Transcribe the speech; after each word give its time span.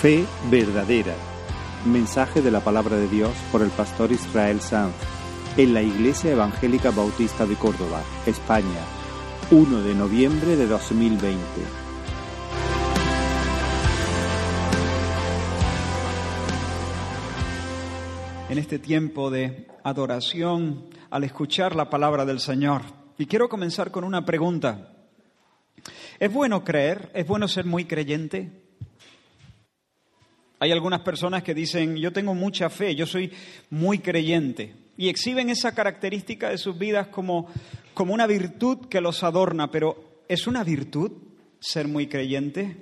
Fe 0.00 0.24
verdadera. 0.48 1.16
Mensaje 1.84 2.40
de 2.40 2.52
la 2.52 2.60
palabra 2.60 2.96
de 2.96 3.08
Dios 3.08 3.32
por 3.50 3.62
el 3.62 3.70
pastor 3.70 4.12
Israel 4.12 4.60
Sanz 4.60 4.94
en 5.56 5.74
la 5.74 5.82
Iglesia 5.82 6.30
Evangélica 6.30 6.92
Bautista 6.92 7.44
de 7.46 7.56
Córdoba, 7.56 8.00
España, 8.24 8.84
1 9.50 9.82
de 9.82 9.94
noviembre 9.96 10.54
de 10.54 10.68
2020. 10.68 11.36
En 18.50 18.58
este 18.58 18.78
tiempo 18.78 19.32
de 19.32 19.66
adoración, 19.82 20.90
al 21.10 21.24
escuchar 21.24 21.74
la 21.74 21.90
palabra 21.90 22.24
del 22.24 22.38
Señor, 22.38 22.82
y 23.18 23.26
quiero 23.26 23.48
comenzar 23.48 23.90
con 23.90 24.04
una 24.04 24.24
pregunta. 24.24 24.92
¿Es 26.20 26.32
bueno 26.32 26.62
creer? 26.62 27.10
¿Es 27.14 27.26
bueno 27.26 27.48
ser 27.48 27.64
muy 27.64 27.84
creyente? 27.84 28.67
Hay 30.60 30.72
algunas 30.72 31.00
personas 31.00 31.42
que 31.42 31.54
dicen, 31.54 31.96
yo 31.96 32.12
tengo 32.12 32.34
mucha 32.34 32.68
fe, 32.68 32.94
yo 32.94 33.06
soy 33.06 33.32
muy 33.70 34.00
creyente, 34.00 34.74
y 34.96 35.08
exhiben 35.08 35.50
esa 35.50 35.72
característica 35.72 36.50
de 36.50 36.58
sus 36.58 36.76
vidas 36.76 37.06
como, 37.08 37.46
como 37.94 38.12
una 38.12 38.26
virtud 38.26 38.88
que 38.88 39.00
los 39.00 39.22
adorna, 39.22 39.70
pero 39.70 40.22
¿es 40.28 40.48
una 40.48 40.64
virtud 40.64 41.12
ser 41.60 41.86
muy 41.86 42.08
creyente? 42.08 42.76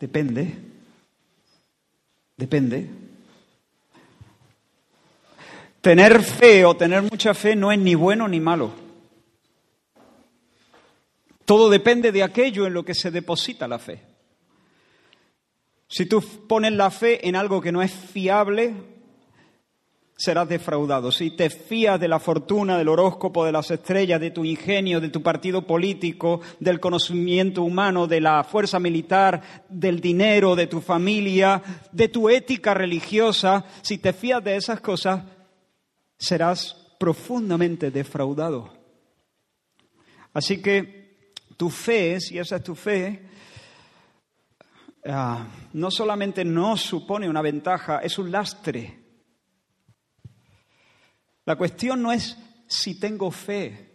Depende, 0.00 0.54
depende. 2.36 2.90
Tener 5.80 6.22
fe 6.22 6.64
o 6.64 6.76
tener 6.76 7.02
mucha 7.02 7.34
fe 7.34 7.54
no 7.54 7.70
es 7.70 7.78
ni 7.78 7.94
bueno 7.94 8.26
ni 8.26 8.40
malo. 8.40 8.72
Todo 11.44 11.70
depende 11.70 12.10
de 12.12 12.24
aquello 12.24 12.66
en 12.66 12.74
lo 12.74 12.84
que 12.84 12.94
se 12.94 13.10
deposita 13.12 13.68
la 13.68 13.78
fe. 13.78 14.07
Si 15.88 16.06
tú 16.06 16.22
pones 16.46 16.72
la 16.72 16.90
fe 16.90 17.26
en 17.26 17.34
algo 17.34 17.60
que 17.60 17.72
no 17.72 17.82
es 17.82 17.90
fiable, 17.92 18.74
serás 20.18 20.48
defraudado. 20.48 21.12
Si 21.12 21.30
te 21.30 21.48
fías 21.48 21.98
de 21.98 22.08
la 22.08 22.18
fortuna, 22.18 22.76
del 22.76 22.88
horóscopo, 22.88 23.44
de 23.44 23.52
las 23.52 23.70
estrellas, 23.70 24.20
de 24.20 24.32
tu 24.32 24.44
ingenio, 24.44 25.00
de 25.00 25.08
tu 25.08 25.22
partido 25.22 25.66
político, 25.66 26.40
del 26.58 26.80
conocimiento 26.80 27.62
humano, 27.62 28.06
de 28.06 28.20
la 28.20 28.42
fuerza 28.44 28.80
militar, 28.80 29.64
del 29.68 30.00
dinero, 30.00 30.56
de 30.56 30.66
tu 30.66 30.80
familia, 30.80 31.62
de 31.92 32.08
tu 32.08 32.28
ética 32.28 32.74
religiosa, 32.74 33.64
si 33.80 33.98
te 33.98 34.12
fías 34.12 34.42
de 34.42 34.56
esas 34.56 34.80
cosas, 34.80 35.22
serás 36.18 36.76
profundamente 36.98 37.92
defraudado. 37.92 38.76
Así 40.34 40.60
que 40.60 41.32
tu 41.56 41.70
fe, 41.70 42.20
si 42.20 42.38
esa 42.38 42.56
es 42.56 42.62
tu 42.64 42.74
fe, 42.74 43.27
Ah, 45.10 45.46
no 45.72 45.90
solamente 45.90 46.44
no 46.44 46.76
supone 46.76 47.28
una 47.28 47.40
ventaja, 47.40 48.00
es 48.00 48.18
un 48.18 48.30
lastre. 48.30 48.98
La 51.46 51.56
cuestión 51.56 52.02
no 52.02 52.12
es 52.12 52.36
si 52.66 53.00
tengo 53.00 53.30
fe, 53.30 53.88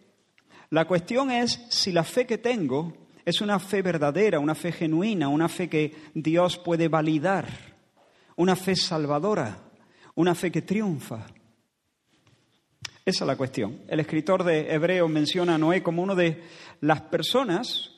la 0.72 0.86
cuestión 0.86 1.30
es 1.30 1.68
si 1.70 1.92
la 1.92 2.04
fe 2.04 2.26
que 2.26 2.40
tengo 2.40 2.98
es 3.24 3.42
una 3.42 3.60
fe 3.60 3.84
verdadera, 3.84 4.40
una 4.40 4.56
fe 4.56 4.72
genuina, 4.72 5.28
una 5.28 5.48
fe 5.48 5.70
que 5.70 5.96
Dios 6.16 6.58
puede 6.58 6.88
validar, 6.88 7.48
una 8.36 8.56
fe 8.56 8.76
salvadora, 8.76 9.60
una 10.16 10.34
fe 10.34 10.52
que 10.52 10.64
triunfa. 10.64 11.28
Esa 13.06 13.24
es 13.24 13.28
la 13.28 13.36
cuestión. 13.36 13.84
El 13.88 14.00
escritor 14.00 14.44
de 14.44 14.74
Hebreo 14.74 15.08
menciona 15.08 15.56
a 15.56 15.58
Noé 15.60 15.84
como 15.84 16.02
uno 16.02 16.16
de 16.16 16.42
las 16.82 17.02
personas 17.02 17.92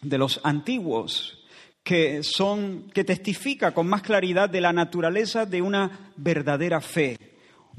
de 0.00 0.18
los 0.18 0.40
antiguos 0.42 1.41
que 1.82 2.22
son 2.22 2.90
que 2.94 3.04
testifica 3.04 3.72
con 3.72 3.88
más 3.88 4.02
claridad 4.02 4.48
de 4.48 4.60
la 4.60 4.72
naturaleza 4.72 5.46
de 5.46 5.60
una 5.60 6.12
verdadera 6.16 6.80
fe, 6.80 7.18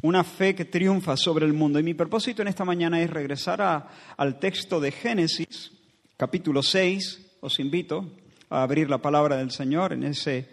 una 0.02 0.24
fe 0.24 0.53
que 0.53 0.66
triunfa 0.66 1.16
sobre 1.16 1.46
el 1.46 1.53
mundo. 1.53 1.80
Y 1.80 1.84
mi 1.84 1.94
propósito 1.94 2.42
en 2.42 2.50
esta 2.50 2.66
mañana 2.66 3.02
es 3.02 3.09
regresar 3.09 3.88
al 4.18 4.40
texto 4.40 4.80
de 4.81 4.92
Génesis, 4.92 5.72
capítulo 6.18 6.62
6. 6.62 7.38
Os 7.40 7.59
invito 7.59 8.18
a 8.50 8.63
abrir 8.63 8.90
la 8.90 8.97
palabra 8.97 9.38
del 9.38 9.52
Señor 9.52 9.94
en, 9.94 10.03
ese, 10.03 10.50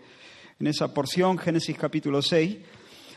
en 0.60 0.68
esa 0.68 0.94
porción, 0.94 1.36
Génesis 1.36 1.76
capítulo 1.76 2.22
6. 2.22 2.56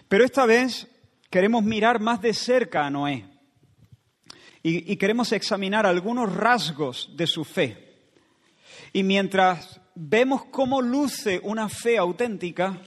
Pero 0.08 0.26
esta 0.26 0.46
vez 0.48 0.88
queremos 1.30 1.64
mirar 1.64 2.00
más 2.00 2.22
de 2.22 2.34
cerca 2.34 2.86
a 2.86 2.90
Noé 2.90 3.26
y, 4.64 4.92
y 4.92 4.98
queremos 4.98 5.32
examinar 5.32 5.86
algunos 5.86 6.36
rasgos 6.36 7.12
de 7.16 7.28
su 7.28 7.44
fe. 7.44 7.94
Y 8.94 9.04
mientras 9.04 9.80
vemos 9.96 10.46
cómo 10.46 10.81
luce 10.81 11.40
una 11.44 11.70
fe 11.70 11.98
auténtica, 11.98 12.81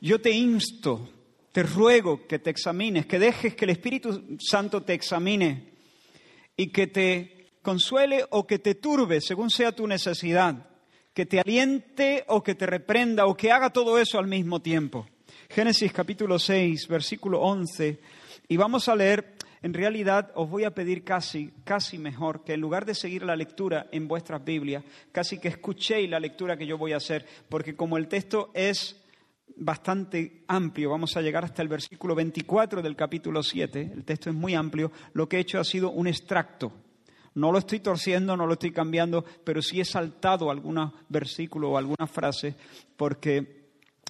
yo 0.00 0.20
te 0.20 0.30
insto, 0.30 1.08
te 1.52 1.62
ruego 1.62 2.26
que 2.26 2.38
te 2.38 2.50
examines, 2.50 3.06
que 3.06 3.18
dejes 3.18 3.54
que 3.54 3.64
el 3.64 3.70
Espíritu 3.70 4.36
Santo 4.38 4.82
te 4.82 4.94
examine 4.94 5.72
y 6.56 6.68
que 6.68 6.86
te 6.86 7.46
consuele 7.62 8.24
o 8.30 8.46
que 8.46 8.58
te 8.58 8.74
turbe, 8.74 9.20
según 9.20 9.50
sea 9.50 9.72
tu 9.72 9.86
necesidad, 9.86 10.68
que 11.12 11.26
te 11.26 11.40
aliente 11.40 12.24
o 12.28 12.42
que 12.42 12.54
te 12.54 12.66
reprenda 12.66 13.26
o 13.26 13.36
que 13.36 13.50
haga 13.50 13.70
todo 13.70 13.98
eso 13.98 14.18
al 14.18 14.26
mismo 14.26 14.60
tiempo. 14.60 15.06
Génesis 15.48 15.92
capítulo 15.92 16.38
6, 16.38 16.88
versículo 16.88 17.40
11, 17.40 18.00
y 18.48 18.56
vamos 18.56 18.88
a 18.88 18.96
leer 18.96 19.34
en 19.64 19.72
realidad 19.72 20.30
os 20.34 20.50
voy 20.50 20.64
a 20.64 20.74
pedir 20.74 21.04
casi, 21.04 21.50
casi 21.64 21.96
mejor 21.96 22.44
que 22.44 22.52
en 22.52 22.60
lugar 22.60 22.84
de 22.84 22.94
seguir 22.94 23.22
la 23.22 23.34
lectura 23.34 23.86
en 23.92 24.06
vuestras 24.06 24.44
Biblias, 24.44 24.84
casi 25.10 25.38
que 25.38 25.48
escuchéis 25.48 26.10
la 26.10 26.20
lectura 26.20 26.58
que 26.58 26.66
yo 26.66 26.76
voy 26.76 26.92
a 26.92 26.98
hacer, 26.98 27.24
porque 27.48 27.74
como 27.74 27.96
el 27.96 28.06
texto 28.06 28.50
es 28.52 29.02
bastante 29.56 30.42
amplio, 30.48 30.90
vamos 30.90 31.16
a 31.16 31.22
llegar 31.22 31.46
hasta 31.46 31.62
el 31.62 31.68
versículo 31.68 32.14
24 32.14 32.82
del 32.82 32.94
capítulo 32.94 33.42
7, 33.42 33.92
el 33.94 34.04
texto 34.04 34.28
es 34.28 34.36
muy 34.36 34.54
amplio, 34.54 34.92
lo 35.14 35.30
que 35.30 35.38
he 35.38 35.40
hecho 35.40 35.58
ha 35.58 35.64
sido 35.64 35.90
un 35.90 36.08
extracto. 36.08 36.70
No 37.32 37.50
lo 37.50 37.56
estoy 37.56 37.80
torciendo, 37.80 38.36
no 38.36 38.46
lo 38.46 38.52
estoy 38.52 38.70
cambiando, 38.70 39.24
pero 39.44 39.62
sí 39.62 39.80
he 39.80 39.86
saltado 39.86 40.50
algún 40.50 40.92
versículo 41.08 41.70
o 41.70 41.78
alguna 41.78 42.06
frase 42.06 42.54
porque 42.98 43.63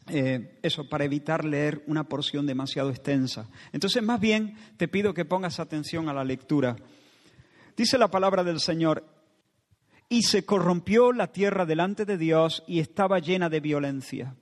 eh, 0.08 0.58
eso, 0.62 0.88
para 0.88 1.04
evitar 1.04 1.44
leer 1.44 1.82
una 1.86 2.04
porción 2.04 2.46
demasiado 2.46 2.90
extensa. 2.90 3.48
Entonces, 3.72 4.02
más 4.02 4.20
bien, 4.20 4.56
te 4.76 4.88
pido 4.88 5.14
que 5.14 5.24
pongas 5.24 5.60
atención 5.60 6.08
a 6.08 6.12
la 6.12 6.24
lectura. 6.24 6.76
Dice 7.76 7.98
la 7.98 8.10
palabra 8.10 8.44
del 8.44 8.60
Señor, 8.60 9.04
y 10.08 10.22
se 10.22 10.44
corrompió 10.44 11.12
la 11.12 11.32
tierra 11.32 11.66
delante 11.66 12.04
de 12.04 12.18
Dios 12.18 12.62
y 12.66 12.80
estaba 12.80 13.18
llena 13.18 13.48
de 13.48 13.60
violencia, 13.60 14.36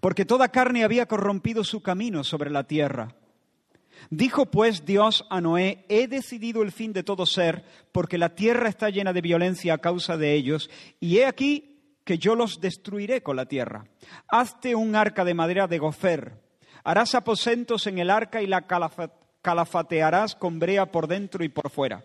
porque 0.00 0.24
toda 0.24 0.48
carne 0.48 0.84
había 0.84 1.06
corrompido 1.06 1.64
su 1.64 1.82
camino 1.82 2.24
sobre 2.24 2.50
la 2.50 2.64
tierra. 2.64 3.14
Dijo 4.10 4.46
pues 4.46 4.84
Dios 4.84 5.24
a 5.30 5.40
Noé, 5.40 5.84
he 5.88 6.08
decidido 6.08 6.62
el 6.62 6.72
fin 6.72 6.92
de 6.92 7.02
todo 7.02 7.26
ser, 7.26 7.64
porque 7.92 8.18
la 8.18 8.34
tierra 8.34 8.68
está 8.68 8.90
llena 8.90 9.12
de 9.12 9.20
violencia 9.20 9.74
a 9.74 9.78
causa 9.78 10.16
de 10.16 10.34
ellos, 10.34 10.70
y 11.00 11.18
he 11.18 11.26
aquí 11.26 11.77
que 12.08 12.16
yo 12.16 12.34
los 12.34 12.58
destruiré 12.58 13.22
con 13.22 13.36
la 13.36 13.44
tierra. 13.44 13.84
Hazte 14.28 14.74
un 14.74 14.96
arca 14.96 15.26
de 15.26 15.34
madera 15.34 15.66
de 15.66 15.76
gofer. 15.76 16.40
Harás 16.82 17.14
aposentos 17.14 17.86
en 17.86 17.98
el 17.98 18.08
arca 18.08 18.40
y 18.40 18.46
la 18.46 18.66
calafatearás 19.42 20.34
con 20.34 20.58
brea 20.58 20.90
por 20.90 21.06
dentro 21.06 21.44
y 21.44 21.50
por 21.50 21.68
fuera. 21.68 22.02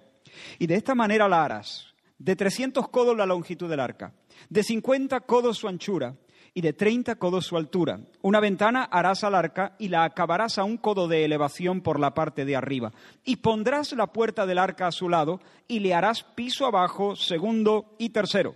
Y 0.59 0.67
de 0.67 0.75
esta 0.75 0.93
manera 0.93 1.29
la 1.29 1.45
harás. 1.45 1.93
De 2.17 2.35
trescientos 2.35 2.89
codos 2.89 3.15
la 3.15 3.25
longitud 3.25 3.69
del 3.69 3.79
arca, 3.79 4.11
de 4.49 4.63
cincuenta 4.63 5.21
codos 5.21 5.59
su 5.59 5.69
anchura 5.69 6.15
y 6.53 6.59
de 6.59 6.73
treinta 6.73 7.15
codos 7.15 7.45
su 7.45 7.55
altura. 7.55 8.01
Una 8.21 8.41
ventana 8.41 8.83
harás 8.83 9.23
al 9.23 9.35
arca 9.35 9.77
y 9.79 9.87
la 9.87 10.03
acabarás 10.03 10.57
a 10.57 10.65
un 10.65 10.75
codo 10.75 11.07
de 11.07 11.23
elevación 11.23 11.79
por 11.79 11.97
la 11.97 12.13
parte 12.13 12.43
de 12.43 12.57
arriba. 12.57 12.91
Y 13.23 13.37
pondrás 13.37 13.93
la 13.93 14.07
puerta 14.07 14.45
del 14.45 14.57
arca 14.57 14.87
a 14.87 14.91
su 14.91 15.07
lado 15.07 15.39
y 15.65 15.79
le 15.79 15.93
harás 15.93 16.23
piso 16.23 16.65
abajo, 16.65 17.15
segundo 17.15 17.95
y 17.97 18.09
tercero. 18.09 18.53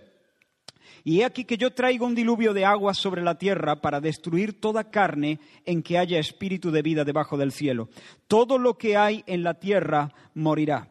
Y 1.08 1.22
he 1.22 1.24
aquí 1.24 1.46
que 1.46 1.56
yo 1.56 1.72
traigo 1.72 2.04
un 2.04 2.14
diluvio 2.14 2.52
de 2.52 2.66
agua 2.66 2.92
sobre 2.92 3.22
la 3.22 3.38
tierra 3.38 3.80
para 3.80 3.98
destruir 3.98 4.60
toda 4.60 4.90
carne 4.90 5.40
en 5.64 5.82
que 5.82 5.96
haya 5.96 6.18
espíritu 6.18 6.70
de 6.70 6.82
vida 6.82 7.02
debajo 7.02 7.38
del 7.38 7.50
cielo. 7.50 7.88
Todo 8.26 8.58
lo 8.58 8.76
que 8.76 8.98
hay 8.98 9.24
en 9.26 9.42
la 9.42 9.54
tierra 9.54 10.12
morirá. 10.34 10.90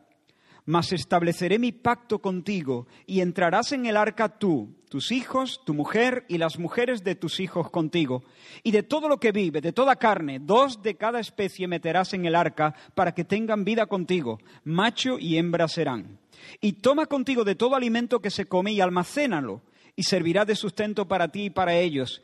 Mas 0.65 0.91
estableceré 0.91 1.59
mi 1.59 1.71
pacto 1.71 2.17
contigo 2.17 2.87
y 3.05 3.21
entrarás 3.21 3.73
en 3.73 3.85
el 3.85 3.95
arca 3.95 4.39
tú, 4.39 4.73
tus 4.89 5.11
hijos, 5.11 5.61
tu 5.63 5.75
mujer 5.75 6.25
y 6.27 6.39
las 6.39 6.57
mujeres 6.57 7.03
de 7.03 7.13
tus 7.13 7.39
hijos 7.39 7.69
contigo. 7.69 8.23
Y 8.63 8.71
de 8.71 8.81
todo 8.81 9.09
lo 9.09 9.19
que 9.19 9.31
vive, 9.31 9.61
de 9.61 9.71
toda 9.71 9.97
carne, 9.97 10.39
dos 10.39 10.81
de 10.81 10.95
cada 10.95 11.19
especie 11.19 11.67
meterás 11.67 12.15
en 12.15 12.25
el 12.25 12.33
arca 12.33 12.73
para 12.95 13.13
que 13.13 13.23
tengan 13.23 13.63
vida 13.63 13.85
contigo. 13.85 14.39
Macho 14.63 15.19
y 15.19 15.37
hembra 15.37 15.67
serán. 15.67 16.17
Y 16.59 16.73
toma 16.73 17.05
contigo 17.05 17.43
de 17.43 17.53
todo 17.53 17.75
alimento 17.75 18.19
que 18.19 18.31
se 18.31 18.45
come 18.45 18.71
y 18.71 18.81
almacénalo 18.81 19.61
y 19.97 20.03
servirá 20.03 20.45
de 20.45 20.55
sustento 20.55 21.07
para 21.07 21.27
ti 21.29 21.45
y 21.45 21.49
para 21.49 21.75
ellos. 21.75 22.21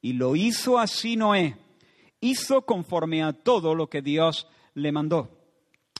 Y 0.00 0.14
lo 0.14 0.34
hizo 0.34 0.78
así 0.78 1.16
Noé. 1.16 1.56
Hizo 2.18 2.62
conforme 2.62 3.22
a 3.22 3.34
todo 3.34 3.74
lo 3.74 3.88
que 3.88 4.02
Dios 4.02 4.48
le 4.74 4.90
mandó. 4.90 5.38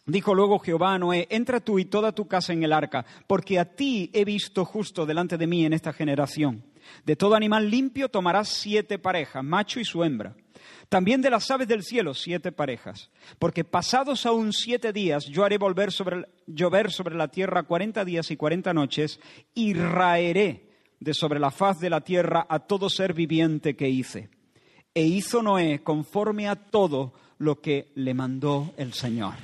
Dijo 0.06 0.34
luego 0.34 0.58
Jehová 0.58 0.94
a 0.94 0.98
Noé, 0.98 1.28
entra 1.30 1.60
tú 1.60 1.78
y 1.78 1.84
toda 1.84 2.12
tu 2.12 2.26
casa 2.26 2.54
en 2.54 2.62
el 2.62 2.72
arca, 2.72 3.04
porque 3.26 3.58
a 3.58 3.66
ti 3.66 4.10
he 4.14 4.24
visto 4.24 4.64
justo 4.64 5.04
delante 5.04 5.36
de 5.36 5.46
mí 5.46 5.64
en 5.64 5.74
esta 5.74 5.92
generación. 5.92 6.64
De 7.04 7.16
todo 7.16 7.34
animal 7.34 7.70
limpio 7.70 8.08
tomarás 8.08 8.48
siete 8.48 8.98
parejas, 8.98 9.44
macho 9.44 9.78
y 9.78 9.84
su 9.84 10.02
hembra. 10.02 10.34
También 10.88 11.20
de 11.20 11.30
las 11.30 11.50
aves 11.50 11.68
del 11.68 11.84
cielo 11.84 12.14
siete 12.14 12.50
parejas, 12.50 13.10
porque 13.38 13.62
pasados 13.62 14.24
aún 14.24 14.54
siete 14.54 14.92
días 14.92 15.26
yo 15.26 15.44
haré 15.44 15.58
volver 15.58 15.92
sobre, 15.92 16.26
llover 16.46 16.90
sobre 16.90 17.14
la 17.14 17.28
tierra 17.28 17.64
cuarenta 17.64 18.06
días 18.06 18.30
y 18.30 18.36
cuarenta 18.38 18.72
noches, 18.72 19.20
y 19.54 19.74
raeré 19.74 20.69
de 21.00 21.14
sobre 21.14 21.40
la 21.40 21.50
faz 21.50 21.80
de 21.80 21.90
la 21.90 22.02
tierra 22.02 22.46
a 22.48 22.60
todo 22.60 22.88
ser 22.90 23.14
viviente 23.14 23.74
que 23.74 23.88
hice. 23.88 24.28
E 24.94 25.02
hizo 25.02 25.42
Noé 25.42 25.82
conforme 25.82 26.48
a 26.48 26.56
todo 26.56 27.14
lo 27.38 27.60
que 27.60 27.90
le 27.94 28.12
mandó 28.14 28.72
el 28.76 28.92
Señor. 28.92 29.34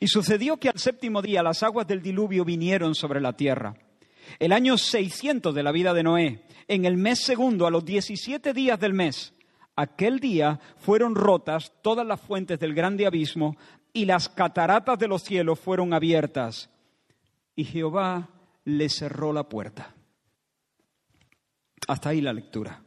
Y 0.00 0.08
sucedió 0.08 0.58
que 0.58 0.68
al 0.68 0.78
séptimo 0.78 1.22
día 1.22 1.42
las 1.42 1.62
aguas 1.62 1.86
del 1.86 2.02
diluvio 2.02 2.44
vinieron 2.44 2.94
sobre 2.94 3.20
la 3.20 3.34
tierra. 3.34 3.74
El 4.38 4.52
año 4.52 4.76
600 4.76 5.54
de 5.54 5.62
la 5.62 5.72
vida 5.72 5.94
de 5.94 6.02
Noé, 6.02 6.42
en 6.66 6.84
el 6.84 6.96
mes 6.96 7.20
segundo, 7.20 7.66
a 7.66 7.70
los 7.70 7.84
17 7.84 8.52
días 8.52 8.78
del 8.78 8.92
mes, 8.92 9.32
aquel 9.76 10.20
día 10.20 10.60
fueron 10.78 11.14
rotas 11.14 11.72
todas 11.80 12.06
las 12.06 12.20
fuentes 12.20 12.58
del 12.58 12.74
grande 12.74 13.06
abismo 13.06 13.56
y 13.92 14.04
las 14.04 14.28
cataratas 14.28 14.98
de 14.98 15.08
los 15.08 15.22
cielos 15.22 15.58
fueron 15.58 15.94
abiertas. 15.94 16.68
Y 17.56 17.64
Jehová 17.64 18.28
le 18.64 18.88
cerró 18.88 19.32
la 19.32 19.48
puerta. 19.48 19.94
Hasta 21.86 22.10
ahí 22.10 22.20
la 22.20 22.32
lectura. 22.32 22.82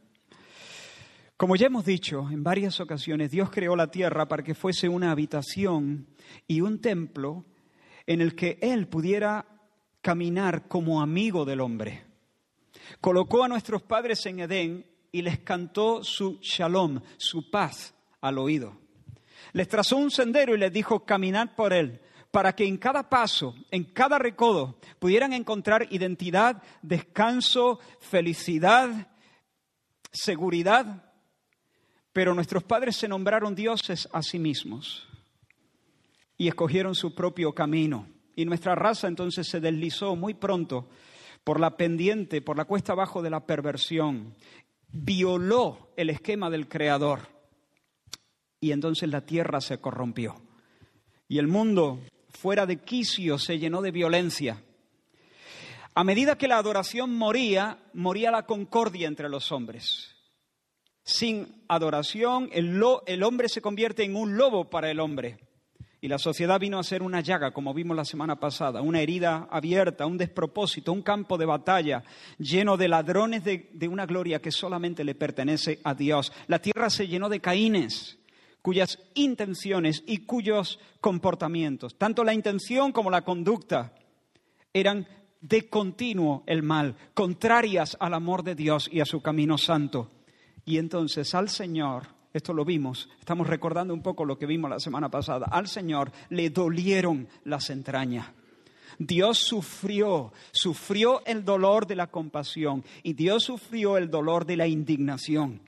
Como 1.36 1.56
ya 1.56 1.66
hemos 1.66 1.84
dicho 1.84 2.28
en 2.30 2.44
varias 2.44 2.78
ocasiones, 2.80 3.30
Dios 3.30 3.50
creó 3.50 3.74
la 3.74 3.90
tierra 3.90 4.28
para 4.28 4.44
que 4.44 4.54
fuese 4.54 4.88
una 4.88 5.10
habitación 5.10 6.06
y 6.46 6.60
un 6.60 6.80
templo 6.80 7.44
en 8.06 8.20
el 8.20 8.36
que 8.36 8.58
Él 8.60 8.86
pudiera 8.86 9.46
caminar 10.00 10.68
como 10.68 11.02
amigo 11.02 11.44
del 11.44 11.60
hombre. 11.60 12.04
Colocó 13.00 13.44
a 13.44 13.48
nuestros 13.48 13.82
padres 13.82 14.24
en 14.26 14.40
Edén 14.40 14.86
y 15.10 15.22
les 15.22 15.40
cantó 15.40 16.04
su 16.04 16.38
shalom, 16.40 17.00
su 17.16 17.50
paz 17.50 17.94
al 18.20 18.38
oído. 18.38 18.78
Les 19.52 19.68
trazó 19.68 19.96
un 19.96 20.10
sendero 20.10 20.54
y 20.54 20.58
les 20.58 20.72
dijo, 20.72 21.04
caminad 21.04 21.54
por 21.54 21.72
él, 21.72 22.00
para 22.32 22.54
que 22.54 22.64
en 22.66 22.78
cada 22.78 23.08
paso, 23.08 23.54
en 23.70 23.84
cada 23.84 24.18
recodo, 24.18 24.78
pudieran 24.98 25.34
encontrar 25.34 25.86
identidad, 25.90 26.62
descanso, 26.80 27.78
felicidad, 28.00 29.08
seguridad. 30.10 31.12
Pero 32.12 32.34
nuestros 32.34 32.64
padres 32.64 32.96
se 32.96 33.06
nombraron 33.06 33.54
dioses 33.54 34.08
a 34.12 34.22
sí 34.22 34.38
mismos 34.38 35.06
y 36.38 36.48
escogieron 36.48 36.94
su 36.94 37.14
propio 37.14 37.54
camino. 37.54 38.08
Y 38.34 38.46
nuestra 38.46 38.74
raza 38.74 39.08
entonces 39.08 39.46
se 39.46 39.60
deslizó 39.60 40.16
muy 40.16 40.32
pronto 40.32 40.88
por 41.44 41.60
la 41.60 41.76
pendiente, 41.76 42.40
por 42.40 42.56
la 42.56 42.64
cuesta 42.64 42.92
abajo 42.92 43.20
de 43.20 43.28
la 43.28 43.46
perversión, 43.46 44.34
violó 44.88 45.92
el 45.96 46.08
esquema 46.08 46.48
del 46.48 46.66
Creador 46.66 47.20
y 48.58 48.72
entonces 48.72 49.10
la 49.10 49.20
tierra 49.20 49.60
se 49.60 49.78
corrompió. 49.78 50.40
Y 51.28 51.38
el 51.38 51.48
mundo, 51.48 52.00
fuera 52.32 52.66
de 52.66 52.78
quicio, 52.78 53.38
se 53.38 53.58
llenó 53.58 53.82
de 53.82 53.90
violencia. 53.90 54.62
A 55.94 56.04
medida 56.04 56.38
que 56.38 56.48
la 56.48 56.56
adoración 56.56 57.14
moría, 57.14 57.78
moría 57.92 58.30
la 58.30 58.46
concordia 58.46 59.08
entre 59.08 59.28
los 59.28 59.52
hombres. 59.52 60.16
Sin 61.04 61.64
adoración, 61.68 62.48
el, 62.52 62.82
el 63.06 63.22
hombre 63.22 63.48
se 63.48 63.60
convierte 63.60 64.04
en 64.04 64.16
un 64.16 64.36
lobo 64.36 64.70
para 64.70 64.90
el 64.90 65.00
hombre. 65.00 65.38
Y 66.00 66.08
la 66.08 66.18
sociedad 66.18 66.58
vino 66.58 66.78
a 66.78 66.82
ser 66.82 67.02
una 67.02 67.20
llaga, 67.20 67.52
como 67.52 67.74
vimos 67.74 67.96
la 67.96 68.04
semana 68.04 68.40
pasada, 68.40 68.82
una 68.82 69.00
herida 69.00 69.46
abierta, 69.50 70.06
un 70.06 70.18
despropósito, 70.18 70.92
un 70.92 71.02
campo 71.02 71.38
de 71.38 71.46
batalla 71.46 72.02
lleno 72.38 72.76
de 72.76 72.88
ladrones 72.88 73.44
de, 73.44 73.70
de 73.72 73.86
una 73.86 74.06
gloria 74.06 74.40
que 74.40 74.50
solamente 74.50 75.04
le 75.04 75.14
pertenece 75.14 75.78
a 75.84 75.94
Dios. 75.94 76.32
La 76.48 76.60
tierra 76.60 76.90
se 76.90 77.06
llenó 77.06 77.28
de 77.28 77.40
caínes 77.40 78.18
cuyas 78.62 78.98
intenciones 79.14 80.02
y 80.06 80.18
cuyos 80.18 80.78
comportamientos, 81.00 81.98
tanto 81.98 82.24
la 82.24 82.32
intención 82.32 82.92
como 82.92 83.10
la 83.10 83.22
conducta, 83.22 83.92
eran 84.72 85.06
de 85.40 85.68
continuo 85.68 86.44
el 86.46 86.62
mal, 86.62 86.96
contrarias 87.14 87.96
al 88.00 88.14
amor 88.14 88.44
de 88.44 88.54
Dios 88.54 88.88
y 88.90 89.00
a 89.00 89.04
su 89.04 89.20
camino 89.20 89.58
santo. 89.58 90.10
Y 90.64 90.78
entonces 90.78 91.34
al 91.34 91.48
Señor 91.48 92.06
esto 92.32 92.54
lo 92.54 92.64
vimos, 92.64 93.10
estamos 93.18 93.46
recordando 93.46 93.92
un 93.92 94.02
poco 94.02 94.24
lo 94.24 94.38
que 94.38 94.46
vimos 94.46 94.70
la 94.70 94.80
semana 94.80 95.10
pasada, 95.10 95.46
al 95.50 95.68
Señor 95.68 96.12
le 96.30 96.48
dolieron 96.48 97.28
las 97.44 97.68
entrañas. 97.68 98.28
Dios 98.98 99.38
sufrió, 99.38 100.32
sufrió 100.52 101.24
el 101.26 101.44
dolor 101.44 101.86
de 101.86 101.96
la 101.96 102.06
compasión 102.06 102.84
y 103.02 103.14
Dios 103.14 103.44
sufrió 103.44 103.96
el 103.96 104.10
dolor 104.10 104.46
de 104.46 104.56
la 104.56 104.66
indignación. 104.66 105.60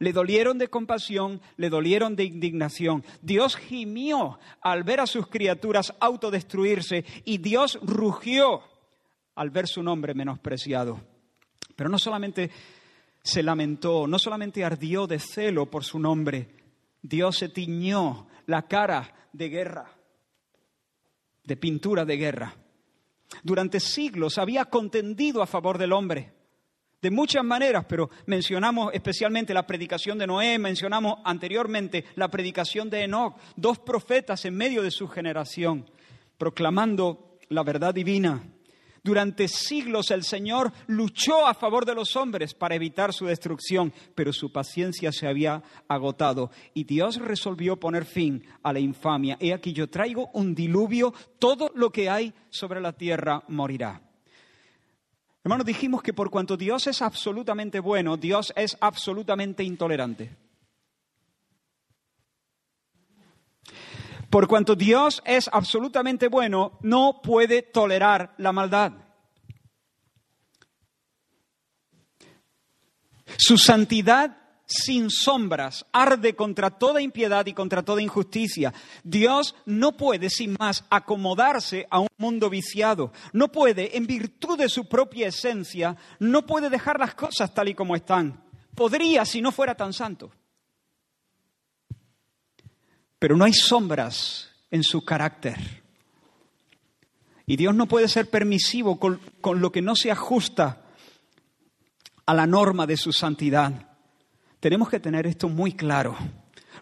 Le 0.00 0.14
dolieron 0.14 0.56
de 0.56 0.68
compasión, 0.68 1.42
le 1.58 1.68
dolieron 1.68 2.16
de 2.16 2.24
indignación. 2.24 3.04
Dios 3.20 3.54
gimió 3.54 4.38
al 4.62 4.82
ver 4.82 5.00
a 5.00 5.06
sus 5.06 5.26
criaturas 5.26 5.94
autodestruirse 6.00 7.04
y 7.26 7.36
Dios 7.36 7.78
rugió 7.82 8.62
al 9.34 9.50
ver 9.50 9.68
su 9.68 9.82
nombre 9.82 10.14
menospreciado. 10.14 11.02
Pero 11.76 11.90
no 11.90 11.98
solamente 11.98 12.50
se 13.22 13.42
lamentó, 13.42 14.06
no 14.06 14.18
solamente 14.18 14.64
ardió 14.64 15.06
de 15.06 15.18
celo 15.18 15.66
por 15.66 15.84
su 15.84 15.98
nombre, 15.98 16.48
Dios 17.02 17.36
se 17.36 17.50
tiñó 17.50 18.26
la 18.46 18.62
cara 18.62 19.28
de 19.34 19.50
guerra, 19.50 19.90
de 21.44 21.56
pintura 21.58 22.06
de 22.06 22.16
guerra. 22.16 22.54
Durante 23.42 23.80
siglos 23.80 24.38
había 24.38 24.64
contendido 24.64 25.42
a 25.42 25.46
favor 25.46 25.76
del 25.76 25.92
hombre, 25.92 26.32
de 27.00 27.10
muchas 27.10 27.44
maneras, 27.44 27.84
pero 27.88 28.10
mencionamos 28.26 28.92
especialmente 28.92 29.54
la 29.54 29.66
predicación 29.66 30.18
de 30.18 30.26
Noé, 30.26 30.58
mencionamos 30.58 31.18
anteriormente 31.24 32.04
la 32.16 32.28
predicación 32.28 32.90
de 32.90 33.04
Enoch, 33.04 33.36
dos 33.56 33.78
profetas 33.78 34.44
en 34.44 34.56
medio 34.56 34.82
de 34.82 34.90
su 34.90 35.08
generación, 35.08 35.90
proclamando 36.38 37.38
la 37.48 37.62
verdad 37.62 37.94
divina 37.94 38.42
durante 39.02 39.48
siglos 39.48 40.10
el 40.10 40.24
Señor 40.24 40.72
luchó 40.86 41.46
a 41.46 41.54
favor 41.54 41.86
de 41.86 41.94
los 41.94 42.16
hombres 42.16 42.54
para 42.54 42.74
evitar 42.74 43.14
su 43.14 43.26
destrucción, 43.26 43.92
pero 44.14 44.32
su 44.32 44.52
paciencia 44.52 45.10
se 45.10 45.26
había 45.26 45.62
agotado 45.88 46.50
y 46.74 46.84
Dios 46.84 47.16
resolvió 47.16 47.78
poner 47.78 48.04
fin 48.04 48.44
a 48.62 48.72
la 48.72 48.80
infamia. 48.80 49.38
He 49.40 49.54
aquí 49.54 49.72
yo 49.72 49.88
traigo 49.88 50.30
un 50.34 50.54
diluvio, 50.54 51.14
todo 51.38 51.70
lo 51.74 51.90
que 51.90 52.10
hay 52.10 52.34
sobre 52.50 52.80
la 52.80 52.92
tierra 52.92 53.42
morirá. 53.48 54.09
Hermanos, 55.42 55.64
dijimos 55.64 56.02
que 56.02 56.12
por 56.12 56.30
cuanto 56.30 56.56
Dios 56.56 56.86
es 56.86 57.00
absolutamente 57.00 57.80
bueno, 57.80 58.16
Dios 58.16 58.52
es 58.56 58.76
absolutamente 58.80 59.64
intolerante. 59.64 60.36
Por 64.28 64.46
cuanto 64.46 64.76
Dios 64.76 65.22
es 65.24 65.48
absolutamente 65.52 66.28
bueno, 66.28 66.78
no 66.82 67.20
puede 67.22 67.62
tolerar 67.62 68.34
la 68.38 68.52
maldad. 68.52 68.92
Su 73.38 73.56
santidad 73.58 74.39
sin 74.70 75.10
sombras 75.10 75.84
arde 75.92 76.34
contra 76.34 76.70
toda 76.70 77.02
impiedad 77.02 77.44
y 77.46 77.52
contra 77.52 77.82
toda 77.82 78.00
injusticia. 78.00 78.72
Dios 79.04 79.54
no 79.66 79.96
puede, 79.96 80.30
sin 80.30 80.56
más, 80.58 80.84
acomodarse 80.88 81.86
a 81.90 82.00
un 82.00 82.08
mundo 82.16 82.48
viciado. 82.48 83.12
No 83.32 83.48
puede, 83.48 83.96
en 83.96 84.06
virtud 84.06 84.56
de 84.56 84.68
su 84.68 84.88
propia 84.88 85.28
esencia, 85.28 85.96
no 86.18 86.46
puede 86.46 86.70
dejar 86.70 86.98
las 86.98 87.14
cosas 87.14 87.52
tal 87.52 87.68
y 87.68 87.74
como 87.74 87.96
están. 87.96 88.42
Podría 88.74 89.24
si 89.24 89.42
no 89.42 89.52
fuera 89.52 89.74
tan 89.74 89.92
santo 89.92 90.30
pero 93.20 93.36
no 93.36 93.44
hay 93.44 93.52
sombras 93.52 94.48
en 94.70 94.82
su 94.82 95.04
carácter. 95.04 95.82
Y 97.46 97.56
Dios 97.56 97.74
no 97.74 97.86
puede 97.86 98.08
ser 98.08 98.30
permisivo 98.30 98.98
con, 98.98 99.20
lo 99.60 99.70
que 99.70 99.82
no 99.82 99.94
se 99.94 100.10
ajusta 100.10 100.80
a 102.24 102.34
la 102.34 102.46
norma 102.46 102.86
de 102.86 102.96
su 102.96 103.12
santidad. 103.12 103.89
Tenemos 104.60 104.90
que 104.90 105.00
tener 105.00 105.26
esto 105.26 105.48
muy 105.48 105.72
claro. 105.72 106.16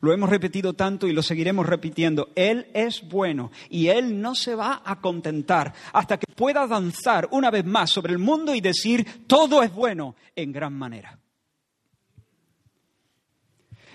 Lo 0.00 0.12
hemos 0.12 0.30
repetido 0.30 0.75
tanto 0.75 1.06
y 1.06 1.12
lo 1.12 1.23
seguiremos 1.23 1.66
repitiendo. 1.66 2.30
Él 2.35 2.68
es 2.75 3.08
bueno 3.08 3.50
y 3.68 3.88
Él 3.88 4.20
no 4.20 4.35
se 4.35 4.54
va 4.54 4.82
a 4.85 5.00
contentar 5.00 5.73
hasta 5.92 6.18
que 6.18 6.32
pueda 6.32 6.66
danzar 6.66 7.28
una 7.30 7.50
vez 7.50 7.64
más 7.64 7.90
sobre 7.90 8.12
el 8.12 8.18
mundo 8.18 8.54
y 8.54 8.61
decir, 8.61 9.26
todo 9.26 9.62
es 9.62 9.73
bueno 9.73 10.14
en 10.37 10.52
gran 10.52 10.75
manera. 10.75 11.18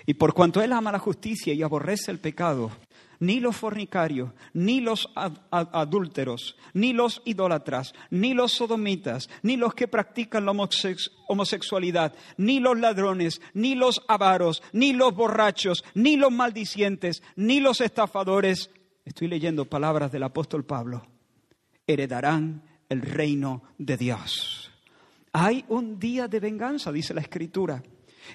Y 0.05 0.15
por 0.15 0.33
cuanto 0.33 0.61
Él 0.61 0.73
ama 0.73 0.91
la 0.91 0.99
justicia 0.99 1.53
y 1.53 1.63
aborrece 1.63 2.11
el 2.11 2.19
pecado, 2.19 2.71
ni 3.19 3.39
los 3.39 3.55
fornicarios, 3.55 4.31
ni 4.53 4.81
los 4.81 5.09
adúlteros, 5.51 6.55
ni 6.73 6.93
los 6.93 7.21
idólatras, 7.25 7.93
ni 8.09 8.33
los 8.33 8.53
sodomitas, 8.53 9.29
ni 9.41 9.57
los 9.57 9.73
que 9.73 9.87
practican 9.87 10.45
la 10.45 10.51
homosexualidad, 11.27 12.13
ni 12.37 12.59
los 12.59 12.77
ladrones, 12.79 13.41
ni 13.53 13.75
los 13.75 14.01
avaros, 14.07 14.61
ni 14.71 14.93
los 14.93 15.15
borrachos, 15.15 15.83
ni 15.93 16.17
los 16.17 16.31
maldicientes, 16.31 17.23
ni 17.35 17.59
los 17.59 17.81
estafadores 17.81 18.69
estoy 19.05 19.27
leyendo 19.27 19.65
palabras 19.65 20.11
del 20.11 20.23
apóstol 20.23 20.65
Pablo, 20.65 21.05
heredarán 21.87 22.63
el 22.89 23.01
reino 23.01 23.63
de 23.77 23.97
Dios. 23.97 24.71
Hay 25.33 25.65
un 25.69 25.99
día 25.99 26.27
de 26.27 26.39
venganza, 26.39 26.91
dice 26.91 27.13
la 27.13 27.21
Escritura. 27.21 27.81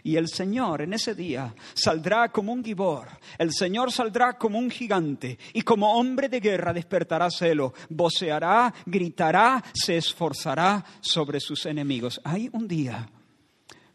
Y 0.03 0.17
el 0.17 0.29
Señor 0.29 0.83
en 0.83 0.95
ese 0.95 1.15
día 1.15 1.55
saldrá 1.75 2.31
como 2.31 2.53
un 2.53 2.65
gibor, 2.65 3.09
el 3.39 3.53
Señor 3.53 3.93
saldrá 3.93 4.39
como 4.39 4.59
un 4.59 4.71
gigante 4.71 5.39
y 5.53 5.63
como 5.63 5.95
hombre 5.95 6.29
de 6.29 6.41
guerra 6.41 6.73
despertará 6.73 7.31
celo, 7.31 7.75
voceará, 7.89 8.73
gritará, 8.87 9.63
se 9.73 9.97
esforzará 9.97 10.85
sobre 11.01 11.41
sus 11.41 11.67
enemigos. 11.67 12.21
Hay 12.25 12.49
un 12.53 12.69
día 12.69 13.09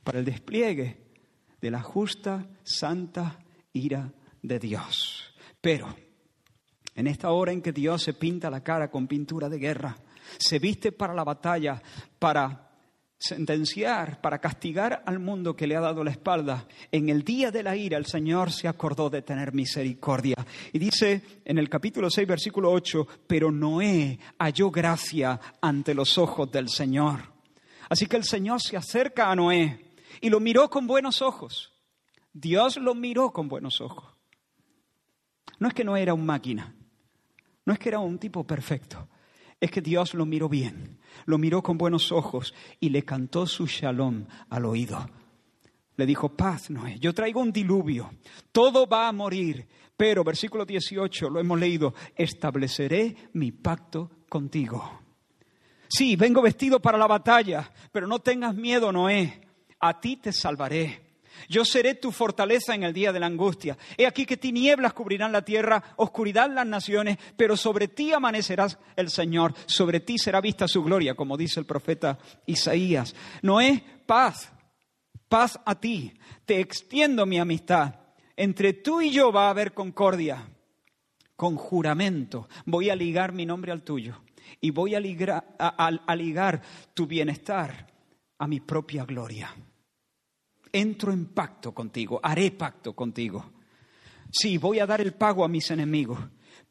para 0.03 0.19
el 0.19 0.25
despliegue 0.25 0.97
de 1.61 1.71
la 1.71 1.81
justa, 1.81 2.45
santa 2.63 3.39
ira 3.71 4.11
de 4.41 4.59
Dios. 4.59 5.33
Pero 5.61 5.95
en 6.95 7.07
esta 7.07 7.31
hora 7.31 7.51
en 7.51 7.61
que 7.61 7.71
Dios 7.71 8.03
se 8.03 8.13
pinta 8.13 8.49
la 8.49 8.61
cara 8.61 8.91
con 8.91 9.07
pintura 9.07 9.49
de 9.49 9.59
guerra, 9.59 9.97
se 10.37 10.59
viste 10.59 10.91
para 10.91 11.13
la 11.13 11.23
batalla, 11.23 11.81
para 12.19 12.72
sentenciar, 13.23 14.19
para 14.19 14.39
castigar 14.39 15.01
al 15.05 15.17
mundo 15.17 15.55
que 15.55 15.65
le 15.65 15.77
ha 15.77 15.79
dado 15.79 16.03
la 16.03 16.11
espalda. 16.11 16.67
En 16.91 17.07
el 17.07 17.23
día 17.23 17.51
de 17.51 17.63
la 17.63 17.75
ira 17.75 17.97
el 17.97 18.05
Señor 18.05 18.51
se 18.51 18.67
acordó 18.67 19.09
de 19.09 19.21
tener 19.21 19.53
misericordia. 19.53 20.35
Y 20.73 20.79
dice 20.79 21.21
en 21.45 21.57
el 21.57 21.69
capítulo 21.69 22.09
6, 22.09 22.27
versículo 22.27 22.69
8, 22.71 23.07
pero 23.25 23.49
Noé 23.49 24.19
halló 24.39 24.69
gracia 24.69 25.39
ante 25.61 25.93
los 25.93 26.17
ojos 26.17 26.51
del 26.51 26.67
Señor. 26.67 27.31
Así 27.87 28.07
que 28.07 28.17
el 28.17 28.25
Señor 28.25 28.61
se 28.61 28.75
acerca 28.75 29.31
a 29.31 29.35
Noé 29.35 29.93
y 30.19 30.29
lo 30.29 30.41
miró 30.41 30.69
con 30.69 30.85
buenos 30.85 31.21
ojos. 31.21 31.71
Dios 32.33 32.75
lo 32.75 32.93
miró 32.93 33.31
con 33.31 33.47
buenos 33.47 33.79
ojos. 33.79 34.05
No 35.59 35.69
es 35.69 35.73
que 35.73 35.85
no 35.85 35.95
era 35.95 36.13
un 36.13 36.25
máquina, 36.25 36.75
no 37.63 37.71
es 37.71 37.79
que 37.79 37.87
era 37.87 37.99
un 37.99 38.19
tipo 38.19 38.43
perfecto, 38.43 39.07
es 39.63 39.71
que 39.71 39.79
Dios 39.79 40.13
lo 40.13 40.25
miró 40.25 40.49
bien, 40.49 40.99
lo 41.25 41.37
miró 41.37 41.63
con 41.63 41.77
buenos 41.77 42.11
ojos 42.11 42.53
y 42.81 42.89
le 42.89 43.03
cantó 43.03 43.47
su 43.47 43.65
shalom 43.65 44.25
al 44.49 44.65
oído. 44.65 45.09
Le 45.95 46.05
dijo, 46.05 46.35
paz, 46.35 46.69
Noé, 46.69 46.99
yo 46.99 47.13
traigo 47.13 47.39
un 47.39 47.53
diluvio, 47.53 48.11
todo 48.51 48.85
va 48.85 49.07
a 49.07 49.13
morir, 49.13 49.65
pero, 49.95 50.21
versículo 50.21 50.65
18, 50.65 51.29
lo 51.29 51.39
hemos 51.39 51.57
leído, 51.57 51.93
estableceré 52.13 53.15
mi 53.31 53.53
pacto 53.53 54.11
contigo. 54.27 54.99
Sí, 55.87 56.17
vengo 56.17 56.41
vestido 56.41 56.81
para 56.81 56.97
la 56.97 57.07
batalla, 57.07 57.71
pero 57.89 58.05
no 58.05 58.19
tengas 58.19 58.53
miedo, 58.53 58.91
Noé, 58.91 59.47
a 59.79 59.97
ti 59.97 60.17
te 60.17 60.33
salvaré. 60.33 61.02
Yo 61.49 61.65
seré 61.65 61.95
tu 61.95 62.11
fortaleza 62.11 62.73
en 62.75 62.83
el 62.83 62.93
día 62.93 63.11
de 63.11 63.19
la 63.19 63.25
angustia. 63.25 63.77
He 63.97 64.05
aquí 64.05 64.25
que 64.25 64.37
tinieblas 64.37 64.93
cubrirán 64.93 65.31
la 65.31 65.43
tierra, 65.43 65.83
oscuridad 65.97 66.49
las 66.49 66.65
naciones, 66.65 67.17
pero 67.37 67.57
sobre 67.57 67.87
ti 67.87 68.13
amanecerá 68.13 68.67
el 68.95 69.09
Señor, 69.09 69.53
sobre 69.65 69.99
ti 69.99 70.17
será 70.17 70.41
vista 70.41 70.67
su 70.67 70.83
gloria, 70.83 71.15
como 71.15 71.37
dice 71.37 71.59
el 71.59 71.65
profeta 71.65 72.17
Isaías. 72.45 73.15
Noé, 73.41 73.83
paz, 74.05 74.51
paz 75.27 75.59
a 75.65 75.79
ti. 75.79 76.13
Te 76.45 76.59
extiendo 76.59 77.25
mi 77.25 77.39
amistad. 77.39 77.95
Entre 78.35 78.73
tú 78.73 79.01
y 79.01 79.11
yo 79.11 79.31
va 79.31 79.47
a 79.47 79.51
haber 79.51 79.73
concordia. 79.73 80.47
Con 81.35 81.55
juramento 81.55 82.47
voy 82.65 82.89
a 82.89 82.95
ligar 82.95 83.33
mi 83.33 83.45
nombre 83.45 83.71
al 83.71 83.81
tuyo 83.81 84.21
y 84.61 84.69
voy 84.69 84.95
a 84.95 84.99
ligar, 84.99 85.55
a 85.57 86.15
ligar 86.15 86.61
tu 86.93 87.07
bienestar 87.07 87.87
a 88.37 88.47
mi 88.47 88.59
propia 88.59 89.03
gloria 89.03 89.53
entro 90.73 91.13
en 91.13 91.27
pacto 91.27 91.73
contigo, 91.73 92.19
haré 92.21 92.51
pacto 92.51 92.93
contigo. 92.93 93.53
Sí, 94.31 94.57
voy 94.57 94.79
a 94.79 94.85
dar 94.85 94.99
el 94.99 95.13
pago 95.13 95.45
a 95.45 95.47
mis 95.47 95.69
enemigos, 95.71 96.19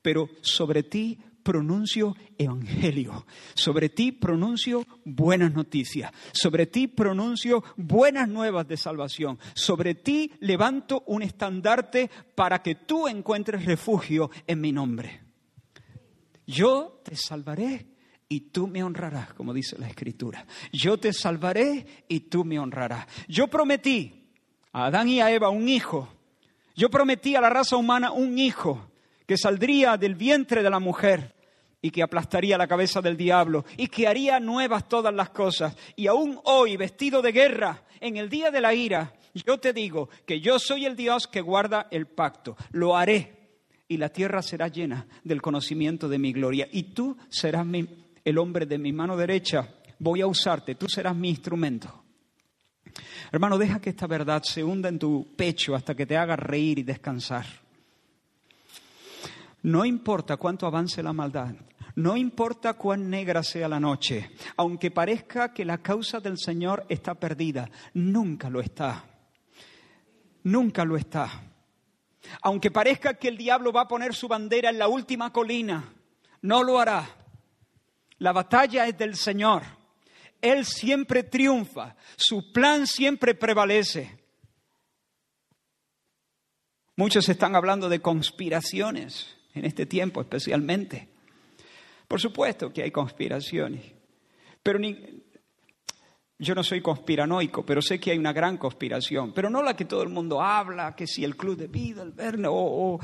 pero 0.03 0.29
sobre 0.43 0.83
ti 0.83 1.19
pronuncio 1.43 2.17
evangelio, 2.39 3.25
sobre 3.55 3.89
ti 3.89 4.13
pronuncio 4.13 4.85
buenas 5.05 5.53
noticias, 5.53 6.11
sobre 6.33 6.67
ti 6.67 6.89
pronuncio 6.89 7.63
buenas 7.77 8.29
nuevas 8.29 8.67
de 8.67 8.77
salvación, 8.77 9.39
sobre 9.55 9.95
ti 9.95 10.33
levanto 10.41 11.05
un 11.07 11.23
estandarte 11.23 12.11
para 12.35 12.63
que 12.63 12.75
tú 12.75 13.09
encuentres 13.09 13.65
refugio 13.65 14.31
en 14.47 14.61
mi 14.61 14.73
nombre. 14.73 15.23
Yo 16.47 17.01
te 17.05 17.17
salvaré 17.17 17.92
y 18.33 18.41
tú 18.41 18.67
me 18.67 18.83
honrarás, 18.83 19.35
como 19.35 19.53
dice 19.53 19.77
la 19.79 19.87
Escritura. 19.87 20.47
Yo 20.73 20.97
te 20.97 21.13
salvaré 21.13 22.05
y 22.09 22.21
tú 22.21 22.47
me 22.47 22.59
honrarás. 22.59 23.07
Yo 23.29 23.47
prometí 23.49 24.31
a 24.73 24.87
Adán 24.87 25.11
y 25.11 25.21
a 25.21 25.31
Eva 25.31 25.51
un 25.51 25.69
hijo. 25.69 26.09
Yo 26.75 26.89
prometí 26.89 27.37
a 27.37 27.43
la 27.43 27.51
raza 27.51 27.77
humana 27.77 28.11
un 28.11 28.39
hijo 28.39 28.89
que 29.27 29.37
saldría 29.37 29.99
del 29.99 30.15
vientre 30.15 30.63
de 30.63 30.71
la 30.71 30.81
mujer 30.81 31.35
y 31.83 31.91
que 31.91 32.03
aplastaría 32.03 32.57
la 32.57 32.67
cabeza 32.67 33.03
del 33.03 33.19
diablo 33.19 33.67
y 33.77 33.89
que 33.89 34.09
haría 34.09 34.41
nuevas 34.41 34.89
todas 34.89 35.13
las 35.13 35.29
cosas. 35.29 35.77
Y 35.95 36.07
aún 36.07 36.41
hoy, 36.45 36.79
vestido 36.79 37.21
de 37.21 37.33
guerra, 37.33 37.83
en 38.01 38.17
el 38.17 38.31
día 38.31 38.51
de 38.51 38.63
la 38.63 38.73
ira, 38.73 39.13
yo 39.35 39.59
te 39.59 39.75
digo 39.75 40.09
que 40.25 40.41
yo 40.41 40.59
soy 40.59 40.87
el 40.87 40.97
Dios 40.97 41.27
que 41.27 41.43
guarda 41.43 41.87
el 41.91 42.07
pacto. 42.07 42.57
Lo 42.71 42.97
haré 42.97 43.43
y 43.89 43.99
la 43.99 44.09
tierra 44.09 44.41
será 44.41 44.69
llena 44.69 45.07
del 45.23 45.43
conocimiento 45.43 46.09
de 46.09 46.19
mi 46.19 46.33
gloria. 46.33 46.67
Y 46.73 46.95
tú 46.95 47.19
serás 47.29 47.67
mi, 47.67 47.87
el 48.25 48.39
hombre 48.39 48.67
de 48.67 48.79
mi 48.79 48.93
mano 48.93 49.17
derecha, 49.17 49.69
voy 49.99 50.21
a 50.21 50.27
usarte, 50.27 50.75
tú 50.75 50.87
serás 50.89 51.17
mi 51.17 51.29
instrumento. 51.29 52.03
Hermano, 53.31 53.57
deja 53.57 53.81
que 53.81 53.91
esta 53.91 54.07
verdad 54.07 54.43
se 54.43 54.63
hunda 54.63 54.89
en 54.89 54.99
tu 54.99 55.35
pecho 55.37 55.75
hasta 55.75 55.95
que 55.95 56.07
te 56.07 56.17
haga 56.17 56.37
reír 56.37 56.79
y 56.79 56.83
descansar. 56.83 57.47
No 59.63 59.85
importa 59.85 60.37
cuánto 60.37 60.67
avance 60.67 61.03
la 61.03 61.13
maldad, 61.13 61.55
no 61.95 62.17
importa 62.17 62.75
cuán 62.75 63.09
negra 63.09 63.43
sea 63.43 63.69
la 63.69 63.79
noche, 63.79 64.33
aunque 64.57 64.91
parezca 64.91 65.53
que 65.53 65.65
la 65.65 65.79
causa 65.79 66.21
del 66.21 66.39
Señor 66.39 66.85
está 66.89 67.15
perdida, 67.15 67.71
nunca 67.95 68.51
lo 68.51 68.61
está. 68.61 69.05
Nunca 70.45 70.85
lo 70.85 70.97
está. 70.97 71.31
Aunque 72.43 72.71
parezca 72.71 73.15
que 73.15 73.29
el 73.29 73.37
diablo 73.37 73.73
va 73.73 73.83
a 73.83 73.89
poner 73.89 74.15
su 74.15 74.27
bandera 74.27 74.71
en 74.71 74.79
la 74.79 74.89
última 74.89 75.33
colina, 75.33 75.93
no 76.41 76.63
lo 76.63 76.81
hará. 76.81 77.22
La 78.23 78.31
batalla 78.31 78.87
es 78.87 78.97
del 78.97 79.17
Señor. 79.17 79.65
Él 80.41 80.65
siempre 80.65 81.25
triunfa. 81.25 81.97
Su 82.17 82.53
plan 82.53 82.87
siempre 82.87 83.35
prevalece. 83.35 84.17
Muchos 86.95 87.29
están 87.29 87.57
hablando 87.57 87.89
de 87.89 88.01
conspiraciones 88.01 89.37
en 89.55 89.65
este 89.65 89.87
tiempo 89.87 90.21
especialmente. 90.21 91.09
Por 92.07 92.21
supuesto 92.21 92.73
que 92.73 92.85
hay 92.85 92.93
conspiraciones. 92.93 93.93
Pero 94.63 94.79
yo 96.39 96.55
no 96.55 96.63
soy 96.63 96.81
conspiranoico, 96.81 97.67
pero 97.67 97.83
sé 97.83 97.99
que 97.99 98.13
hay 98.13 98.19
una 98.19 98.33
gran 98.33 98.57
conspiración. 98.57 99.33
Pero 99.33 99.51
no 99.51 99.65
la 99.65 99.75
que 99.75 99.85
todo 99.85 100.05
el 100.05 100.11
mundo 100.11 100.41
habla, 100.41 100.95
que 100.95 101.09
si 101.09 101.25
el 101.25 101.37
Club 101.37 101.57
de 101.57 101.67
Vida, 101.67 102.05
el 102.05 102.13
Verne, 102.13 102.47
o, 102.47 102.55
o... 102.55 103.01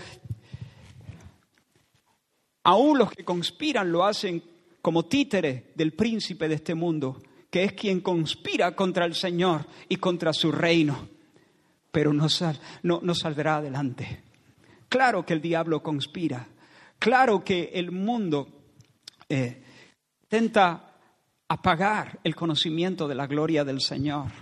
Aún 2.63 2.99
los 2.99 3.11
que 3.11 3.25
conspiran 3.25 3.91
lo 3.91 4.05
hacen 4.05 4.58
como 4.89 5.05
títere 5.05 5.73
del 5.75 5.93
príncipe 5.93 6.49
de 6.49 6.55
este 6.55 6.75
mundo, 6.75 7.21
que 7.51 7.63
es 7.63 7.75
quien 7.75 8.01
conspira 8.01 8.75
contra 8.75 9.05
el 9.05 9.15
Señor 9.15 9.67
y 9.87 9.97
contra 9.97 10.33
su 10.33 10.51
reino, 10.51 11.11
pero 11.93 12.15
no, 12.15 12.27
no, 12.83 13.15
saldrá 13.15 13.57
adelante. 13.57 14.23
Claro 14.89 15.27
que 15.27 15.35
el 15.35 15.43
diablo 15.43 15.83
conspira, 15.83 16.49
claro 16.99 17.45
que 17.45 17.71
el 17.75 17.91
mundo 17.91 18.49
eh, 19.29 19.63
apagar 21.49 22.21
el 22.25 22.35
conocimiento 22.35 23.07
de 23.07 23.15
la 23.15 23.27
gloria 23.27 23.67
del 23.67 23.83
Señor 23.83 24.33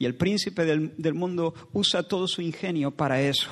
y 0.00 0.04
el 0.04 0.16
príncipe 0.16 0.64
del, 0.64 0.94
del 0.96 1.14
mundo 1.14 1.54
usa 1.74 2.02
todo 2.02 2.26
su 2.26 2.42
ingenio 2.42 2.90
para 2.90 3.22
eso. 3.22 3.48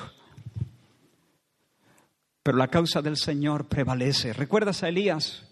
Pero 2.43 2.57
la 2.57 2.67
causa 2.67 3.01
del 3.01 3.15
Señor 3.15 3.69
prevalece. 3.69 4.33
¿Recuerdas 4.33 4.83
a 4.83 4.89
Elías? 4.89 5.47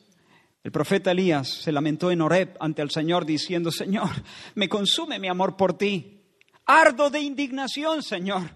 El 0.69 0.73
profeta 0.73 1.09
Elías 1.09 1.47
se 1.47 1.71
lamentó 1.71 2.11
en 2.11 2.21
Horeb 2.21 2.55
ante 2.59 2.83
el 2.83 2.91
Señor 2.91 3.25
diciendo, 3.25 3.71
Señor, 3.71 4.11
me 4.53 4.69
consume 4.69 5.17
mi 5.17 5.27
amor 5.27 5.57
por 5.57 5.75
ti. 5.75 6.21
Ardo 6.67 7.09
de 7.09 7.19
indignación, 7.19 8.03
Señor. 8.03 8.55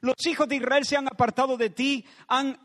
Los 0.00 0.14
hijos 0.26 0.48
de 0.48 0.56
Israel 0.56 0.86
se 0.86 0.96
han 0.96 1.06
apartado 1.06 1.58
de 1.58 1.68
ti, 1.68 2.02
han, 2.28 2.58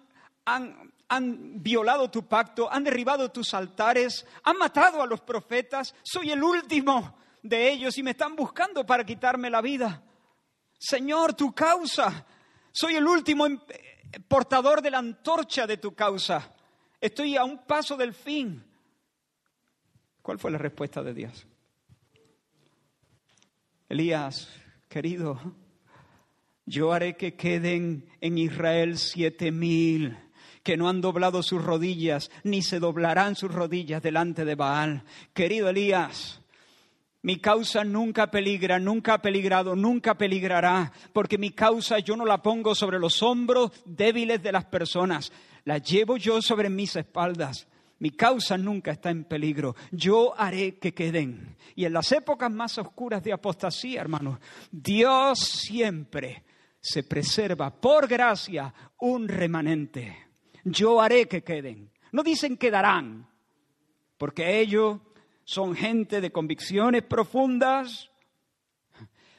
han, 0.46 0.94
han 1.10 1.62
violado 1.62 2.10
tu 2.10 2.26
pacto, 2.26 2.72
han 2.72 2.86
derribado 2.86 3.30
tus 3.32 3.54
altares, 3.54 4.26
han 4.46 4.56
matado 4.56 5.04
a 5.04 5.08
los 5.08 5.20
profetas. 5.20 5.94
Soy 6.02 6.32
el 6.32 6.42
último 6.42 7.18
de 7.44 7.74
ellos 7.74 7.98
y 7.98 8.04
me 8.04 8.12
están 8.12 8.34
buscando 8.34 8.86
para 8.86 9.06
quitarme 9.06 9.50
la 9.50 9.60
vida. 9.60 10.04
Señor, 10.80 11.34
tu 11.34 11.54
causa. 11.54 12.26
Soy 12.72 12.96
el 12.96 13.06
último 13.06 13.46
portador 14.30 14.82
de 14.82 14.92
la 14.92 15.00
antorcha 15.00 15.68
de 15.68 15.76
tu 15.76 15.94
causa. 15.94 16.50
Estoy 17.02 17.36
a 17.36 17.44
un 17.44 17.58
paso 17.66 17.98
del 17.98 18.14
fin. 18.14 18.72
¿Cuál 20.26 20.40
fue 20.40 20.50
la 20.50 20.58
respuesta 20.58 21.04
de 21.04 21.14
Dios? 21.14 21.46
Elías, 23.88 24.50
querido, 24.90 25.40
yo 26.66 26.92
haré 26.94 27.16
que 27.16 27.36
queden 27.36 28.10
en 28.22 28.40
Israel 28.40 28.98
siete 28.98 29.52
mil 29.52 30.18
que 30.64 30.78
no 30.78 30.90
han 30.90 31.00
doblado 31.00 31.44
sus 31.44 31.64
rodillas, 31.64 32.32
ni 32.44 32.64
se 32.64 32.80
doblarán 32.80 33.36
sus 33.36 33.54
rodillas 33.54 34.02
delante 34.02 34.46
de 34.46 34.56
Baal. 34.56 35.04
Querido 35.32 35.70
Elías, 35.70 36.42
mi 37.22 37.38
causa 37.38 37.84
nunca 37.84 38.32
peligra, 38.32 38.80
nunca 38.80 39.14
ha 39.14 39.22
peligrado, 39.22 39.76
nunca 39.76 40.18
peligrará, 40.18 40.92
porque 41.14 41.38
mi 41.38 41.52
causa 41.52 42.00
yo 42.00 42.18
no 42.18 42.26
la 42.26 42.42
pongo 42.42 42.74
sobre 42.74 42.98
los 42.98 43.22
hombros 43.22 43.74
débiles 43.86 44.42
de 44.42 44.52
las 44.54 44.66
personas, 44.66 45.32
la 45.66 45.78
llevo 45.78 46.18
yo 46.18 46.42
sobre 46.42 46.72
mis 46.72 46.96
espaldas. 46.96 47.68
Mi 48.00 48.12
causa 48.12 48.58
nunca 48.58 48.92
está 48.92 49.10
en 49.10 49.24
peligro. 49.24 49.76
Yo 49.92 50.38
haré 50.38 50.78
que 50.78 50.94
queden. 50.94 51.56
Y 51.76 51.86
en 51.86 51.94
las 51.94 52.12
épocas 52.12 52.52
más 52.52 52.78
oscuras 52.78 53.24
de 53.24 53.34
apostasía, 53.34 54.02
hermanos, 54.02 54.40
Dios 54.72 55.40
siempre 55.40 56.44
se 56.80 57.04
preserva 57.04 57.70
por 57.70 58.08
gracia 58.08 58.74
un 59.00 59.28
remanente. 59.28 60.18
Yo 60.64 61.02
haré 61.02 61.28
que 61.28 61.44
queden. 61.44 61.92
No 62.12 62.24
dicen 62.24 62.58
quedarán, 62.58 63.28
porque 64.18 64.60
ellos 64.60 65.00
son 65.44 65.76
gente 65.76 66.22
de 66.22 66.32
convicciones 66.32 67.04
profundas. 67.04 68.10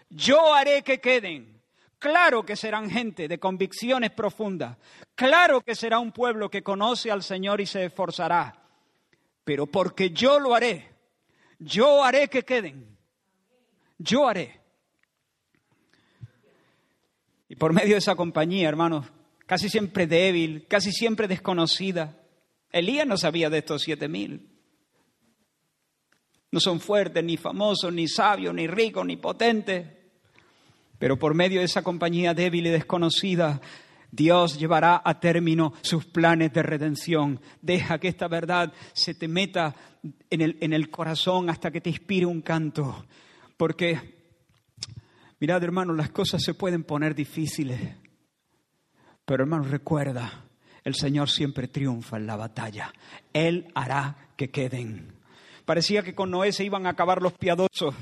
Yo 0.08 0.54
haré 0.54 0.82
que 0.82 1.00
queden. 1.00 1.55
Claro 2.06 2.46
que 2.46 2.54
serán 2.54 2.88
gente 2.88 3.26
de 3.26 3.40
convicciones 3.40 4.12
profundas. 4.12 4.76
Claro 5.16 5.60
que 5.60 5.74
será 5.74 5.98
un 5.98 6.12
pueblo 6.12 6.48
que 6.48 6.62
conoce 6.62 7.10
al 7.10 7.24
Señor 7.24 7.60
y 7.60 7.66
se 7.66 7.86
esforzará. 7.86 8.62
Pero 9.42 9.66
porque 9.66 10.10
yo 10.10 10.38
lo 10.38 10.54
haré, 10.54 10.88
yo 11.58 12.04
haré 12.04 12.28
que 12.28 12.44
queden. 12.44 12.96
Yo 13.98 14.28
haré. 14.28 14.60
Y 17.48 17.56
por 17.56 17.72
medio 17.72 17.94
de 17.94 17.98
esa 17.98 18.14
compañía, 18.14 18.68
hermanos, 18.68 19.06
casi 19.44 19.68
siempre 19.68 20.06
débil, 20.06 20.64
casi 20.68 20.92
siempre 20.92 21.26
desconocida, 21.26 22.22
Elías 22.70 23.08
no 23.08 23.16
sabía 23.16 23.50
de 23.50 23.58
estos 23.58 23.82
siete 23.82 24.06
mil. 24.06 24.48
No 26.52 26.60
son 26.60 26.78
fuertes, 26.78 27.24
ni 27.24 27.36
famosos, 27.36 27.92
ni 27.92 28.06
sabios, 28.06 28.54
ni 28.54 28.68
ricos, 28.68 29.04
ni 29.04 29.16
potentes. 29.16 29.95
Pero 30.98 31.18
por 31.18 31.34
medio 31.34 31.60
de 31.60 31.66
esa 31.66 31.82
compañía 31.82 32.34
débil 32.34 32.66
y 32.66 32.70
desconocida, 32.70 33.60
Dios 34.10 34.58
llevará 34.58 35.02
a 35.04 35.20
término 35.20 35.74
sus 35.82 36.06
planes 36.06 36.52
de 36.52 36.62
redención. 36.62 37.40
Deja 37.60 37.98
que 37.98 38.08
esta 38.08 38.28
verdad 38.28 38.72
se 38.92 39.14
te 39.14 39.28
meta 39.28 39.74
en 40.30 40.40
el, 40.40 40.56
en 40.60 40.72
el 40.72 40.90
corazón 40.90 41.50
hasta 41.50 41.70
que 41.70 41.80
te 41.80 41.90
inspire 41.90 42.26
un 42.26 42.40
canto. 42.40 43.04
Porque, 43.56 44.14
mirad 45.38 45.62
hermanos, 45.62 45.96
las 45.96 46.10
cosas 46.10 46.42
se 46.42 46.54
pueden 46.54 46.84
poner 46.84 47.14
difíciles. 47.14 47.80
Pero 49.24 49.42
hermanos, 49.42 49.70
recuerda, 49.70 50.44
el 50.84 50.94
Señor 50.94 51.28
siempre 51.28 51.68
triunfa 51.68 52.16
en 52.16 52.26
la 52.26 52.36
batalla. 52.36 52.92
Él 53.32 53.66
hará 53.74 54.30
que 54.36 54.50
queden. 54.50 55.16
Parecía 55.64 56.02
que 56.02 56.14
con 56.14 56.30
Noé 56.30 56.52
se 56.52 56.64
iban 56.64 56.86
a 56.86 56.90
acabar 56.90 57.20
los 57.20 57.32
piadosos, 57.32 57.94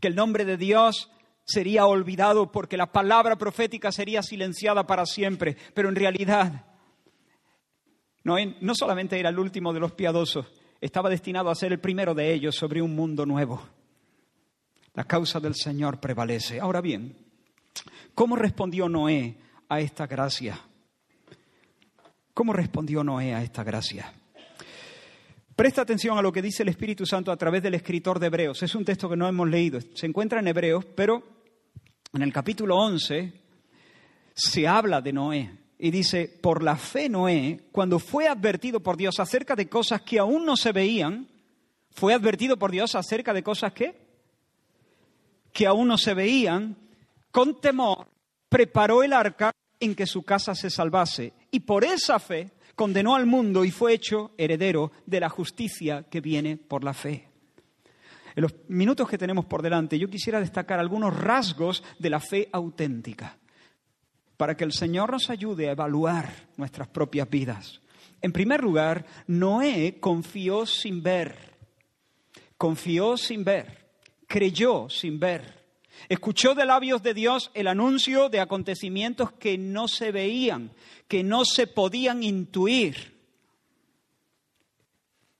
que 0.00 0.08
el 0.08 0.16
nombre 0.16 0.44
de 0.44 0.56
Dios 0.56 1.08
sería 1.46 1.86
olvidado 1.86 2.50
porque 2.50 2.76
la 2.76 2.92
palabra 2.92 3.36
profética 3.36 3.92
sería 3.92 4.22
silenciada 4.22 4.86
para 4.86 5.06
siempre. 5.06 5.56
Pero 5.72 5.88
en 5.88 5.94
realidad, 5.94 6.66
Noé 8.24 8.56
no 8.60 8.74
solamente 8.74 9.18
era 9.18 9.30
el 9.30 9.38
último 9.38 9.72
de 9.72 9.80
los 9.80 9.92
piadosos, 9.92 10.46
estaba 10.80 11.08
destinado 11.08 11.48
a 11.48 11.54
ser 11.54 11.72
el 11.72 11.80
primero 11.80 12.14
de 12.14 12.32
ellos 12.34 12.56
sobre 12.56 12.82
un 12.82 12.94
mundo 12.94 13.24
nuevo. 13.24 13.62
La 14.94 15.04
causa 15.04 15.40
del 15.40 15.54
Señor 15.54 16.00
prevalece. 16.00 16.58
Ahora 16.58 16.80
bien, 16.80 17.16
¿cómo 18.14 18.34
respondió 18.34 18.88
Noé 18.88 19.36
a 19.68 19.80
esta 19.80 20.06
gracia? 20.06 20.58
¿Cómo 22.34 22.52
respondió 22.52 23.04
Noé 23.04 23.34
a 23.34 23.42
esta 23.42 23.62
gracia? 23.62 24.12
Presta 25.54 25.82
atención 25.82 26.18
a 26.18 26.22
lo 26.22 26.32
que 26.32 26.42
dice 26.42 26.62
el 26.62 26.68
Espíritu 26.68 27.06
Santo 27.06 27.32
a 27.32 27.36
través 27.36 27.62
del 27.62 27.74
escritor 27.74 28.18
de 28.18 28.26
Hebreos. 28.26 28.62
Es 28.62 28.74
un 28.74 28.84
texto 28.84 29.08
que 29.08 29.16
no 29.16 29.26
hemos 29.26 29.48
leído. 29.48 29.80
Se 29.94 30.06
encuentra 30.06 30.40
en 30.40 30.48
Hebreos, 30.48 30.84
pero 30.94 31.35
en 32.16 32.22
el 32.22 32.32
capítulo 32.32 32.76
11 32.78 33.32
se 34.34 34.66
habla 34.66 35.00
de 35.02 35.12
Noé 35.12 35.58
y 35.78 35.90
dice, 35.90 36.26
por 36.40 36.62
la 36.62 36.76
fe 36.76 37.08
Noé, 37.08 37.68
cuando 37.70 37.98
fue 37.98 38.26
advertido 38.26 38.80
por 38.80 38.96
Dios 38.96 39.20
acerca 39.20 39.54
de 39.54 39.68
cosas 39.68 40.00
que 40.00 40.18
aún 40.18 40.46
no 40.46 40.56
se 40.56 40.72
veían, 40.72 41.28
fue 41.90 42.14
advertido 42.14 42.58
por 42.58 42.70
Dios 42.70 42.94
acerca 42.94 43.32
de 43.32 43.42
cosas 43.42 43.72
que 43.72 44.06
que 45.52 45.66
aún 45.66 45.88
no 45.88 45.96
se 45.96 46.12
veían, 46.12 46.76
con 47.30 47.60
temor 47.60 48.08
preparó 48.48 49.02
el 49.02 49.14
arca 49.14 49.52
en 49.80 49.94
que 49.94 50.06
su 50.06 50.22
casa 50.22 50.54
se 50.54 50.68
salvase 50.68 51.32
y 51.50 51.60
por 51.60 51.82
esa 51.82 52.18
fe 52.18 52.50
condenó 52.74 53.14
al 53.14 53.24
mundo 53.24 53.64
y 53.64 53.70
fue 53.70 53.94
hecho 53.94 54.32
heredero 54.36 54.92
de 55.06 55.20
la 55.20 55.30
justicia 55.30 56.04
que 56.10 56.20
viene 56.20 56.58
por 56.58 56.84
la 56.84 56.92
fe. 56.92 57.25
En 58.36 58.42
los 58.42 58.54
minutos 58.68 59.08
que 59.08 59.16
tenemos 59.16 59.46
por 59.46 59.62
delante, 59.62 59.98
yo 59.98 60.10
quisiera 60.10 60.40
destacar 60.40 60.78
algunos 60.78 61.18
rasgos 61.18 61.82
de 61.98 62.10
la 62.10 62.20
fe 62.20 62.50
auténtica, 62.52 63.38
para 64.36 64.54
que 64.54 64.64
el 64.64 64.72
Señor 64.72 65.10
nos 65.10 65.30
ayude 65.30 65.68
a 65.68 65.72
evaluar 65.72 66.30
nuestras 66.58 66.86
propias 66.86 67.30
vidas. 67.30 67.80
En 68.20 68.32
primer 68.32 68.62
lugar, 68.62 69.06
Noé 69.26 69.98
confió 70.00 70.66
sin 70.66 71.02
ver, 71.02 71.54
confió 72.58 73.16
sin 73.16 73.42
ver, 73.42 73.88
creyó 74.26 74.90
sin 74.90 75.18
ver. 75.18 75.64
Escuchó 76.10 76.54
de 76.54 76.66
labios 76.66 77.02
de 77.02 77.14
Dios 77.14 77.50
el 77.54 77.68
anuncio 77.68 78.28
de 78.28 78.40
acontecimientos 78.40 79.32
que 79.32 79.56
no 79.56 79.88
se 79.88 80.12
veían, 80.12 80.72
que 81.08 81.24
no 81.24 81.46
se 81.46 81.66
podían 81.66 82.22
intuir. 82.22 83.16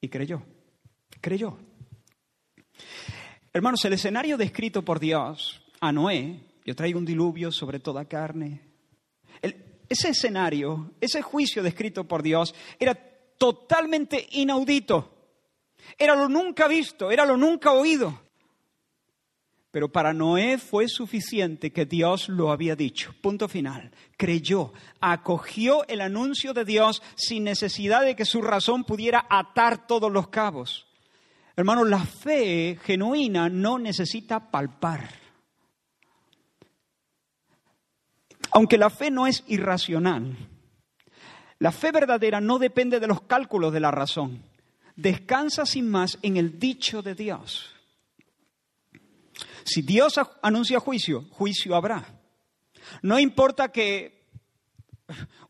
Y 0.01 0.09
creyó, 0.09 0.43
creyó. 1.21 1.59
Hermanos, 3.53 3.85
el 3.85 3.95
escenario 3.95 4.37
descrito 4.37 4.85
por 4.85 5.01
Dios 5.01 5.63
a 5.81 5.93
Noé, 5.93 6.41
yo 6.65 6.75
traigo 6.75 6.99
un 6.99 7.07
diluvio 7.07 7.51
sobre 7.53 7.81
toda 7.81 8.05
carne. 8.05 8.61
ese 9.89 10.09
escenario, 10.09 10.93
ese 11.01 11.23
juicio 11.23 11.63
descrito 11.63 12.05
por 12.05 12.23
Dios 12.23 12.55
era 12.79 12.95
totalmente 13.39 14.27
inaudito. 14.33 15.13
Era 15.97 16.17
lo 16.17 16.29
nunca 16.29 16.67
visto, 16.67 17.11
era 17.11 17.25
lo 17.25 17.37
nunca 17.37 17.73
oído. 17.73 18.27
Pero 19.71 19.93
para 19.93 20.15
Noé 20.15 20.59
fue 20.59 20.89
suficiente 20.89 21.71
que 21.71 21.85
Dios 21.85 22.29
lo 22.29 22.51
había 22.51 22.75
dicho. 22.75 23.15
Punto 23.21 23.47
final. 23.47 23.93
Creyó, 24.17 24.73
acogió 25.01 25.87
el 25.87 26.01
anuncio 26.01 26.55
de 26.55 26.65
Dios 26.65 27.03
sin 27.15 27.45
necesidad 27.45 28.03
de 28.03 28.17
que 28.17 28.25
su 28.25 28.41
razón 28.41 28.85
pudiera 28.85 29.27
atar 29.29 29.87
todos 29.87 30.11
los 30.11 30.29
cabos. 30.29 30.86
Hermanos, 31.57 31.89
la 31.89 32.05
fe 32.05 32.79
genuina 32.85 33.49
no 33.49 33.79
necesita 33.79 34.51
palpar. 34.51 35.09
Aunque 38.53 38.77
la 38.77 38.91
fe 38.91 39.11
no 39.11 39.27
es 39.27 39.43
irracional, 39.49 40.37
la 41.59 41.73
fe 41.73 41.93
verdadera 41.93 42.41
no 42.41 42.59
depende 42.59 43.01
de 43.01 43.07
los 43.07 43.23
cálculos 43.23 43.73
de 43.73 43.81
la 43.81 43.91
razón. 43.91 44.43
Descansa 44.97 45.65
sin 45.65 45.91
más 45.91 46.19
en 46.23 46.37
el 46.37 46.59
dicho 46.59 47.03
de 47.03 47.15
Dios. 47.15 47.75
Si 49.65 49.83
Dios 49.83 50.21
anuncia 50.43 50.79
juicio, 50.79 51.25
juicio 51.31 51.75
habrá. 51.75 52.05
No 53.03 53.19
importa 53.19 53.69
que 53.73 54.27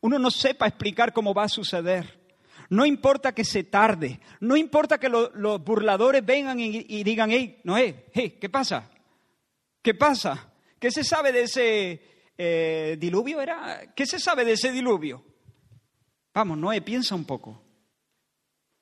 uno 0.01 0.19
no 0.19 0.31
sepa 0.31 0.67
explicar 0.67 1.13
cómo 1.13 1.35
va 1.35 1.45
a 1.45 1.49
suceder. 1.49 2.26
No 2.71 2.85
importa 2.85 3.33
que 3.33 3.45
se 3.45 3.65
tarde. 3.65 4.21
No 4.41 4.57
importa 4.57 4.99
que 4.99 5.09
los 5.09 5.65
burladores 5.65 6.25
vengan 6.25 6.59
y, 6.59 7.05
digan, 7.05 7.31
hey, 7.31 7.61
Noé, 7.65 8.07
hey, 8.13 8.39
¿qué 8.41 8.49
pasa? 8.49 8.91
¿Qué 9.83 9.95
pasa? 9.95 10.53
¿Qué 10.79 10.91
se 10.91 11.05
sabe 11.05 11.33
de 11.33 11.43
ese 11.43 12.03
eh, 12.37 12.97
diluvio? 12.99 13.39
¿Qué 13.95 14.07
se 14.07 14.19
sabe 14.19 14.45
de 14.45 14.53
ese 14.53 14.73
diluvio? 14.73 15.25
Vamos, 16.35 16.59
Noé, 16.59 16.81
piensa 16.83 17.15
un 17.15 17.25
poco. 17.25 17.63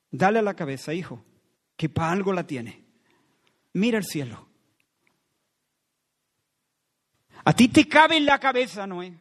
Dale 0.09 0.39
a 0.39 0.41
la 0.41 0.55
cabeza, 0.55 0.93
hijo, 0.93 1.23
que 1.75 1.89
para 1.89 2.11
algo 2.11 2.33
la 2.33 2.47
tiene. 2.47 2.83
Mira 3.73 3.97
el 3.97 4.05
cielo. 4.05 4.47
A 7.43 7.53
ti 7.53 7.67
te 7.67 7.87
cabe 7.87 8.17
en 8.17 8.25
la 8.25 8.39
cabeza, 8.39 8.87
Noé, 8.87 9.13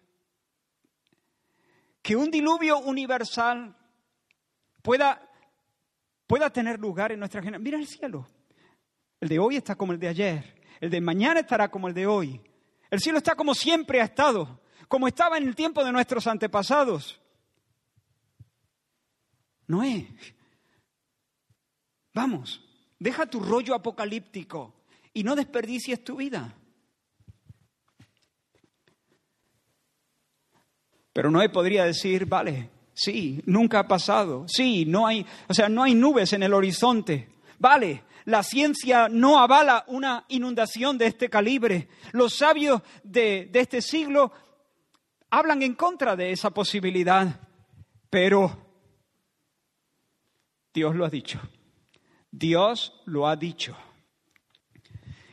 que 2.00 2.16
un 2.16 2.31
diluvio 2.31 2.79
universal 2.79 3.77
pueda, 4.85 5.18
pueda 6.27 6.51
tener 6.51 6.79
lugar 6.79 7.11
en 7.11 7.18
nuestra 7.18 7.40
generación. 7.40 7.64
Mira 7.64 7.79
el 7.79 7.87
cielo. 7.88 8.29
El 9.18 9.31
de 9.31 9.38
hoy 9.38 9.57
está 9.57 9.75
como 9.75 9.92
el 9.92 9.99
de 9.99 10.09
ayer. 10.09 10.62
El 10.79 10.90
de 10.90 11.01
mañana 11.01 11.40
estará 11.40 11.70
como 11.70 11.88
el 11.88 11.94
de 11.94 12.07
hoy. 12.07 12.40
El 12.90 13.01
cielo 13.01 13.18
está 13.18 13.35
como 13.35 13.55
siempre 13.55 14.01
ha 14.01 14.05
estado, 14.05 14.61
como 14.87 15.09
estaba 15.09 15.38
en 15.38 15.49
el 15.49 15.57
tiempo 15.57 15.83
de 15.83 15.90
nuestros 15.90 16.27
antepasados. 16.27 17.18
Noé, 19.66 20.14
vamos, 22.12 22.62
deja 22.99 23.25
tu 23.25 23.40
rollo 23.40 23.75
apocalíptico 23.75 24.75
y 25.14 25.25
no 25.25 25.35
desperdicies 25.35 26.05
tu 26.05 26.16
vida. 26.16 26.55
Pero 31.14 31.31
Noé 31.31 31.49
podría 31.49 31.87
decir, 31.87 32.27
vale, 32.27 32.68
Sí, 32.94 33.42
nunca 33.44 33.80
ha 33.80 33.88
pasado. 33.88 34.46
Sí, 34.48 34.85
no 34.87 35.07
hay, 35.07 35.26
o 35.48 35.54
sea, 35.54 35.68
no 35.68 35.83
hay 35.83 35.94
nubes 35.94 36.33
en 36.33 36.44
el 36.44 36.54
horizonte. 36.54 37.28
Vale, 37.59 38.04
la 38.24 38.42
ciencia 38.42 39.09
no 39.09 39.38
avala 39.38 39.85
una 39.88 40.24
inundación 40.28 40.96
de 40.96 41.07
este 41.07 41.28
calibre. 41.28 41.88
Los 42.12 42.37
sabios 42.37 42.83
de, 43.02 43.48
de 43.50 43.61
este 43.61 43.83
siglo 43.83 44.33
hablan 45.28 45.62
en 45.62 45.74
contra 45.74 46.14
de 46.14 46.30
esa 46.30 46.50
posibilidad. 46.50 47.40
Pero 48.09 48.64
Dios 50.72 50.94
lo 50.94 51.04
ha 51.04 51.11
dicho. 51.11 51.40
Dios 52.30 53.00
lo 53.07 53.26
ha 53.26 53.37
dicho. 53.37 53.76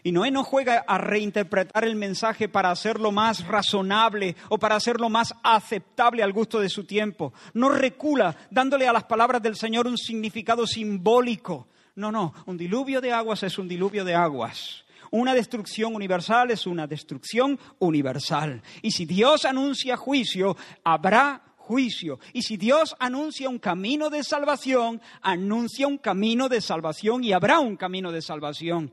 Y 0.04 0.12
Noé 0.12 0.32
no 0.32 0.44
juega 0.44 0.84
a 0.88 0.98
reinterpretar 0.98 1.84
el 1.84 1.96
mensaje 1.96 2.50
para 2.50 2.72
hacerlo 2.72 3.12
más 3.12 3.48
razonable 3.48 4.36
o 4.50 4.58
para 4.58 4.76
hacerlo 4.76 5.10
más 5.10 5.34
aceptable 5.44 6.24
al 6.24 6.34
gusto 6.34 6.60
de 6.60 6.70
su 6.70 6.86
tiempo. 6.86 7.34
No 7.54 7.70
recula 7.70 8.36
dándole 8.50 8.88
a 8.88 8.94
las 8.94 9.04
palabras 9.04 9.42
del 9.42 9.56
Señor 9.56 9.88
un 9.88 9.98
significado 9.98 10.66
simbólico. 10.66 11.68
No, 11.96 12.12
no, 12.12 12.34
un 12.46 12.58
diluvio 12.58 13.02
de 13.02 13.12
aguas 13.12 13.44
es 13.44 13.58
un 13.60 13.68
diluvio 13.68 14.04
de 14.04 14.16
aguas. 14.16 14.86
Una 15.12 15.34
destrucción 15.34 15.94
universal 15.94 16.52
es 16.52 16.66
una 16.66 16.88
destrucción 16.88 17.60
universal. 17.80 18.62
Y 18.82 18.92
si 18.92 19.06
Dios 19.06 19.46
anuncia 19.46 19.98
juicio, 19.98 20.56
habrá 20.84 21.42
juicio. 21.58 22.20
Y 22.34 22.42
si 22.42 22.58
Dios 22.58 22.96
anuncia 22.98 23.50
un 23.50 23.60
camino 23.60 24.10
de 24.10 24.24
salvación, 24.24 25.02
anuncia 25.22 25.86
un 25.86 25.98
camino 25.98 26.50
de 26.50 26.62
salvación 26.62 27.24
y 27.24 27.34
habrá 27.34 27.60
un 27.60 27.76
camino 27.76 28.12
de 28.12 28.22
salvación. 28.22 28.92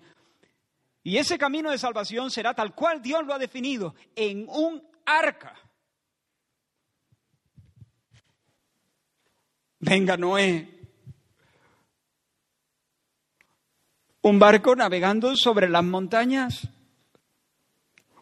Y 1.09 1.17
ese 1.17 1.39
camino 1.39 1.71
de 1.71 1.79
salvación 1.79 2.31
será 2.31 2.53
tal 2.53 2.75
cual 2.75 3.01
Dios 3.01 3.25
lo 3.25 3.33
ha 3.33 3.39
definido, 3.39 3.95
en 4.15 4.47
un 4.47 4.83
arca. 5.07 5.55
Venga, 9.79 10.19
Noé. 10.19 10.69
Un 14.21 14.39
barco 14.39 14.77
navegando 14.77 15.35
sobre 15.35 15.71
las 15.71 15.83
montañas. 15.83 16.69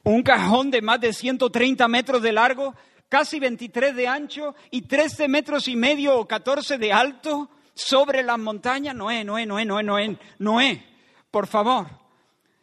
Un 0.05 0.23
cajón 0.23 0.71
de 0.71 0.81
más 0.81 1.01
de 1.01 1.13
130 1.13 1.89
metros 1.89 2.23
de 2.23 2.33
largo, 2.33 2.77
casi 3.09 3.41
23 3.41 3.97
de 3.97 4.07
ancho 4.07 4.55
y 4.71 4.83
13 4.83 5.27
metros 5.27 5.67
y 5.67 5.75
medio 5.75 6.21
o 6.21 6.29
14 6.29 6.79
de 6.79 6.93
alto 6.93 7.51
sobre 7.75 8.23
las 8.23 8.39
montañas. 8.39 8.95
Noé, 8.95 9.25
Noé, 9.25 9.45
Noé, 9.45 9.65
Noé, 9.65 9.83
Noé, 9.83 10.19
Noé, 10.39 10.87
por 11.33 11.49
favor. 11.49 12.06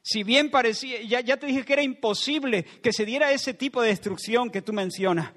Si 0.03 0.23
bien 0.23 0.51
parecía, 0.51 1.01
ya, 1.01 1.21
ya 1.21 1.37
te 1.37 1.47
dije 1.47 1.63
que 1.63 1.73
era 1.73 1.81
imposible 1.81 2.63
que 2.63 2.91
se 2.91 3.05
diera 3.05 3.31
ese 3.31 3.53
tipo 3.53 3.81
de 3.81 3.87
destrucción 3.87 4.49
que 4.49 4.61
tú 4.61 4.73
mencionas. 4.73 5.31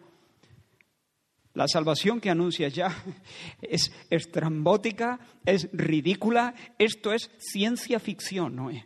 La 1.55 1.69
salvación 1.69 2.21
que 2.21 2.31
anuncias 2.31 2.75
ya 2.75 2.95
es 3.63 3.93
estrambótica, 4.11 5.21
es 5.45 5.69
ridícula, 5.73 6.55
esto 6.79 7.13
es 7.13 7.31
ciencia 7.39 8.01
ficción, 8.01 8.57
¿no 8.57 8.71
es? 8.71 8.85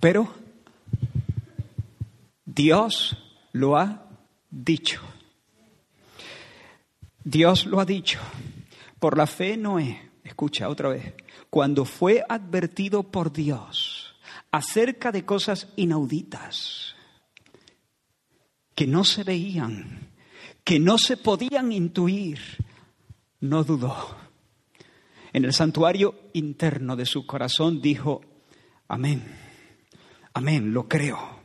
Pero 0.00 0.34
Dios 2.44 3.16
lo 3.52 3.76
ha 3.76 4.08
dicho. 4.50 5.00
Dios 7.22 7.66
lo 7.66 7.78
ha 7.78 7.84
dicho. 7.84 8.18
Por 8.98 9.16
la 9.16 9.26
fe 9.26 9.56
Noé, 9.56 10.10
escucha 10.24 10.68
otra 10.68 10.88
vez, 10.88 11.14
cuando 11.52 11.84
fue 11.84 12.24
advertido 12.30 13.02
por 13.02 13.30
Dios 13.30 14.16
acerca 14.50 15.12
de 15.12 15.26
cosas 15.26 15.68
inauditas 15.76 16.94
que 18.74 18.86
no 18.86 19.04
se 19.04 19.22
veían, 19.22 20.08
que 20.64 20.80
no 20.80 20.96
se 20.96 21.18
podían 21.18 21.70
intuir, 21.70 22.38
no 23.40 23.64
dudó. 23.64 24.16
En 25.34 25.44
el 25.44 25.52
santuario 25.52 26.30
interno 26.32 26.96
de 26.96 27.04
su 27.04 27.26
corazón 27.26 27.82
dijo, 27.82 28.22
amén, 28.88 29.22
amén, 30.32 30.72
lo 30.72 30.88
creo. 30.88 31.41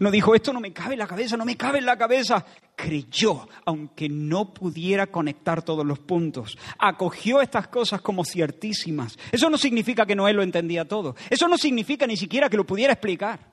No 0.00 0.10
dijo, 0.10 0.34
esto 0.34 0.52
no 0.52 0.60
me 0.60 0.72
cabe 0.72 0.94
en 0.94 0.98
la 0.98 1.06
cabeza, 1.06 1.36
no 1.36 1.44
me 1.44 1.56
cabe 1.56 1.78
en 1.78 1.86
la 1.86 1.96
cabeza. 1.96 2.44
Creyó, 2.76 3.48
aunque 3.64 4.08
no 4.08 4.52
pudiera 4.52 5.06
conectar 5.06 5.62
todos 5.62 5.86
los 5.86 5.98
puntos. 5.98 6.56
Acogió 6.78 7.40
estas 7.40 7.68
cosas 7.68 8.00
como 8.00 8.24
ciertísimas. 8.24 9.18
Eso 9.30 9.48
no 9.50 9.58
significa 9.58 10.06
que 10.06 10.16
Noé 10.16 10.32
lo 10.32 10.42
entendía 10.42 10.86
todo. 10.86 11.14
Eso 11.30 11.48
no 11.48 11.56
significa 11.56 12.06
ni 12.06 12.16
siquiera 12.16 12.48
que 12.48 12.56
lo 12.56 12.66
pudiera 12.66 12.92
explicar. 12.92 13.52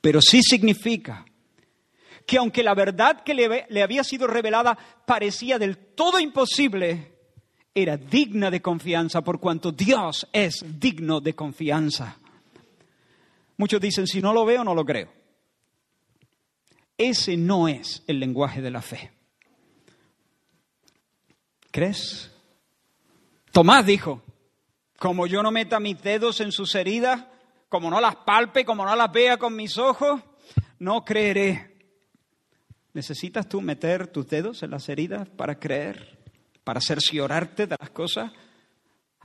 Pero 0.00 0.20
sí 0.20 0.42
significa 0.42 1.24
que 2.26 2.38
aunque 2.38 2.62
la 2.62 2.74
verdad 2.74 3.22
que 3.22 3.34
le, 3.34 3.66
le 3.68 3.82
había 3.82 4.04
sido 4.04 4.26
revelada 4.26 4.78
parecía 5.06 5.58
del 5.58 5.78
todo 5.78 6.20
imposible, 6.20 7.14
era 7.74 7.96
digna 7.96 8.50
de 8.50 8.60
confianza 8.60 9.22
por 9.22 9.40
cuanto 9.40 9.72
Dios 9.72 10.28
es 10.32 10.64
digno 10.78 11.20
de 11.20 11.34
confianza. 11.34 12.18
Muchos 13.58 13.80
dicen, 13.80 14.06
si 14.06 14.22
no 14.22 14.32
lo 14.32 14.46
veo, 14.46 14.64
no 14.64 14.74
lo 14.74 14.84
creo. 14.84 15.12
Ese 16.96 17.36
no 17.36 17.68
es 17.68 18.02
el 18.06 18.18
lenguaje 18.18 18.62
de 18.62 18.70
la 18.70 18.80
fe. 18.80 19.12
¿Crees? 21.70 22.30
Tomás 23.52 23.84
dijo, 23.84 24.22
como 24.98 25.26
yo 25.26 25.42
no 25.42 25.50
meta 25.50 25.80
mis 25.80 26.00
dedos 26.00 26.40
en 26.40 26.52
sus 26.52 26.74
heridas, 26.74 27.24
como 27.68 27.90
no 27.90 28.00
las 28.00 28.16
palpe, 28.16 28.64
como 28.64 28.84
no 28.84 28.94
las 28.96 29.12
vea 29.12 29.36
con 29.36 29.54
mis 29.54 29.76
ojos, 29.76 30.22
no 30.78 31.04
creeré. 31.04 31.76
¿Necesitas 32.94 33.48
tú 33.48 33.60
meter 33.60 34.06
tus 34.06 34.28
dedos 34.28 34.62
en 34.62 34.70
las 34.70 34.88
heridas 34.88 35.28
para 35.28 35.58
creer, 35.58 36.18
para 36.62 36.80
cerciorarte 36.80 37.66
de 37.66 37.76
las 37.78 37.90
cosas? 37.90 38.32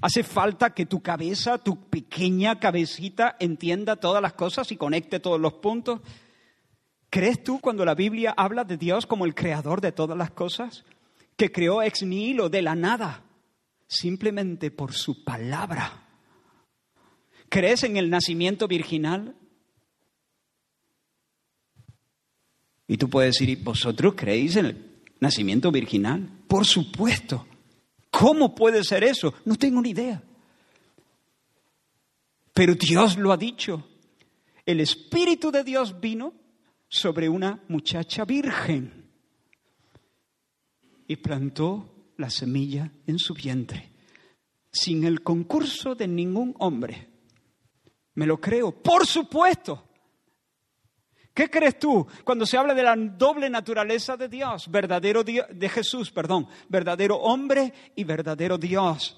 Hace 0.01 0.23
falta 0.23 0.73
que 0.73 0.86
tu 0.86 1.01
cabeza, 1.01 1.58
tu 1.58 1.89
pequeña 1.89 2.60
cabecita, 2.60 3.38
entienda 3.39 3.95
todas 3.95 4.21
las 4.21 4.34
cosas 4.34 4.71
y 4.71 4.77
conecte 4.77 5.19
todos 5.19 5.39
los 5.39 5.53
puntos. 5.53 6.01
¿Crees 7.10 7.43
tú 7.43 7.60
cuando 7.60 7.86
la 7.86 7.95
Biblia 7.95 8.34
habla 8.36 8.63
de 8.63 8.77
Dios 8.77 9.06
como 9.06 9.25
el 9.25 9.36
creador 9.36 9.82
de 9.82 9.91
todas 9.91 10.17
las 10.17 10.32
cosas? 10.32 10.84
Que 11.38 11.51
creó 11.51 11.82
ex 11.82 12.03
nihilo, 12.03 12.49
de 12.49 12.62
la 12.62 12.75
nada, 12.75 13.23
simplemente 13.88 14.71
por 14.71 14.93
su 14.93 15.23
palabra. 15.23 16.03
¿Crees 17.49 17.84
en 17.84 17.97
el 17.97 18.10
nacimiento 18.10 18.67
virginal? 18.67 19.36
Y 22.88 22.97
tú 22.97 23.10
puedes 23.10 23.36
decir, 23.36 23.63
¿vosotros 23.63 24.15
creéis 24.17 24.56
en 24.56 24.65
el 24.65 25.01
nacimiento 25.19 25.71
virginal? 25.71 26.27
Por 26.47 26.65
supuesto. 26.65 27.45
¿Cómo 28.13 28.54
puede 28.54 28.84
ser 28.84 29.04
eso? 29.04 29.34
No 29.43 29.56
tengo 29.56 29.82
ni 29.82 29.89
idea. 29.89 30.21
Pero 32.54 32.76
Dios 32.76 33.17
lo 33.17 33.32
ha 33.32 33.38
dicho. 33.38 33.88
El 34.63 34.80
Espíritu 34.80 35.52
de 35.52 35.63
Dios 35.63 35.99
vino 35.99 36.36
sobre 36.88 37.28
una 37.28 37.63
muchacha 37.69 38.23
virgen 38.23 39.10
y 41.08 41.15
plantó 41.15 42.13
la 42.17 42.30
semilla 42.30 42.91
en 43.08 43.17
su 43.17 43.34
vientre, 43.34 43.91
sin 44.71 45.04
el 45.06 45.23
concurso 45.23 45.95
de 45.95 46.08
ningún 46.08 46.56
hombre. 46.60 47.10
Me 48.13 48.28
lo 48.28 48.39
creo, 48.39 48.71
por 48.71 49.08
supuesto. 49.08 49.89
¿Qué 51.33 51.49
crees 51.49 51.79
tú 51.79 52.05
cuando 52.23 52.45
se 52.45 52.57
habla 52.57 52.75
de 52.75 52.83
la 52.83 52.95
doble 52.95 53.49
naturaleza 53.49 54.15
de 54.15 54.27
Dios, 54.27 54.69
verdadero 54.69 55.23
de 55.23 55.69
Jesús, 55.69 56.11
perdón, 56.11 56.47
verdadero 56.69 57.17
hombre 57.17 57.73
y 57.95 58.03
verdadero 58.03 58.57
Dios? 58.57 59.17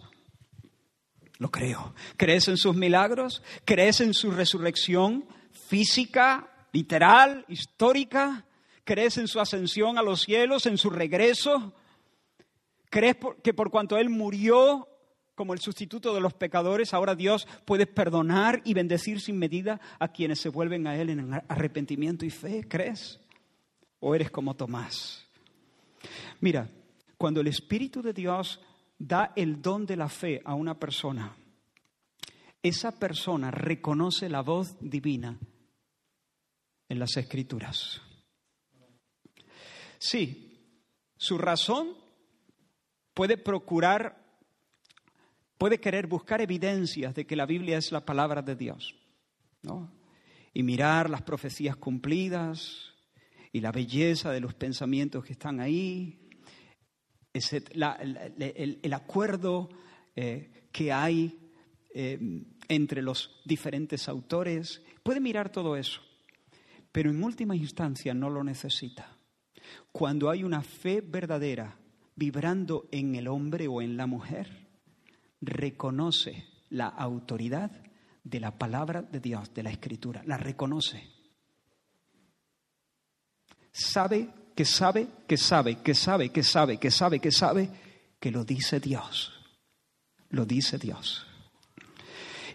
Lo 1.38 1.52
creo. 1.52 1.94
¿Crees 2.16 2.48
en 2.48 2.56
sus 2.56 2.76
milagros? 2.76 3.44
¿Crees 3.66 4.00
en 4.00 4.14
su 4.14 4.32
resurrección 4.32 5.26
física, 5.68 6.68
literal, 6.72 7.44
histórica? 7.50 8.46
¿Crees 8.86 9.18
en 9.18 9.28
su 9.28 9.42
ascensión 9.42 9.98
a 9.98 10.02
los 10.02 10.22
cielos, 10.22 10.66
en 10.68 10.78
su 10.78 10.90
regreso? 10.90 11.74
¿Crees 12.90 13.18
que 13.44 13.54
por 13.54 13.70
cuanto 13.70 13.98
Él 13.98 14.10
murió 14.10 14.88
como 15.36 15.54
el 15.54 15.60
sustituto 15.60 16.14
de 16.14 16.22
los 16.22 16.34
pecadores, 16.34 16.94
ahora 16.94 17.14
Dios 17.14 17.48
puede 17.66 17.86
perdonar 17.86 18.62
y 18.64 18.74
bendecir 18.74 19.20
sin 19.20 19.38
medida 19.38 19.80
a 20.00 20.08
quienes 20.08 20.40
se 20.40 20.50
vuelven 20.50 20.88
a 20.88 20.96
Él 20.96 21.10
en 21.10 21.34
arrepentimiento 21.48 22.26
y 22.26 22.30
fe. 22.30 22.66
¿Crees? 22.68 23.20
¿O 24.00 24.16
eres 24.16 24.32
como 24.32 24.56
Tomás? 24.56 25.28
Mira, 26.40 26.70
cuando 27.18 27.42
el 27.42 27.48
Espíritu 27.48 28.02
de 28.02 28.14
Dios 28.14 28.62
da 28.98 29.34
el 29.36 29.62
don 29.62 29.86
de 29.86 29.98
la 29.98 30.08
fe 30.08 30.42
a 30.46 30.56
una 30.56 30.80
persona, 30.80 31.36
esa 32.64 32.98
persona 32.98 33.52
reconoce 33.52 34.30
la 34.30 34.42
voz 34.42 34.78
divina 34.80 35.38
en 36.88 37.00
las 37.00 37.18
escrituras. 37.18 38.02
Sí, 40.00 40.72
su 41.18 41.38
razón 41.38 41.90
puede 43.14 43.38
procurar 43.38 44.25
puede 45.58 45.80
querer 45.80 46.08
buscar 46.08 46.42
evidencias 46.42 47.16
de 47.16 47.26
que 47.26 47.36
la 47.36 47.46
Biblia 47.46 47.78
es 47.78 47.92
la 47.92 48.06
palabra 48.06 48.42
de 48.42 48.56
Dios. 48.56 48.96
y 50.54 50.64
mirar 50.64 51.10
las 51.10 51.22
profecías 51.24 51.76
cumplidas 51.76 52.94
y 53.52 53.60
la 53.60 53.72
belleza 53.72 54.32
de 54.32 54.40
los 54.40 54.54
pensamientos 54.54 55.26
que 55.26 55.34
están 55.34 55.60
ahí, 55.60 56.20
el, 57.34 58.94
acuerdo 58.94 59.70
eh, 60.16 60.68
que 60.72 60.94
hay 60.94 61.38
eh, 61.94 62.20
entre 62.70 63.02
los 63.02 63.42
diferentes 63.44 64.08
autores. 64.08 64.82
Puede 65.04 65.20
mirar 65.20 65.52
todo 65.52 65.76
eso, 65.76 66.02
pero 66.92 67.10
en 67.10 67.24
última 67.24 67.56
instancia 67.56 68.14
no 68.14 68.30
lo 68.30 68.44
necesita. 68.44 69.18
Cuando 69.92 70.30
hay 70.30 70.44
una 70.44 70.62
fe 70.62 71.02
verdadera 71.02 71.78
vibrando 72.16 72.88
en 72.92 73.16
el 73.16 73.28
hombre 73.28 73.68
o 73.68 73.82
en 73.82 73.98
la 73.98 74.08
mujer, 74.08 74.65
reconoce 75.42 76.48
la 76.70 76.88
autoridad 76.88 77.72
de 78.24 78.40
la 78.40 78.58
palabra 78.58 79.02
de 79.02 79.20
Dios, 79.20 79.54
de 79.54 79.64
la 79.64 79.70
escritura, 79.70 80.24
la 80.26 80.38
reconoce. 80.38 81.08
Sabe 83.72 84.30
que 84.56 84.66
sabe, 84.66 85.08
que 85.28 85.38
sabe, 85.38 85.82
que 85.82 85.94
sabe, 85.94 86.30
que 86.30 86.44
sabe, 86.44 86.78
que 86.78 86.92
sabe, 86.92 87.20
que 87.20 87.32
sabe, 87.32 87.70
que 88.20 88.32
lo 88.32 88.44
dice 88.44 88.80
Dios. 88.80 89.34
Lo 90.30 90.46
dice 90.46 90.78
Dios. 90.78 91.28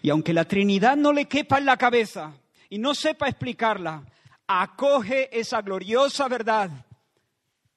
Y 0.01 0.09
aunque 0.09 0.33
la 0.33 0.45
Trinidad 0.45 0.97
no 0.97 1.13
le 1.13 1.25
quepa 1.25 1.59
en 1.59 1.65
la 1.65 1.77
cabeza 1.77 2.33
y 2.69 2.79
no 2.79 2.95
sepa 2.95 3.27
explicarla, 3.27 4.03
acoge 4.47 5.29
esa 5.37 5.61
gloriosa 5.61 6.27
verdad, 6.27 6.69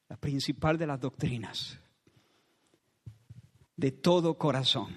la 0.08 0.16
principal 0.16 0.78
de 0.78 0.86
las 0.86 1.00
doctrinas, 1.00 1.78
de 3.76 3.92
todo 3.92 4.38
corazón. 4.38 4.88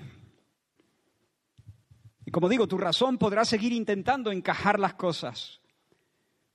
Y 2.25 2.31
como 2.31 2.49
digo, 2.49 2.67
tu 2.67 2.77
razón 2.77 3.17
podrá 3.17 3.45
seguir 3.45 3.71
intentando 3.71 4.31
encajar 4.31 4.79
las 4.79 4.95
cosas, 4.95 5.61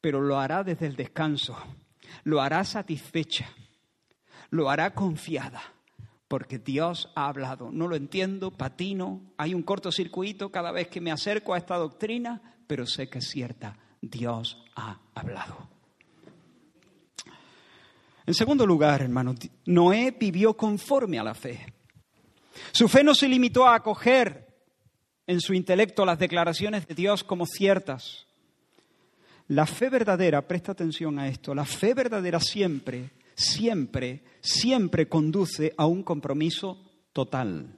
pero 0.00 0.20
lo 0.20 0.38
hará 0.38 0.62
desde 0.64 0.86
el 0.86 0.96
descanso, 0.96 1.56
lo 2.24 2.42
hará 2.42 2.62
satisfecha, 2.64 3.48
lo 4.50 4.68
hará 4.68 4.92
confiada, 4.92 5.62
porque 6.28 6.58
Dios 6.58 7.10
ha 7.14 7.26
hablado. 7.26 7.70
No 7.72 7.88
lo 7.88 7.96
entiendo, 7.96 8.50
patino, 8.50 9.32
hay 9.38 9.54
un 9.54 9.62
cortocircuito 9.62 10.52
cada 10.52 10.72
vez 10.72 10.88
que 10.88 11.00
me 11.00 11.10
acerco 11.10 11.54
a 11.54 11.58
esta 11.58 11.76
doctrina, 11.76 12.56
pero 12.66 12.86
sé 12.86 13.08
que 13.08 13.20
es 13.20 13.30
cierta, 13.30 13.78
Dios 14.02 14.62
ha 14.76 15.00
hablado. 15.14 15.68
En 18.26 18.34
segundo 18.34 18.66
lugar, 18.66 19.02
hermano, 19.02 19.34
Noé 19.66 20.14
vivió 20.18 20.54
conforme 20.54 21.18
a 21.18 21.24
la 21.24 21.34
fe. 21.34 21.72
Su 22.72 22.88
fe 22.88 23.04
no 23.04 23.14
se 23.14 23.28
limitó 23.28 23.66
a 23.66 23.76
acoger 23.76 24.46
en 25.26 25.40
su 25.40 25.54
intelecto 25.54 26.04
las 26.04 26.18
declaraciones 26.18 26.86
de 26.86 26.94
Dios 26.94 27.24
como 27.24 27.46
ciertas. 27.46 28.26
La 29.48 29.66
fe 29.66 29.88
verdadera, 29.88 30.46
presta 30.46 30.72
atención 30.72 31.18
a 31.18 31.28
esto, 31.28 31.54
la 31.54 31.64
fe 31.64 31.94
verdadera 31.94 32.40
siempre, 32.40 33.10
siempre, 33.34 34.22
siempre 34.40 35.08
conduce 35.08 35.74
a 35.76 35.86
un 35.86 36.02
compromiso 36.02 36.78
total. 37.12 37.76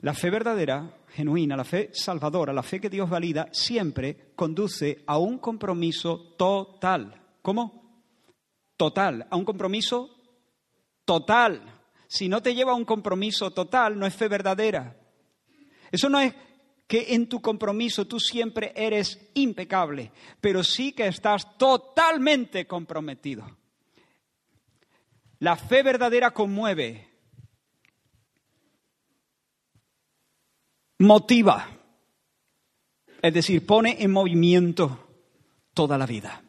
La 0.00 0.14
fe 0.14 0.30
verdadera, 0.30 0.90
genuina, 1.10 1.56
la 1.56 1.64
fe 1.64 1.90
salvadora, 1.92 2.52
la 2.52 2.62
fe 2.62 2.80
que 2.80 2.90
Dios 2.90 3.10
valida, 3.10 3.48
siempre 3.52 4.32
conduce 4.36 5.02
a 5.06 5.18
un 5.18 5.38
compromiso 5.38 6.34
total. 6.36 7.20
¿Cómo? 7.42 8.04
Total, 8.76 9.26
a 9.28 9.36
un 9.36 9.44
compromiso 9.44 10.10
total. 11.04 11.77
Si 12.08 12.28
no 12.28 12.42
te 12.42 12.54
lleva 12.54 12.72
a 12.72 12.74
un 12.74 12.86
compromiso 12.86 13.50
total, 13.50 13.98
no 13.98 14.06
es 14.06 14.14
fe 14.14 14.28
verdadera. 14.28 14.96
Eso 15.92 16.08
no 16.08 16.18
es 16.18 16.34
que 16.86 17.14
en 17.14 17.28
tu 17.28 17.42
compromiso 17.42 18.06
tú 18.06 18.18
siempre 18.18 18.72
eres 18.74 19.30
impecable, 19.34 20.10
pero 20.40 20.64
sí 20.64 20.92
que 20.92 21.06
estás 21.06 21.58
totalmente 21.58 22.66
comprometido. 22.66 23.58
La 25.40 25.56
fe 25.56 25.82
verdadera 25.82 26.32
conmueve, 26.32 27.06
motiva, 30.98 31.68
es 33.20 33.34
decir, 33.34 33.66
pone 33.66 34.02
en 34.02 34.10
movimiento 34.10 35.08
toda 35.74 35.98
la 35.98 36.06
vida. 36.06 36.42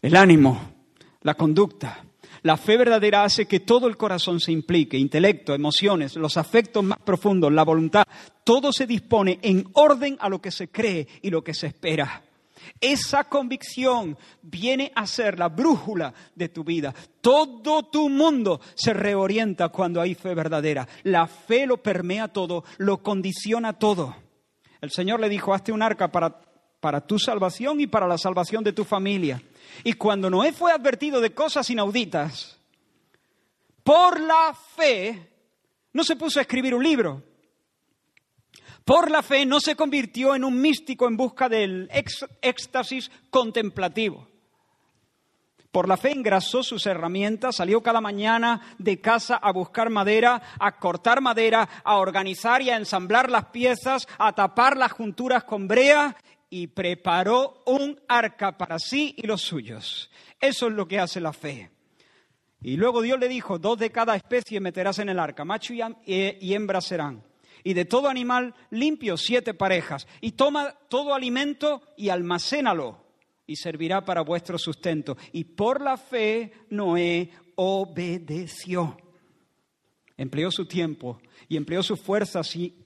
El 0.00 0.14
ánimo, 0.14 0.74
la 1.22 1.34
conducta, 1.34 2.04
la 2.44 2.58
fe 2.58 2.76
verdadera 2.76 3.24
hace 3.24 3.46
que 3.46 3.60
todo 3.60 3.88
el 3.88 3.96
corazón 3.96 4.38
se 4.38 4.52
implique, 4.52 4.98
intelecto, 4.98 5.54
emociones, 5.54 6.14
los 6.16 6.36
afectos 6.36 6.84
más 6.84 6.98
profundos, 6.98 7.50
la 7.50 7.64
voluntad, 7.64 8.04
todo 8.44 8.70
se 8.70 8.86
dispone 8.86 9.38
en 9.40 9.66
orden 9.72 10.18
a 10.20 10.28
lo 10.28 10.42
que 10.42 10.50
se 10.50 10.68
cree 10.68 11.08
y 11.22 11.30
lo 11.30 11.42
que 11.42 11.54
se 11.54 11.68
espera. 11.68 12.22
Esa 12.78 13.24
convicción 13.24 14.18
viene 14.42 14.92
a 14.94 15.06
ser 15.06 15.38
la 15.38 15.48
brújula 15.48 16.12
de 16.34 16.50
tu 16.50 16.64
vida. 16.64 16.94
Todo 17.22 17.84
tu 17.84 18.10
mundo 18.10 18.60
se 18.74 18.92
reorienta 18.92 19.70
cuando 19.70 20.02
hay 20.02 20.14
fe 20.14 20.34
verdadera. 20.34 20.86
La 21.02 21.26
fe 21.26 21.66
lo 21.66 21.78
permea 21.78 22.28
todo, 22.28 22.64
lo 22.76 23.02
condiciona 23.02 23.72
todo. 23.72 24.14
El 24.82 24.90
Señor 24.90 25.18
le 25.18 25.30
dijo, 25.30 25.54
hazte 25.54 25.72
un 25.72 25.80
arca 25.80 26.12
para, 26.12 26.42
para 26.80 27.00
tu 27.00 27.18
salvación 27.18 27.80
y 27.80 27.86
para 27.86 28.06
la 28.06 28.18
salvación 28.18 28.62
de 28.62 28.74
tu 28.74 28.84
familia. 28.84 29.40
Y 29.82 29.94
cuando 29.94 30.30
Noé 30.30 30.52
fue 30.52 30.72
advertido 30.72 31.20
de 31.20 31.34
cosas 31.34 31.68
inauditas, 31.70 32.58
por 33.82 34.20
la 34.20 34.54
fe, 34.54 35.30
no 35.92 36.04
se 36.04 36.16
puso 36.16 36.38
a 36.38 36.42
escribir 36.42 36.74
un 36.74 36.82
libro. 36.82 37.22
Por 38.84 39.10
la 39.10 39.22
fe 39.22 39.46
no 39.46 39.60
se 39.60 39.76
convirtió 39.76 40.34
en 40.34 40.44
un 40.44 40.60
místico 40.60 41.08
en 41.08 41.16
busca 41.16 41.48
del 41.48 41.88
éxtasis 42.42 43.10
contemplativo. 43.30 44.28
Por 45.74 45.88
la 45.88 45.96
fe 45.96 46.12
engrasó 46.12 46.62
sus 46.62 46.86
herramientas, 46.86 47.56
salió 47.56 47.82
cada 47.82 48.00
mañana 48.00 48.60
de 48.78 49.00
casa 49.00 49.36
a 49.36 49.50
buscar 49.52 49.90
madera, 49.90 50.40
a 50.60 50.78
cortar 50.78 51.20
madera, 51.20 51.68
a 51.82 51.96
organizar 51.96 52.62
y 52.62 52.70
a 52.70 52.76
ensamblar 52.76 53.28
las 53.28 53.46
piezas, 53.46 54.06
a 54.18 54.32
tapar 54.32 54.76
las 54.76 54.92
junturas 54.92 55.42
con 55.42 55.66
brea 55.66 56.14
y 56.54 56.68
preparó 56.68 57.64
un 57.66 58.00
arca 58.06 58.56
para 58.56 58.78
sí 58.78 59.12
y 59.18 59.26
los 59.26 59.42
suyos. 59.42 60.08
Eso 60.40 60.68
es 60.68 60.72
lo 60.72 60.86
que 60.86 61.00
hace 61.00 61.20
la 61.20 61.32
fe. 61.32 61.72
Y 62.62 62.76
luego 62.76 63.02
Dios 63.02 63.18
le 63.18 63.28
dijo, 63.28 63.58
dos 63.58 63.76
de 63.76 63.90
cada 63.90 64.14
especie 64.14 64.60
meterás 64.60 65.00
en 65.00 65.08
el 65.08 65.18
arca, 65.18 65.44
macho 65.44 65.74
y 65.74 66.54
hembra 66.54 66.80
serán. 66.80 67.24
Y 67.64 67.74
de 67.74 67.86
todo 67.86 68.08
animal 68.08 68.54
limpio, 68.70 69.16
siete 69.16 69.52
parejas. 69.52 70.06
Y 70.20 70.32
toma 70.32 70.78
todo 70.88 71.12
alimento 71.12 71.82
y 71.96 72.10
almacénalo, 72.10 73.04
y 73.48 73.56
servirá 73.56 74.04
para 74.04 74.22
vuestro 74.22 74.56
sustento. 74.56 75.16
Y 75.32 75.42
por 75.42 75.80
la 75.80 75.96
fe 75.96 76.52
Noé 76.70 77.30
obedeció. 77.56 78.96
Empleó 80.16 80.52
su 80.52 80.66
tiempo 80.66 81.20
y 81.48 81.56
empleó 81.56 81.82
sus 81.82 82.00
fuerzas 82.00 82.54
y 82.54 82.83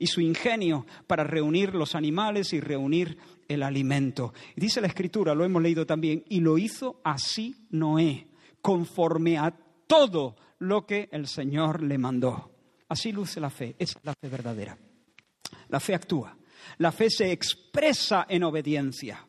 y 0.00 0.06
su 0.06 0.20
ingenio 0.20 0.86
para 1.06 1.22
reunir 1.22 1.74
los 1.74 1.94
animales 1.94 2.52
y 2.54 2.58
reunir 2.58 3.18
el 3.46 3.62
alimento. 3.62 4.32
dice 4.56 4.80
la 4.80 4.86
escritura, 4.86 5.34
lo 5.34 5.44
hemos 5.44 5.62
leído 5.62 5.86
también, 5.86 6.24
y 6.28 6.40
lo 6.40 6.58
hizo 6.58 7.00
así 7.04 7.54
Noé, 7.70 8.26
conforme 8.62 9.38
a 9.38 9.54
todo 9.86 10.36
lo 10.58 10.86
que 10.86 11.08
el 11.12 11.28
Señor 11.28 11.82
le 11.82 11.98
mandó. 11.98 12.50
Así 12.88 13.12
luce 13.12 13.40
la 13.40 13.50
fe, 13.50 13.76
es 13.78 13.94
la 14.02 14.14
fe 14.14 14.28
verdadera. 14.28 14.76
La 15.68 15.78
fe 15.78 15.94
actúa, 15.94 16.36
la 16.78 16.92
fe 16.92 17.10
se 17.10 17.30
expresa 17.30 18.26
en 18.28 18.42
obediencia 18.42 19.26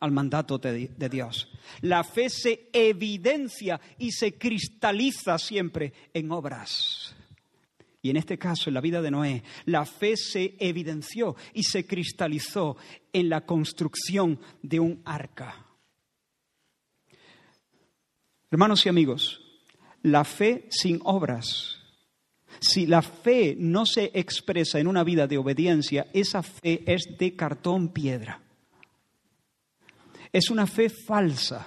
al 0.00 0.10
mandato 0.10 0.58
de, 0.58 0.90
Dios. 1.10 1.50
La 1.80 2.04
fe 2.04 2.28
se 2.28 2.68
evidencia 2.72 3.80
y 3.98 4.12
se 4.12 4.36
cristaliza 4.36 5.38
siempre 5.38 5.92
en 6.12 6.30
obras. 6.30 7.15
Y 8.06 8.10
en 8.10 8.18
este 8.18 8.38
caso, 8.38 8.70
en 8.70 8.74
la 8.74 8.80
vida 8.80 9.02
de 9.02 9.10
Noé, 9.10 9.42
la 9.64 9.84
fe 9.84 10.16
se 10.16 10.54
evidenció 10.60 11.34
y 11.52 11.64
se 11.64 11.88
cristalizó 11.88 12.76
en 13.12 13.28
la 13.28 13.44
construcción 13.44 14.38
de 14.62 14.78
un 14.78 15.02
arca. 15.04 15.66
Hermanos 18.48 18.86
y 18.86 18.88
amigos, 18.88 19.40
la 20.02 20.22
fe 20.22 20.68
sin 20.70 21.00
obras, 21.02 21.78
si 22.60 22.86
la 22.86 23.02
fe 23.02 23.56
no 23.58 23.84
se 23.86 24.12
expresa 24.14 24.78
en 24.78 24.86
una 24.86 25.02
vida 25.02 25.26
de 25.26 25.38
obediencia, 25.38 26.06
esa 26.12 26.44
fe 26.44 26.84
es 26.86 27.08
de 27.18 27.34
cartón 27.34 27.88
piedra. 27.88 28.40
Es 30.32 30.48
una 30.48 30.68
fe 30.68 30.90
falsa, 30.90 31.66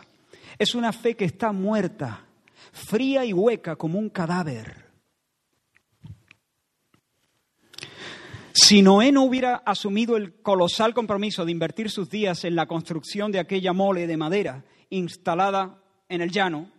es 0.58 0.74
una 0.74 0.94
fe 0.94 1.18
que 1.18 1.26
está 1.26 1.52
muerta, 1.52 2.26
fría 2.72 3.26
y 3.26 3.34
hueca 3.34 3.76
como 3.76 4.00
un 4.00 4.10
cadáver. 4.10 4.89
Si 8.54 8.82
Noé 8.82 9.12
no 9.12 9.24
hubiera 9.24 9.58
asumido 9.58 10.18
el 10.18 10.42
colosal 10.42 10.94
compromiso 10.94 11.46
de 11.46 11.52
invertir 11.52 11.90
sus 11.90 12.10
días 12.10 12.44
en 12.46 12.56
la 12.56 12.66
construcción 12.66 13.32
de 13.32 13.40
aquella 13.40 13.74
mole 13.74 14.08
de 14.08 14.18
madera 14.18 14.66
instalada 14.90 15.82
en 16.08 16.22
el 16.22 16.32
llano, 16.32 16.72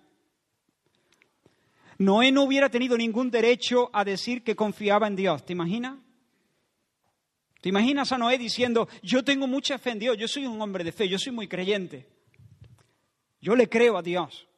Noé 1.99 2.33
no 2.33 2.45
hubiera 2.45 2.71
tenido 2.71 2.97
ningún 2.97 3.31
derecho 3.31 3.91
a 3.93 4.05
decir 4.05 4.43
que 4.43 4.57
confiaba 4.57 5.07
en 5.07 5.17
Dios. 5.17 5.45
¿Te 5.45 5.53
imaginas? 5.53 5.99
¿Te 7.61 7.69
imaginas 7.69 8.11
a 8.11 8.19
Noé 8.19 8.39
diciendo, 8.39 8.89
yo 9.03 9.23
tengo 9.23 9.47
mucha 9.47 9.79
fe 9.79 9.91
en 9.91 9.99
Dios, 9.99 10.17
yo 10.17 10.27
soy 10.27 10.47
un 10.47 10.61
hombre 10.63 10.83
de 10.83 10.93
fe, 10.93 11.09
yo 11.09 11.19
soy 11.19 11.33
muy 11.33 11.47
creyente? 11.47 12.09
Yo 13.41 13.55
le 13.55 13.69
creo 13.69 13.99
a 13.99 14.03
Dios. 14.03 14.49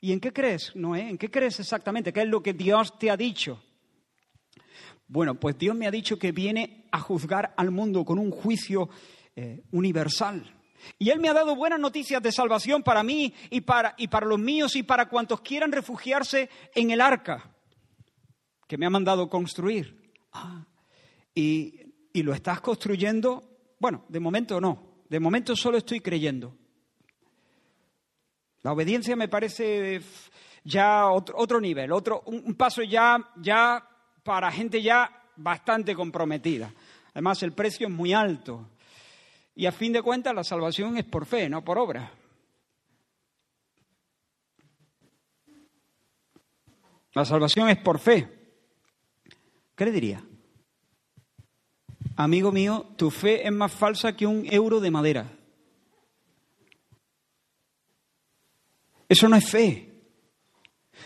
¿Y 0.00 0.12
en 0.12 0.20
qué 0.20 0.32
crees, 0.32 0.74
Noé? 0.74 1.08
¿En 1.08 1.16
qué 1.16 1.30
crees 1.30 1.60
exactamente? 1.60 2.12
¿Qué 2.12 2.22
es 2.22 2.28
lo 2.28 2.42
que 2.42 2.54
Dios 2.54 2.98
te 2.98 3.10
ha 3.10 3.16
dicho? 3.16 3.62
Bueno, 5.12 5.34
pues 5.34 5.58
Dios 5.58 5.74
me 5.74 5.88
ha 5.88 5.90
dicho 5.90 6.20
que 6.20 6.30
viene 6.30 6.86
a 6.92 7.00
juzgar 7.00 7.52
al 7.56 7.72
mundo 7.72 8.04
con 8.04 8.20
un 8.20 8.30
juicio 8.30 8.88
eh, 9.34 9.64
universal. 9.72 10.56
Y 11.00 11.10
Él 11.10 11.18
me 11.18 11.28
ha 11.28 11.34
dado 11.34 11.56
buenas 11.56 11.80
noticias 11.80 12.22
de 12.22 12.30
salvación 12.30 12.84
para 12.84 13.02
mí 13.02 13.34
y 13.50 13.62
para, 13.62 13.96
y 13.98 14.06
para 14.06 14.26
los 14.26 14.38
míos 14.38 14.76
y 14.76 14.84
para 14.84 15.08
cuantos 15.08 15.40
quieran 15.40 15.72
refugiarse 15.72 16.48
en 16.76 16.92
el 16.92 17.00
arca 17.00 17.52
que 18.68 18.78
me 18.78 18.86
ha 18.86 18.90
mandado 18.90 19.28
construir. 19.28 20.12
Ah, 20.32 20.64
y, 21.34 21.74
y 22.12 22.22
lo 22.22 22.32
estás 22.32 22.60
construyendo, 22.60 23.74
bueno, 23.80 24.04
de 24.08 24.20
momento 24.20 24.60
no, 24.60 25.02
de 25.08 25.18
momento 25.18 25.56
solo 25.56 25.76
estoy 25.76 25.98
creyendo. 25.98 26.56
La 28.62 28.72
obediencia 28.72 29.16
me 29.16 29.26
parece 29.26 30.00
ya 30.62 31.08
otro, 31.10 31.60
nivel, 31.60 31.90
otro, 31.90 32.22
un, 32.26 32.54
paso 32.54 32.82
ya, 32.82 33.18
ya 33.36 33.89
para 34.22 34.50
gente 34.52 34.82
ya 34.82 35.10
bastante 35.36 35.94
comprometida. 35.94 36.72
Además, 37.12 37.42
el 37.42 37.52
precio 37.52 37.88
es 37.88 37.92
muy 37.92 38.12
alto. 38.12 38.68
Y 39.54 39.66
a 39.66 39.72
fin 39.72 39.92
de 39.92 40.02
cuentas, 40.02 40.34
la 40.34 40.44
salvación 40.44 40.96
es 40.96 41.04
por 41.04 41.26
fe, 41.26 41.48
no 41.48 41.62
por 41.64 41.78
obra. 41.78 42.12
La 47.12 47.24
salvación 47.24 47.68
es 47.68 47.78
por 47.78 47.98
fe. 47.98 48.28
¿Qué 49.74 49.84
le 49.84 49.90
diría? 49.90 50.24
Amigo 52.16 52.52
mío, 52.52 52.86
tu 52.96 53.10
fe 53.10 53.46
es 53.46 53.52
más 53.52 53.72
falsa 53.72 54.14
que 54.14 54.26
un 54.26 54.46
euro 54.50 54.78
de 54.78 54.90
madera. 54.90 55.26
Eso 59.08 59.28
no 59.28 59.36
es 59.36 59.50
fe. 59.50 59.90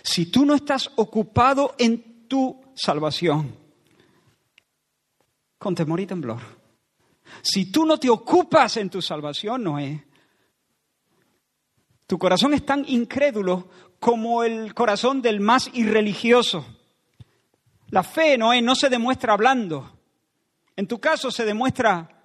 Si 0.02 0.26
tú 0.26 0.44
no 0.44 0.54
estás 0.54 0.90
ocupado 0.96 1.74
en 1.78 2.13
tu 2.34 2.60
salvación, 2.74 3.56
con 5.56 5.72
temor 5.72 6.00
y 6.00 6.06
temblor, 6.06 6.40
si 7.42 7.70
tú 7.70 7.86
no 7.86 7.96
te 7.96 8.10
ocupas 8.10 8.76
en 8.76 8.90
tu 8.90 9.00
salvación, 9.00 9.62
Noé, 9.62 10.04
tu 12.08 12.18
corazón 12.18 12.52
es 12.52 12.66
tan 12.66 12.84
incrédulo 12.88 13.68
como 14.00 14.42
el 14.42 14.74
corazón 14.74 15.22
del 15.22 15.38
más 15.38 15.70
irreligioso. 15.74 16.66
La 17.90 18.02
fe, 18.02 18.36
Noé, 18.36 18.60
no 18.60 18.74
se 18.74 18.88
demuestra 18.88 19.34
hablando. 19.34 19.96
En 20.74 20.88
tu 20.88 20.98
caso 20.98 21.30
se 21.30 21.44
demuestra 21.44 22.20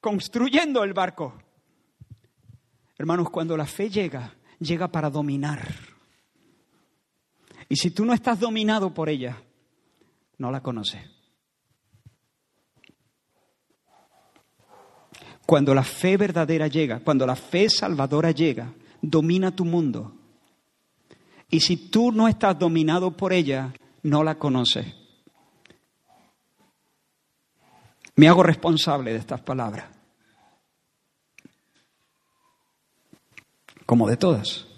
construyendo 0.00 0.84
el 0.84 0.92
barco. 0.92 1.34
Hermanos, 2.96 3.30
cuando 3.30 3.56
la 3.56 3.66
fe 3.66 3.90
llega, 3.90 4.32
llega 4.60 4.86
para 4.86 5.10
dominar. 5.10 5.89
Y 7.70 7.76
si 7.76 7.90
tú 7.92 8.04
no 8.04 8.12
estás 8.12 8.38
dominado 8.38 8.92
por 8.92 9.08
ella, 9.08 9.40
no 10.36 10.50
la 10.50 10.60
conoces. 10.60 11.00
Cuando 15.46 15.74
la 15.74 15.82
fe 15.82 16.18
verdadera 16.18 16.66
llega, 16.66 17.00
cuando 17.00 17.26
la 17.26 17.34
fe 17.34 17.70
salvadora 17.70 18.32
llega, 18.32 18.70
domina 19.00 19.56
tu 19.56 19.64
mundo. 19.64 20.12
Y 21.48 21.60
si 21.60 21.88
tú 21.88 22.12
no 22.12 22.28
estás 22.28 22.58
dominado 22.58 23.16
por 23.16 23.32
ella, 23.32 23.72
no 24.02 24.22
la 24.22 24.34
conoces. 24.34 24.86
Me 28.16 28.28
hago 28.28 28.42
responsable 28.42 29.12
de 29.12 29.18
estas 29.18 29.40
palabras. 29.40 30.00
como 33.90 34.08
de 34.08 34.16
todas. 34.16 34.69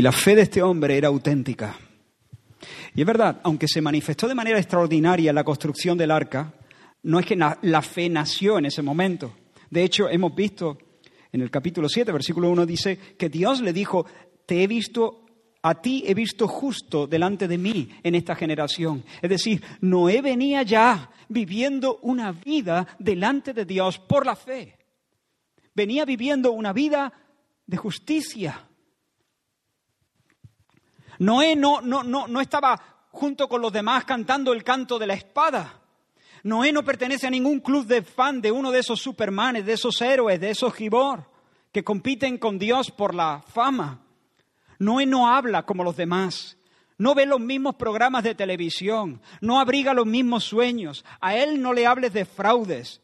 Y 0.00 0.02
la 0.02 0.12
fe 0.12 0.34
de 0.34 0.40
este 0.40 0.62
hombre 0.62 0.96
era 0.96 1.08
auténtica. 1.08 1.76
Y 2.94 3.02
es 3.02 3.06
verdad, 3.06 3.38
aunque 3.42 3.68
se 3.68 3.82
manifestó 3.82 4.26
de 4.28 4.34
manera 4.34 4.58
extraordinaria 4.58 5.30
la 5.30 5.44
construcción 5.44 5.98
del 5.98 6.10
arca, 6.10 6.54
no 7.02 7.20
es 7.20 7.26
que 7.26 7.36
la 7.36 7.82
fe 7.82 8.08
nació 8.08 8.56
en 8.56 8.64
ese 8.64 8.80
momento. 8.80 9.34
De 9.68 9.82
hecho, 9.82 10.08
hemos 10.08 10.34
visto 10.34 10.78
en 11.30 11.42
el 11.42 11.50
capítulo 11.50 11.86
7, 11.86 12.12
versículo 12.12 12.48
1, 12.48 12.64
dice 12.64 12.98
que 13.18 13.28
Dios 13.28 13.60
le 13.60 13.74
dijo, 13.74 14.06
te 14.46 14.62
he 14.62 14.66
visto, 14.66 15.26
a 15.60 15.82
ti 15.82 16.02
he 16.06 16.14
visto 16.14 16.48
justo 16.48 17.06
delante 17.06 17.46
de 17.46 17.58
mí 17.58 17.90
en 18.02 18.14
esta 18.14 18.34
generación. 18.34 19.04
Es 19.20 19.28
decir, 19.28 19.62
Noé 19.82 20.22
venía 20.22 20.62
ya 20.62 21.10
viviendo 21.28 21.98
una 22.00 22.32
vida 22.32 22.88
delante 22.98 23.52
de 23.52 23.66
Dios 23.66 23.98
por 23.98 24.24
la 24.24 24.34
fe 24.34 24.78
venía 25.74 26.04
viviendo 26.04 26.52
una 26.52 26.72
vida 26.72 27.12
de 27.66 27.76
justicia. 27.76 28.69
Noé 31.20 31.54
no, 31.54 31.82
no, 31.82 32.02
no, 32.02 32.26
no 32.26 32.40
estaba 32.40 32.80
junto 33.10 33.46
con 33.46 33.60
los 33.60 33.72
demás 33.72 34.04
cantando 34.04 34.52
el 34.52 34.64
canto 34.64 34.98
de 34.98 35.06
la 35.06 35.14
espada. 35.14 35.80
Noé 36.44 36.72
no 36.72 36.82
pertenece 36.82 37.26
a 37.26 37.30
ningún 37.30 37.60
club 37.60 37.86
de 37.86 38.02
fan 38.02 38.40
de 38.40 38.50
uno 38.50 38.70
de 38.70 38.78
esos 38.78 39.00
supermanes, 39.00 39.66
de 39.66 39.74
esos 39.74 40.00
héroes, 40.00 40.40
de 40.40 40.50
esos 40.50 40.72
gibor 40.72 41.28
que 41.72 41.84
compiten 41.84 42.38
con 42.38 42.58
Dios 42.58 42.90
por 42.90 43.14
la 43.14 43.44
fama. 43.46 44.00
Noé 44.78 45.04
no 45.04 45.28
habla 45.28 45.64
como 45.64 45.84
los 45.84 45.94
demás, 45.94 46.56
no 46.96 47.14
ve 47.14 47.26
los 47.26 47.38
mismos 47.38 47.74
programas 47.74 48.24
de 48.24 48.34
televisión, 48.34 49.20
no 49.42 49.60
abriga 49.60 49.92
los 49.92 50.06
mismos 50.06 50.44
sueños. 50.44 51.04
A 51.20 51.36
él 51.36 51.60
no 51.60 51.74
le 51.74 51.86
hables 51.86 52.14
de 52.14 52.24
fraudes, 52.24 53.02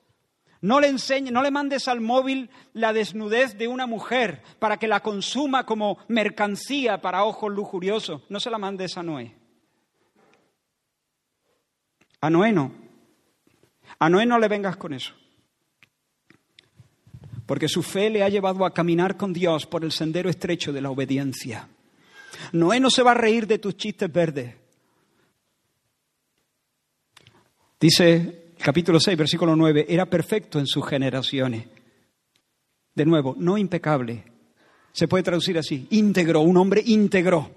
no 0.67 0.81
le 0.81 0.89
enseñes, 0.89 1.33
no 1.33 1.45
le 1.45 1.53
mandes 1.53 1.87
al 1.87 2.01
móvil 2.01 2.51
la 2.73 2.93
desnudez 2.93 3.57
de 3.57 3.69
una 3.69 3.87
mujer 3.87 4.43
para 4.59 4.79
que 4.79 4.89
la 4.89 4.99
consuma 4.99 5.65
como 5.65 5.99
mercancía 6.09 7.01
para 7.01 7.23
ojos 7.23 7.53
lujuriosos. 7.53 8.23
No 8.29 8.41
se 8.41 8.51
la 8.51 8.59
mandes 8.59 8.99
a 8.99 9.05
Noé. 9.05 9.33
A 12.21 12.31
Noé 12.31 12.51
no. 12.51 12.73
A 14.01 14.11
Noé 14.11 14.27
no 14.27 14.41
le 14.41 14.49
vengas 14.49 14.77
con 14.77 14.93
eso. 14.93 15.15
Porque 17.47 17.69
su 17.69 17.85
fe 17.85 18.11
le 18.11 18.25
ha 18.25 18.29
llevado 18.29 18.67
a 18.67 18.75
caminar 18.75 19.17
con 19.17 19.33
Dios 19.33 19.67
por 19.67 19.85
el 19.85 19.93
sendero 19.93 20.29
estrecho 20.29 20.73
de 20.73 20.81
la 20.81 20.91
obediencia. 20.91 21.69
Noé 22.51 22.81
no 22.81 22.91
se 22.91 23.05
va 23.05 23.13
a 23.13 23.15
reír 23.15 23.47
de 23.47 23.61
tus 23.61 23.77
chistes 23.77 24.13
verdes. 24.13 24.53
Dice 27.79 28.46
capítulo 28.59 28.99
6, 29.01 29.17
versículo 29.17 29.57
9, 29.57 29.87
era 29.89 30.07
perfecto 30.07 30.59
en 30.59 30.67
sus 30.67 30.87
generaciones. 30.87 31.67
De 32.95 33.05
nuevo, 33.05 33.35
no 33.39 33.59
impecable. 33.59 34.25
Se 34.93 35.09
puede 35.09 35.25
traducir 35.25 35.59
así, 35.59 35.87
íntegro, 35.91 36.41
un 36.41 36.57
hombre 36.57 36.83
íntegro, 36.85 37.51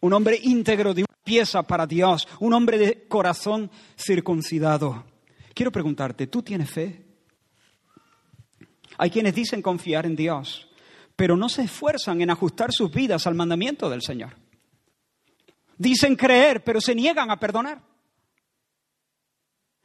un 0.00 0.12
hombre 0.12 0.38
íntegro 0.42 0.94
de 0.94 1.02
una 1.02 1.18
pieza 1.24 1.62
para 1.64 1.86
Dios, 1.86 2.28
un 2.38 2.52
hombre 2.52 2.78
de 2.78 3.08
corazón 3.08 3.70
circuncidado. 3.96 5.04
Quiero 5.54 5.72
preguntarte, 5.72 6.26
¿tú 6.28 6.42
tienes 6.42 6.70
fe? 6.70 7.04
Hay 8.98 9.10
quienes 9.10 9.34
dicen 9.34 9.62
confiar 9.62 10.06
en 10.06 10.14
Dios, 10.14 10.68
pero 11.16 11.36
no 11.36 11.48
se 11.48 11.62
esfuerzan 11.62 12.20
en 12.20 12.30
ajustar 12.30 12.72
sus 12.72 12.92
vidas 12.92 13.26
al 13.26 13.34
mandamiento 13.34 13.90
del 13.90 14.02
Señor. 14.02 14.36
Dicen 15.76 16.14
creer, 16.14 16.62
pero 16.62 16.80
se 16.80 16.94
niegan 16.94 17.30
a 17.30 17.40
perdonar. 17.40 17.82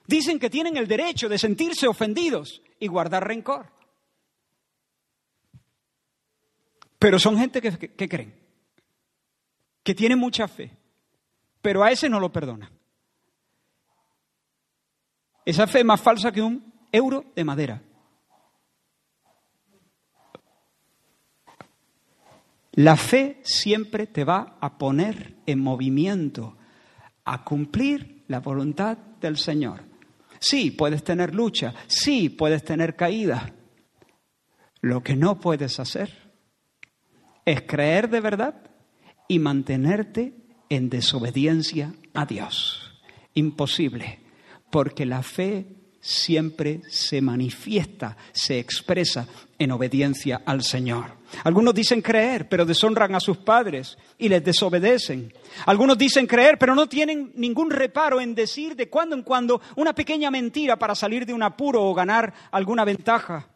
Dicen 0.10 0.40
que 0.40 0.50
tienen 0.50 0.76
el 0.76 0.88
derecho 0.88 1.30
de 1.30 1.38
sentirse 1.38 1.88
ofendidos 1.88 2.64
y 2.80 2.88
guardar 2.88 3.28
rencor. 3.28 3.72
Pero 6.98 7.20
son 7.20 7.38
gente 7.38 7.62
que, 7.62 8.10
creen, 8.10 8.34
que 9.84 9.94
tienen 9.94 10.18
mucha 10.18 10.48
fe, 10.48 10.76
pero 11.62 11.84
a 11.84 11.92
ese 11.92 12.10
no 12.10 12.20
lo 12.20 12.32
perdonan. 12.32 12.72
Esa 15.46 15.68
fe 15.68 15.82
es 15.82 15.86
más 15.86 16.02
falsa 16.02 16.32
que 16.32 16.42
un 16.42 16.74
euro 16.92 17.26
de 17.36 17.46
madera. 17.46 17.80
La 22.72 22.98
fe 22.98 23.42
siempre 23.44 24.08
te 24.08 24.24
va 24.24 24.58
a 24.60 24.76
poner 24.80 25.36
en 25.46 25.60
movimiento, 25.60 26.58
a 27.26 27.44
cumplir 27.44 28.24
la 28.28 28.40
voluntad 28.40 28.98
del 28.98 29.38
Señor. 29.38 29.89
Sí, 30.40 30.72
puedes 30.72 31.04
tener 31.04 31.36
lucha, 31.36 31.74
sí, 31.88 32.30
puedes 32.30 32.64
tener 32.64 32.96
caída. 32.96 33.54
Lo 34.82 35.04
que 35.04 35.16
no 35.16 35.40
puedes 35.40 35.80
hacer 35.80 36.32
es 37.46 37.62
creer 37.64 38.10
de 38.10 38.22
verdad 38.22 38.72
y 39.28 39.40
mantenerte 39.40 40.34
en 40.70 40.90
desobediencia 40.90 41.94
a 42.14 42.26
Dios. 42.26 43.02
Imposible, 43.34 44.20
porque 44.72 45.06
la 45.06 45.24
fe 45.24 45.79
siempre 46.02 46.82
se 46.90 47.22
manifiesta, 47.22 48.18
se 48.32 48.60
expresa 48.60 49.28
en 49.58 49.72
obediencia 49.72 50.42
al 50.46 50.64
Señor. 50.64 51.20
Algunos 51.44 51.76
dicen 51.76 52.02
creer, 52.02 52.48
pero 52.50 52.66
deshonran 52.66 53.14
a 53.14 53.20
sus 53.20 53.38
padres 53.38 53.98
y 54.18 54.30
les 54.30 54.44
desobedecen. 54.44 55.34
Algunos 55.66 55.98
dicen 55.98 56.26
creer, 56.26 56.58
pero 56.58 56.74
no 56.74 56.88
tienen 56.88 57.32
ningún 57.36 57.70
reparo 57.70 58.20
en 58.20 58.34
decir 58.34 58.76
de 58.76 58.90
cuando 58.90 59.16
en 59.16 59.24
cuando 59.24 59.62
una 59.76 59.94
pequeña 59.94 60.32
mentira 60.32 60.78
para 60.78 60.96
salir 60.96 61.26
de 61.26 61.34
un 61.34 61.44
apuro 61.44 61.84
o 61.84 61.94
ganar 61.94 62.34
alguna 62.52 62.86
ventaja. 62.86 63.48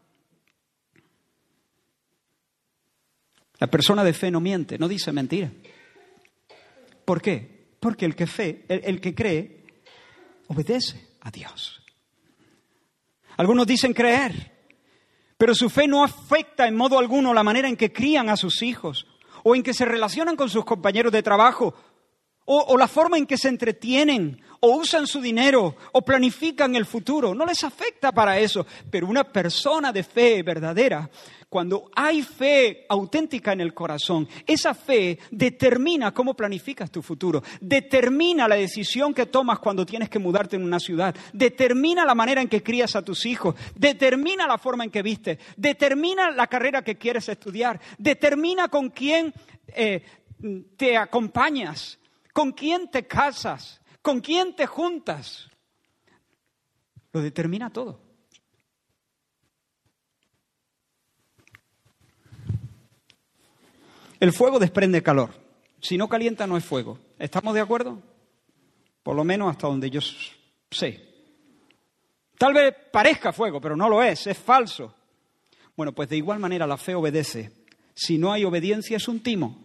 La 3.59 3.67
persona 3.67 4.03
de 4.03 4.13
fe 4.13 4.29
no 4.29 4.39
miente, 4.39 4.77
no 4.77 4.87
dice 4.87 5.11
mentira. 5.11 5.51
¿Por 7.05 7.21
qué? 7.21 7.67
Porque 7.79 8.05
el 8.05 8.15
que 8.15 8.27
fe, 8.27 8.65
el, 8.67 8.99
que 9.01 9.13
cree, 9.13 9.65
obedece 10.47 11.15
a 11.21 11.31
Dios. 11.31 11.82
Algunos 13.37 13.67
dicen 13.67 13.93
creer, 13.93 14.51
pero 15.37 15.55
su 15.55 15.69
fe 15.69 15.87
no 15.87 16.03
afecta 16.03 16.67
en 16.67 16.75
modo 16.75 16.99
alguno 16.99 17.33
la 17.33 17.43
manera 17.43 17.67
en 17.67 17.75
que 17.75 17.91
crían 17.91 18.29
a 18.29 18.37
sus 18.37 18.61
hijos, 18.61 19.07
o 19.43 19.55
en 19.55 19.63
que 19.63 19.73
se 19.73 19.85
relacionan 19.85 20.35
con 20.35 20.49
sus 20.49 20.65
compañeros 20.65 21.11
de 21.11 21.23
trabajo, 21.23 21.73
o, 22.45 22.77
la 22.77 22.87
forma 22.87 23.17
en 23.17 23.25
que 23.25 23.37
se 23.37 23.49
entretienen, 23.49 24.41
o 24.59 24.77
usan 24.77 25.07
su 25.07 25.21
dinero, 25.21 25.75
o 25.91 26.01
planifican 26.01 26.75
el 26.75 26.85
futuro. 26.85 27.33
No 27.33 27.45
les 27.45 27.63
afecta 27.63 28.11
para 28.11 28.39
eso. 28.39 28.65
Pero 28.89 29.07
una 29.07 29.23
persona 29.23 29.91
de 29.91 30.03
fe 30.03 30.43
verdadera 30.43 31.09
cuando 31.53 31.91
hay 31.95 32.23
fe 32.23 32.83
auténtica 32.89 33.53
en 33.53 33.61
el 33.61 33.75
corazón, 33.75 34.27
esa 34.47 34.73
fe 34.73 35.19
determina 35.29 36.11
cómo 36.11 36.33
planificas 36.33 36.89
tu 36.89 37.03
futuro, 37.03 37.43
determina 37.61 38.47
la 38.47 38.55
decisión 38.55 39.13
que 39.13 39.27
tomas 39.27 39.59
cuando 39.59 39.85
tienes 39.85 40.09
que 40.09 40.17
mudarte 40.17 40.55
en 40.55 40.63
una 40.63 40.79
ciudad, 40.79 41.13
determina 41.31 42.07
la 42.07 42.15
manera 42.15 42.41
en 42.41 42.47
que 42.47 42.63
crías 42.63 42.95
a 42.95 43.03
tus 43.03 43.27
hijos, 43.27 43.53
determina 43.75 44.47
la 44.47 44.57
forma 44.57 44.83
en 44.83 44.89
que 44.89 45.03
vistes, 45.03 45.37
determina 45.55 46.31
la 46.31 46.47
carrera 46.47 46.81
que 46.81 46.97
quieres 46.97 47.29
estudiar, 47.29 47.79
determina 47.99 48.67
con 48.67 48.89
quién 48.89 49.31
eh, 49.67 50.01
te 50.75 50.97
acompañas, 50.97 51.99
con 52.33 52.51
quién 52.51 52.89
te 52.89 53.07
casas, 53.07 53.79
con 54.01 54.19
quién 54.19 54.55
te 54.55 54.65
juntas. 54.65 55.49
Lo 57.13 57.21
determina 57.21 57.71
todo. 57.71 58.01
El 64.19 64.33
fuego 64.33 64.57
desprende 64.57 65.03
calor. 65.03 65.31
Si 65.81 65.97
no 65.97 66.07
calienta, 66.07 66.47
no 66.47 66.57
es 66.57 66.63
fuego. 66.63 66.97
¿Estamos 67.19 67.53
de 67.53 67.59
acuerdo? 67.59 68.01
Por 69.03 69.15
lo 69.15 69.23
menos 69.23 69.51
hasta 69.51 69.67
donde 69.67 69.89
yo 69.89 69.99
sé. 70.71 71.13
Tal 72.37 72.53
vez 72.53 72.73
parezca 72.91 73.33
fuego, 73.33 73.59
pero 73.59 73.75
no 73.75 73.89
lo 73.89 74.01
es, 74.01 74.25
es 74.27 74.37
falso. 74.37 74.95
Bueno, 75.75 75.93
pues 75.93 76.09
de 76.09 76.17
igual 76.17 76.39
manera 76.39 76.65
la 76.65 76.77
fe 76.77 76.95
obedece. 76.95 77.51
Si 77.93 78.17
no 78.17 78.31
hay 78.31 78.45
obediencia 78.45 78.97
es 78.97 79.07
un 79.07 79.19
timo. 79.21 79.61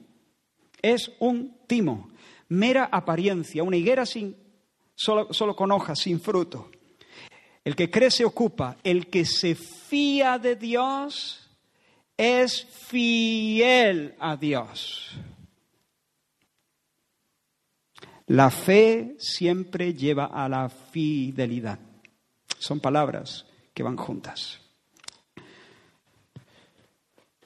Es 0.83 1.13
un 1.21 1.57
timo. 1.67 2.11
Mera 2.49 2.89
apariencia, 2.91 3.63
una 3.63 3.77
higuera 3.77 4.07
sin, 4.07 4.37
solo, 4.95 5.33
solo 5.33 5.55
con 5.55 5.71
hojas, 5.73 5.99
sin 5.99 6.21
fruto. 6.21 6.71
El 7.65 7.77
que 7.77 7.91
cree 7.91 8.11
se 8.11 8.25
ocupa, 8.25 8.77
el 8.83 9.09
que 9.09 9.25
se 9.25 9.55
fía 9.55 10.39
de 10.39 10.57
Dios 10.57 11.49
es 12.17 12.65
fiel 12.65 14.15
a 14.19 14.37
Dios. 14.37 15.13
La 18.27 18.51
fe 18.51 19.17
siempre 19.19 19.95
lleva 19.95 20.27
a 20.27 20.49
la 20.49 20.69
fidelidad. 20.69 21.79
Son 22.59 22.81
palabras 22.81 23.47
que 23.73 23.83
van 23.83 23.97
juntas. 23.97 24.61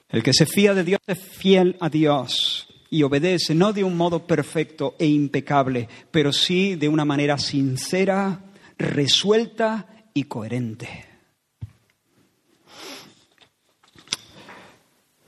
El 0.09 0.23
que 0.23 0.33
se 0.33 0.45
fía 0.45 0.75
de 0.75 0.85
Dios 0.85 1.01
es 1.07 1.19
fiel 1.19 1.77
a 1.81 1.89
Dios 1.89 2.62
y 2.93 3.05
obedece 3.05 3.55
no 3.55 3.73
de 3.73 3.83
un 3.83 3.97
modo 3.97 4.27
perfecto 4.27 4.97
e 4.99 5.07
impecable, 5.07 5.89
pero 6.11 6.31
sí 6.31 6.75
de 6.75 6.91
una 6.91 7.07
manera 7.07 7.39
sincera, 7.39 8.39
resuelta 8.77 9.89
y 10.13 10.25
coherente. 10.25 11.07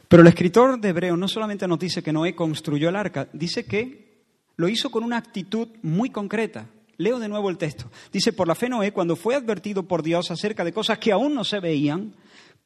Pero 0.06 0.20
el 0.20 0.28
escritor 0.28 0.78
de 0.78 0.90
Hebreo 0.90 1.16
no 1.16 1.26
solamente 1.26 1.66
nos 1.66 1.78
dice 1.78 2.02
que 2.02 2.12
Noé 2.12 2.34
construyó 2.34 2.90
el 2.90 2.96
arca, 2.96 3.30
dice 3.32 3.64
que 3.64 4.26
lo 4.56 4.68
hizo 4.68 4.90
con 4.90 5.02
una 5.02 5.16
actitud 5.16 5.68
muy 5.80 6.10
concreta. 6.10 6.66
Leo 6.98 7.18
de 7.18 7.28
nuevo 7.28 7.48
el 7.48 7.56
texto. 7.56 7.90
Dice, 8.12 8.34
por 8.34 8.46
la 8.46 8.54
fe 8.54 8.68
Noé, 8.68 8.92
cuando 8.92 9.16
fue 9.16 9.36
advertido 9.36 9.84
por 9.84 10.02
Dios 10.02 10.30
acerca 10.30 10.64
de 10.64 10.74
cosas 10.74 10.98
que 10.98 11.12
aún 11.12 11.34
no 11.34 11.44
se 11.44 11.60
veían, 11.60 12.14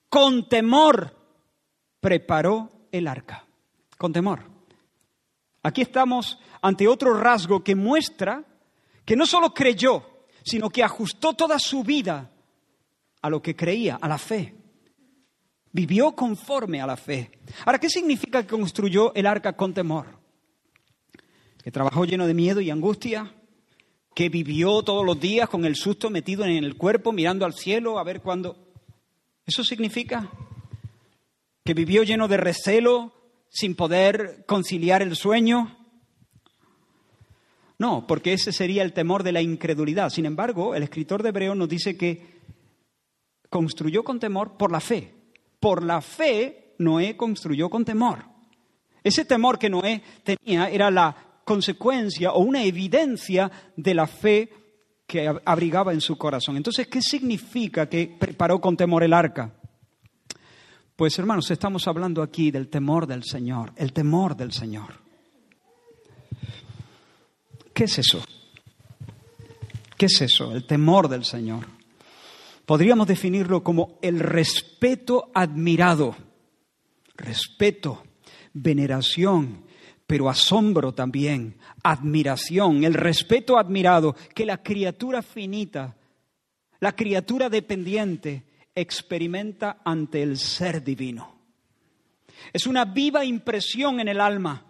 con 0.08 0.48
temor 0.48 1.14
preparó 2.00 2.68
el 2.90 3.06
arca. 3.06 3.44
Con 3.96 4.12
temor. 4.12 4.57
Aquí 5.68 5.82
estamos 5.82 6.38
ante 6.62 6.88
otro 6.88 7.12
rasgo 7.12 7.62
que 7.62 7.74
muestra 7.74 8.42
que 9.04 9.14
no 9.14 9.26
solo 9.26 9.52
creyó, 9.52 10.02
sino 10.42 10.70
que 10.70 10.82
ajustó 10.82 11.34
toda 11.34 11.58
su 11.58 11.84
vida 11.84 12.30
a 13.20 13.28
lo 13.28 13.42
que 13.42 13.54
creía, 13.54 13.96
a 14.00 14.08
la 14.08 14.16
fe. 14.16 14.54
Vivió 15.70 16.12
conforme 16.12 16.80
a 16.80 16.86
la 16.86 16.96
fe. 16.96 17.30
Ahora, 17.66 17.78
¿qué 17.78 17.90
significa 17.90 18.40
que 18.40 18.48
construyó 18.48 19.14
el 19.14 19.26
arca 19.26 19.58
con 19.58 19.74
temor? 19.74 20.06
Que 21.62 21.70
trabajó 21.70 22.06
lleno 22.06 22.26
de 22.26 22.32
miedo 22.32 22.62
y 22.62 22.70
angustia, 22.70 23.34
que 24.14 24.30
vivió 24.30 24.82
todos 24.82 25.04
los 25.04 25.20
días 25.20 25.50
con 25.50 25.66
el 25.66 25.76
susto 25.76 26.08
metido 26.08 26.46
en 26.46 26.64
el 26.64 26.78
cuerpo, 26.78 27.12
mirando 27.12 27.44
al 27.44 27.52
cielo 27.52 27.98
a 27.98 28.04
ver 28.04 28.22
cuándo. 28.22 28.56
¿Eso 29.44 29.62
significa? 29.62 30.30
Que 31.62 31.74
vivió 31.74 32.04
lleno 32.04 32.26
de 32.26 32.38
recelo, 32.38 33.17
sin 33.48 33.74
poder 33.74 34.44
conciliar 34.46 35.02
el 35.02 35.16
sueño. 35.16 35.76
No, 37.78 38.06
porque 38.06 38.32
ese 38.32 38.52
sería 38.52 38.82
el 38.82 38.92
temor 38.92 39.22
de 39.22 39.32
la 39.32 39.40
incredulidad. 39.40 40.10
Sin 40.10 40.26
embargo, 40.26 40.74
el 40.74 40.82
escritor 40.82 41.22
de 41.22 41.28
Hebreo 41.28 41.54
nos 41.54 41.68
dice 41.68 41.96
que 41.96 42.38
construyó 43.48 44.02
con 44.02 44.18
temor 44.18 44.56
por 44.56 44.72
la 44.72 44.80
fe. 44.80 45.14
Por 45.60 45.82
la 45.84 46.00
fe, 46.00 46.74
Noé 46.78 47.16
construyó 47.16 47.70
con 47.70 47.84
temor. 47.84 48.24
Ese 49.02 49.24
temor 49.24 49.58
que 49.58 49.70
Noé 49.70 50.02
tenía 50.24 50.68
era 50.68 50.90
la 50.90 51.16
consecuencia 51.44 52.32
o 52.32 52.40
una 52.40 52.62
evidencia 52.62 53.50
de 53.76 53.94
la 53.94 54.06
fe 54.06 54.50
que 55.06 55.26
abrigaba 55.44 55.94
en 55.94 56.00
su 56.00 56.18
corazón. 56.18 56.56
Entonces, 56.56 56.86
¿qué 56.88 57.00
significa 57.00 57.88
que 57.88 58.14
preparó 58.18 58.60
con 58.60 58.76
temor 58.76 59.02
el 59.02 59.14
arca? 59.14 59.57
Pues 60.98 61.16
hermanos, 61.16 61.48
estamos 61.52 61.86
hablando 61.86 62.22
aquí 62.22 62.50
del 62.50 62.66
temor 62.66 63.06
del 63.06 63.22
Señor, 63.22 63.72
el 63.76 63.92
temor 63.92 64.36
del 64.36 64.50
Señor. 64.50 64.94
¿Qué 67.72 67.84
es 67.84 68.00
eso? 68.00 68.20
¿Qué 69.96 70.06
es 70.06 70.20
eso? 70.22 70.50
El 70.50 70.66
temor 70.66 71.08
del 71.08 71.24
Señor. 71.24 71.66
Podríamos 72.66 73.06
definirlo 73.06 73.62
como 73.62 74.00
el 74.02 74.18
respeto 74.18 75.30
admirado, 75.34 76.16
respeto, 77.14 78.02
veneración, 78.52 79.66
pero 80.04 80.28
asombro 80.28 80.94
también, 80.94 81.58
admiración, 81.84 82.82
el 82.82 82.94
respeto 82.94 83.56
admirado 83.56 84.16
que 84.34 84.44
la 84.44 84.64
criatura 84.64 85.22
finita, 85.22 85.96
la 86.80 86.96
criatura 86.96 87.48
dependiente, 87.48 88.47
experimenta 88.80 89.80
ante 89.84 90.22
el 90.22 90.38
ser 90.38 90.82
divino. 90.82 91.38
Es 92.52 92.66
una 92.66 92.84
viva 92.84 93.24
impresión 93.24 94.00
en 94.00 94.08
el 94.08 94.20
alma 94.20 94.64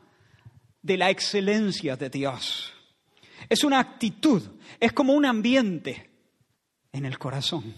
de 0.82 0.96
la 0.96 1.10
excelencia 1.10 1.96
de 1.96 2.10
Dios. 2.10 2.72
Es 3.48 3.64
una 3.64 3.78
actitud, 3.78 4.42
es 4.80 4.92
como 4.92 5.12
un 5.12 5.24
ambiente 5.24 6.10
en 6.92 7.04
el 7.04 7.18
corazón. 7.18 7.74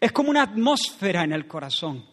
Es 0.00 0.12
como 0.12 0.30
una 0.30 0.42
atmósfera 0.42 1.24
en 1.24 1.32
el 1.32 1.46
corazón. 1.46 2.04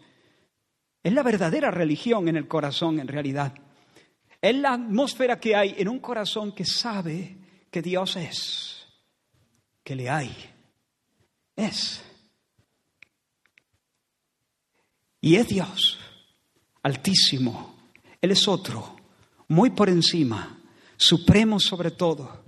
Es 1.01 1.13
la 1.13 1.23
verdadera 1.23 1.71
religión 1.71 2.27
en 2.27 2.35
el 2.35 2.47
corazón 2.47 2.99
en 2.99 3.07
realidad. 3.07 3.53
Es 4.41 4.55
la 4.55 4.73
atmósfera 4.73 5.39
que 5.39 5.55
hay 5.55 5.75
en 5.77 5.87
un 5.87 5.99
corazón 5.99 6.53
que 6.53 6.65
sabe 6.65 7.37
que 7.71 7.81
Dios 7.81 8.15
es, 8.15 8.87
que 9.83 9.95
le 9.95 10.09
hay. 10.09 10.31
Es. 11.55 12.03
Y 15.21 15.35
es 15.35 15.47
Dios, 15.47 15.99
altísimo. 16.83 17.75
Él 18.21 18.31
es 18.31 18.47
otro, 18.47 18.95
muy 19.47 19.69
por 19.69 19.89
encima, 19.89 20.57
supremo 20.97 21.59
sobre 21.59 21.91
todo. 21.91 22.43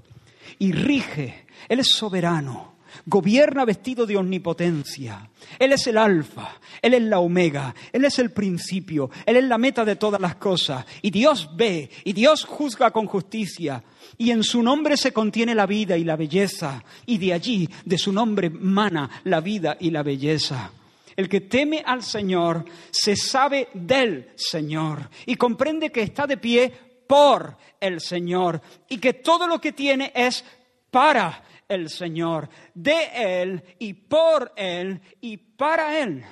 Y 0.60 0.72
rige, 0.72 1.48
Él 1.70 1.80
es 1.80 1.90
soberano 1.90 2.72
Gobierna 3.06 3.66
vestido 3.66 4.06
de 4.06 4.18
omnipotencia. 4.18 5.30
Él 5.58 5.74
es 5.74 5.88
el 5.88 5.98
alfa, 5.98 6.60
Él 6.82 6.94
es 6.94 7.02
la 7.02 7.20
omega, 7.20 7.74
Él 7.92 8.06
es 8.06 8.20
el 8.20 8.32
principio, 8.32 9.10
Él 9.26 9.38
es 9.38 9.44
la 9.46 9.58
meta 9.58 9.86
de 9.86 9.96
todas 9.96 10.20
las 10.22 10.36
cosas. 10.36 10.86
Y 11.02 11.10
Dios 11.10 11.50
ve, 11.56 11.90
y 12.04 12.14
Dios 12.14 12.46
juzga 12.46 12.92
con 12.92 13.08
justicia. 13.08 13.84
Y 14.18 14.32
en 14.32 14.44
su 14.44 14.62
nombre 14.62 14.98
se 14.98 15.14
contiene 15.14 15.56
la 15.56 15.66
vida 15.66 15.98
y 15.98 16.04
la 16.04 16.16
belleza. 16.16 16.84
Y 17.06 17.18
de 17.18 17.34
allí, 17.34 17.70
de 17.86 17.98
su 17.98 18.12
nombre, 18.12 18.50
mana 18.50 19.10
la 19.24 19.42
vida 19.42 19.78
y 19.80 19.90
la 19.90 20.04
belleza. 20.04 20.72
El 21.16 21.30
que 21.30 21.42
teme 21.42 21.84
al 21.86 22.04
Señor 22.04 22.66
se 22.90 23.16
sabe 23.16 23.70
del 23.74 24.32
Señor 24.36 25.10
y 25.26 25.36
comprende 25.36 25.92
que 25.92 26.04
está 26.04 26.26
de 26.28 26.38
pie 26.38 26.72
por 27.08 27.58
el 27.80 28.00
Señor 28.00 28.62
y 28.88 28.98
que 28.98 29.14
todo 29.14 29.48
lo 29.48 29.60
que 29.60 29.74
tiene 29.74 30.12
es 30.16 30.46
para 30.90 31.44
el 31.68 31.90
Señor, 31.90 32.50
de 32.74 33.10
Él 33.16 33.64
y 33.80 33.94
por 33.94 34.52
Él 34.56 35.00
y 35.22 35.38
para 35.38 36.00
Él. 36.00 36.24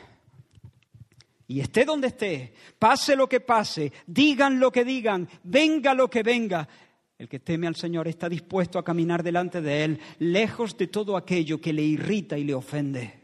Y 1.47 1.61
esté 1.61 1.83
donde 1.83 2.07
esté, 2.07 2.53
pase 2.77 3.15
lo 3.15 3.27
que 3.27 3.39
pase, 3.39 3.91
digan 4.05 4.59
lo 4.59 4.71
que 4.71 4.85
digan, 4.85 5.27
venga 5.43 5.93
lo 5.93 6.09
que 6.09 6.21
venga, 6.21 6.67
el 7.17 7.27
que 7.27 7.39
teme 7.39 7.67
al 7.67 7.75
Señor 7.75 8.07
está 8.07 8.29
dispuesto 8.29 8.77
a 8.77 8.83
caminar 8.83 9.23
delante 9.23 9.59
de 9.59 9.83
Él, 9.83 9.99
lejos 10.19 10.77
de 10.77 10.87
todo 10.87 11.17
aquello 11.17 11.59
que 11.59 11.73
le 11.73 11.81
irrita 11.81 12.37
y 12.37 12.43
le 12.43 12.53
ofende. 12.53 13.18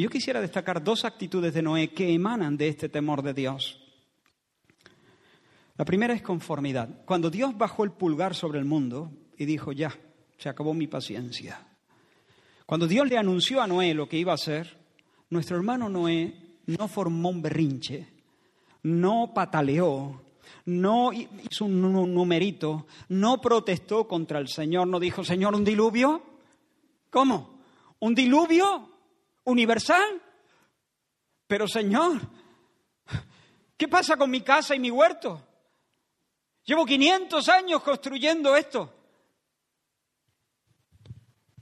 Yo 0.00 0.08
quisiera 0.08 0.40
destacar 0.40 0.82
dos 0.82 1.04
actitudes 1.04 1.52
de 1.52 1.60
Noé 1.60 1.88
que 1.92 2.14
emanan 2.14 2.56
de 2.56 2.68
este 2.68 2.88
temor 2.88 3.22
de 3.22 3.34
Dios. 3.34 3.78
La 5.76 5.84
primera 5.84 6.14
es 6.14 6.22
conformidad. 6.22 7.04
Cuando 7.04 7.28
Dios 7.28 7.58
bajó 7.58 7.84
el 7.84 7.90
pulgar 7.90 8.34
sobre 8.34 8.58
el 8.58 8.64
mundo 8.64 9.12
y 9.36 9.44
dijo, 9.44 9.72
ya, 9.72 9.94
se 10.38 10.48
acabó 10.48 10.72
mi 10.72 10.86
paciencia. 10.86 11.66
Cuando 12.64 12.86
Dios 12.86 13.10
le 13.10 13.18
anunció 13.18 13.60
a 13.60 13.66
Noé 13.66 13.92
lo 13.92 14.08
que 14.08 14.16
iba 14.16 14.32
a 14.32 14.36
hacer, 14.36 14.74
nuestro 15.28 15.58
hermano 15.58 15.90
Noé 15.90 16.34
no 16.64 16.88
formó 16.88 17.28
un 17.28 17.42
berrinche, 17.42 18.08
no 18.84 19.32
pataleó, 19.34 20.22
no 20.64 21.12
hizo 21.12 21.66
un 21.66 22.14
numerito, 22.14 22.86
no 23.10 23.38
protestó 23.38 24.08
contra 24.08 24.38
el 24.38 24.48
Señor, 24.48 24.88
no 24.88 24.98
dijo, 24.98 25.24
Señor, 25.24 25.54
un 25.54 25.64
diluvio. 25.64 26.22
¿Cómo? 27.10 27.60
¿Un 27.98 28.14
diluvio 28.14 28.89
universal? 29.44 30.22
Pero 31.46 31.66
Señor, 31.66 32.20
¿qué 33.76 33.88
pasa 33.88 34.16
con 34.16 34.30
mi 34.30 34.40
casa 34.40 34.74
y 34.74 34.78
mi 34.78 34.90
huerto? 34.90 35.46
Llevo 36.64 36.86
500 36.86 37.48
años 37.48 37.82
construyendo 37.82 38.54
esto. 38.54 38.94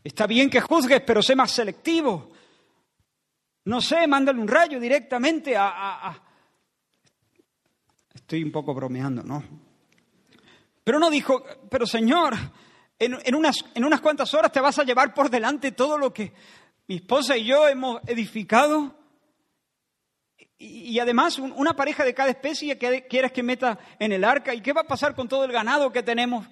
Está 0.04 0.26
bien 0.26 0.50
que 0.50 0.60
juzgues, 0.60 1.02
pero 1.02 1.22
sé 1.22 1.34
más 1.36 1.50
selectivo. 1.50 2.30
No 3.64 3.80
sé, 3.80 4.06
mándale 4.06 4.40
un 4.40 4.48
rayo 4.48 4.80
directamente 4.80 5.54
a, 5.56 6.22
Estoy 8.14 8.42
un 8.42 8.52
poco 8.52 8.74
bromeando, 8.74 9.22
¿no? 9.22 9.42
Pero 10.84 10.98
no 10.98 11.10
dijo, 11.10 11.44
pero 11.70 11.86
Señor, 11.86 12.34
en, 12.98 13.34
unas, 13.34 13.64
en 13.74 13.84
unas 13.84 14.00
cuantas 14.00 14.32
horas 14.34 14.52
te 14.52 14.60
vas 14.60 14.78
a 14.78 14.84
llevar 14.84 15.14
por 15.14 15.30
delante 15.30 15.72
todo 15.72 15.96
lo 15.96 16.12
que 16.12 16.32
mi 16.88 16.96
esposa 16.96 17.36
y 17.36 17.44
yo 17.44 17.68
hemos 17.68 18.00
edificado. 18.06 18.94
Y, 20.60 20.98
además, 20.98 21.38
una 21.38 21.76
pareja 21.76 22.02
de 22.02 22.14
cada 22.14 22.30
especie 22.30 22.78
que 22.78 23.06
quieres 23.06 23.30
que 23.30 23.44
meta 23.44 23.78
en 24.00 24.10
el 24.10 24.24
arca. 24.24 24.52
¿Y 24.54 24.60
qué 24.60 24.72
va 24.72 24.80
a 24.80 24.86
pasar 24.88 25.14
con 25.14 25.28
todo 25.28 25.44
el 25.44 25.52
ganado 25.52 25.92
que 25.92 26.02
tenemos? 26.02 26.46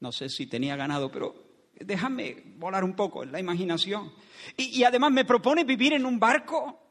No 0.00 0.12
sé 0.12 0.28
si 0.28 0.46
tenía 0.46 0.76
ganado, 0.76 1.10
pero 1.10 1.34
déjame 1.80 2.42
volar 2.56 2.84
un 2.84 2.94
poco 2.94 3.22
en 3.22 3.32
la 3.32 3.40
imaginación. 3.40 4.12
Y, 4.56 4.82
además 4.84 5.12
me 5.12 5.24
propone 5.24 5.64
vivir 5.64 5.94
en 5.94 6.04
un 6.04 6.18
barco. 6.18 6.82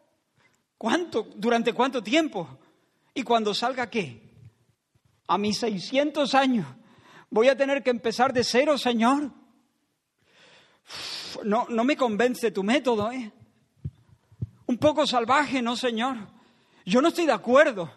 ¿Cuánto? 0.78 1.28
¿Durante 1.36 1.74
cuánto 1.74 2.02
tiempo? 2.02 2.58
¿Y 3.14 3.24
cuando 3.24 3.54
salga 3.54 3.90
qué? 3.90 4.22
A 5.28 5.38
mis 5.38 5.60
600 5.60 6.34
años. 6.34 6.66
¿Voy 7.30 7.50
a 7.50 7.58
tener 7.58 7.84
que 7.84 7.90
empezar 7.90 8.34
de 8.34 8.44
cero, 8.44 8.78
Señor? 8.78 9.32
No, 11.44 11.66
no 11.70 11.84
me 11.84 11.98
convence 11.98 12.52
tu 12.52 12.64
método, 12.64 13.12
¿eh? 13.12 13.32
Un 14.68 14.78
poco 14.78 15.06
salvaje, 15.06 15.62
¿no, 15.62 15.76
Señor? 15.76 16.18
Yo 16.86 17.02
no 17.02 17.10
estoy 17.10 17.26
de 17.26 17.34
acuerdo. 17.34 17.92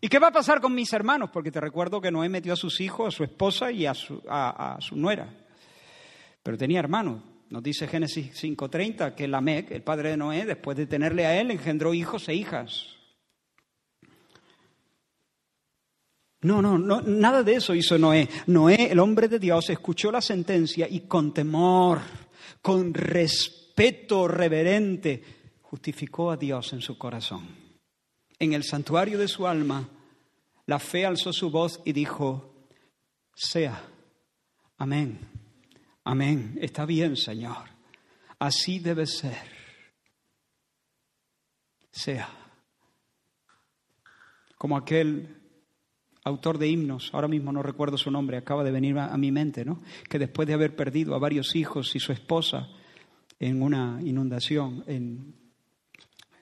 ¿Y 0.00 0.08
qué 0.08 0.18
va 0.18 0.28
a 0.28 0.32
pasar 0.32 0.60
con 0.60 0.74
mis 0.74 0.92
hermanos? 0.92 1.30
Porque 1.32 1.52
te 1.52 1.60
recuerdo 1.60 2.00
que 2.00 2.10
Noé 2.10 2.28
metió 2.28 2.54
a 2.54 2.56
sus 2.56 2.80
hijos, 2.80 3.14
a 3.14 3.16
su 3.16 3.24
esposa 3.24 3.70
y 3.70 3.86
a 3.86 3.94
su, 3.94 4.20
a, 4.28 4.76
su 4.80 4.96
nuera. 4.96 5.28
Pero 6.42 6.58
tenía 6.58 6.80
hermanos. 6.80 7.22
Nos 7.50 7.62
dice 7.62 7.86
Génesis 7.86 8.42
5.30 8.42 9.14
que 9.14 9.28
Lamec, 9.28 9.70
el 9.70 9.82
padre 9.82 10.10
de 10.10 10.16
Noé, 10.16 10.44
después 10.44 10.76
de 10.76 10.86
tenerle 10.86 11.26
a 11.26 11.40
él, 11.40 11.50
engendró 11.50 11.94
hijos 11.94 12.28
e 12.28 12.34
hijas. 12.34 12.96
No, 16.42 16.60
no, 16.60 16.76
no, 16.76 17.00
nada 17.02 17.44
de 17.44 17.54
eso 17.54 17.74
hizo 17.74 17.96
Noé. 17.96 18.28
Noé, 18.48 18.90
el 18.90 18.98
hombre 18.98 19.28
de 19.28 19.38
Dios, 19.38 19.70
escuchó 19.70 20.10
la 20.10 20.20
sentencia 20.20 20.88
y 20.90 21.00
con 21.00 21.32
temor, 21.32 22.00
con 22.60 22.92
respeto 22.92 24.26
reverente, 24.26 25.22
justificó 25.62 26.32
a 26.32 26.36
Dios 26.36 26.72
en 26.72 26.80
su 26.80 26.98
corazón. 26.98 27.46
En 28.40 28.54
el 28.54 28.64
santuario 28.64 29.18
de 29.18 29.28
su 29.28 29.46
alma, 29.46 29.88
la 30.66 30.80
fe 30.80 31.06
alzó 31.06 31.32
su 31.32 31.48
voz 31.48 31.80
y 31.84 31.92
dijo, 31.92 32.66
sea, 33.32 33.80
amén, 34.78 35.20
amén, 36.02 36.58
está 36.60 36.84
bien, 36.84 37.16
Señor, 37.16 37.68
así 38.40 38.80
debe 38.80 39.06
ser, 39.06 39.48
sea, 41.92 42.28
como 44.58 44.76
aquel 44.76 45.41
autor 46.24 46.58
de 46.58 46.68
himnos, 46.68 47.10
ahora 47.12 47.28
mismo 47.28 47.52
no 47.52 47.62
recuerdo 47.62 47.98
su 47.98 48.10
nombre, 48.10 48.36
acaba 48.36 48.62
de 48.64 48.70
venir 48.70 48.98
a, 48.98 49.16
mi 49.16 49.32
mente, 49.32 49.64
¿no? 49.64 49.80
Que 50.08 50.18
después 50.18 50.46
de 50.46 50.54
haber 50.54 50.76
perdido 50.76 51.14
a 51.14 51.18
varios 51.18 51.56
hijos 51.56 51.94
y 51.96 51.98
su 51.98 52.12
esposa 52.12 52.68
en 53.40 53.62
una 53.62 53.98
inundación, 54.02 54.84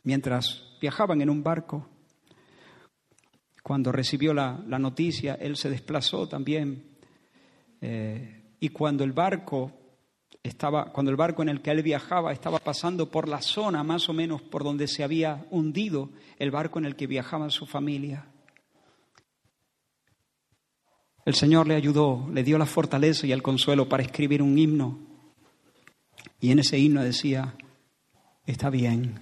mientras 0.02 0.76
viajaban 0.80 1.22
en 1.22 1.30
un 1.30 1.42
barco, 1.42 1.88
cuando 3.62 3.92
recibió 3.92 4.34
la, 4.34 4.58
noticia, 4.78 5.34
él 5.34 5.56
se 5.56 5.70
desplazó 5.70 6.26
también. 6.28 6.84
Eh, 7.80 8.42
y 8.60 8.68
cuando 8.70 9.04
el 9.04 9.12
barco 9.12 9.72
estaba, 10.42 10.92
cuando 10.92 11.10
el 11.10 11.16
barco 11.16 11.42
en 11.42 11.50
el 11.50 11.62
que 11.62 11.70
él 11.70 11.82
viajaba 11.82 12.32
estaba 12.32 12.58
pasando 12.58 13.10
por 13.10 13.28
la 13.28 13.40
zona 13.40 13.82
más 13.82 14.08
o 14.08 14.12
menos 14.12 14.42
por 14.42 14.64
donde 14.64 14.88
se 14.88 15.04
había 15.04 15.46
hundido 15.50 16.10
el 16.38 16.50
barco 16.50 16.78
en 16.78 16.86
el 16.86 16.96
que 16.96 17.06
viajaba 17.06 17.50
su 17.50 17.66
familia, 17.66 18.26
el 21.24 21.34
Señor 21.34 21.68
le 21.68 21.74
ayudó, 21.74 22.28
le 22.32 22.42
dio 22.42 22.58
la 22.58 22.66
fortaleza 22.66 23.26
y 23.26 23.32
el 23.32 23.42
consuelo 23.42 23.88
para 23.88 24.02
escribir 24.02 24.42
un 24.42 24.58
himno. 24.58 24.98
Y 26.40 26.50
en 26.50 26.60
ese 26.60 26.78
himno 26.78 27.02
decía, 27.02 27.54
está 28.46 28.70
bien, 28.70 29.20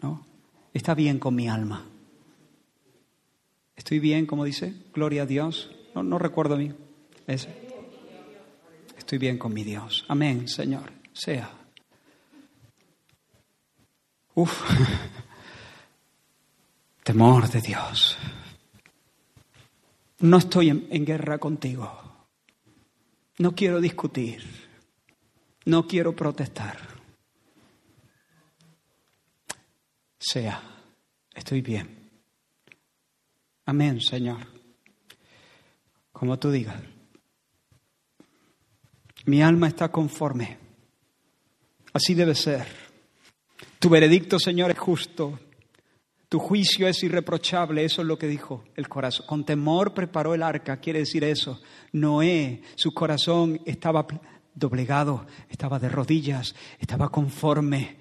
¿no? 0.00 0.24
Está 0.72 0.94
bien 0.94 1.18
con 1.18 1.34
mi 1.34 1.48
alma. 1.48 1.86
¿Estoy 3.74 3.98
bien, 3.98 4.26
como 4.26 4.44
dice? 4.44 4.74
Gloria 4.94 5.22
a 5.22 5.26
Dios. 5.26 5.70
No, 5.94 6.02
no 6.02 6.18
recuerdo 6.18 6.56
bien. 6.56 6.76
Ese. 7.26 7.48
Estoy 8.96 9.18
bien 9.18 9.38
con 9.38 9.52
mi 9.52 9.64
Dios. 9.64 10.04
Amén, 10.08 10.46
Señor. 10.46 10.92
Sea. 11.12 11.50
Uf. 14.34 14.62
Temor 17.02 17.50
de 17.50 17.60
Dios 17.60 18.16
no 20.22 20.38
estoy 20.38 20.70
en, 20.70 21.04
guerra 21.04 21.38
contigo. 21.38 22.28
No 23.38 23.54
quiero 23.54 23.80
discutir. 23.80 24.42
No 25.64 25.86
quiero 25.86 26.14
protestar. 26.14 26.78
Sea, 30.18 30.62
estoy 31.34 31.60
bien. 31.60 32.10
Amén, 33.66 34.00
Señor. 34.00 34.46
Como 36.12 36.38
tú 36.38 36.52
digas. 36.52 36.80
Mi 39.24 39.42
alma 39.42 39.68
está 39.68 39.90
conforme. 39.90 40.56
Así 41.92 42.14
debe 42.14 42.36
ser. 42.36 42.66
Tu 43.80 43.88
veredicto, 43.88 44.38
Señor, 44.38 44.70
es 44.70 44.78
justo. 44.78 45.38
Tu 46.32 46.38
juicio 46.38 46.88
es 46.88 47.02
irreprochable, 47.02 47.84
eso 47.84 48.00
es 48.00 48.08
lo 48.08 48.16
que 48.16 48.26
dijo 48.26 48.64
el 48.74 48.88
corazón. 48.88 49.26
Con 49.26 49.44
temor 49.44 49.92
preparó 49.92 50.32
el 50.32 50.42
arca, 50.42 50.78
quiere 50.78 51.00
decir 51.00 51.24
eso. 51.24 51.60
Noé, 51.92 52.62
su 52.74 52.94
corazón 52.94 53.60
estaba 53.66 54.06
doblegado, 54.54 55.26
estaba 55.50 55.78
de 55.78 55.90
rodillas, 55.90 56.54
estaba 56.78 57.10
conforme. 57.10 57.98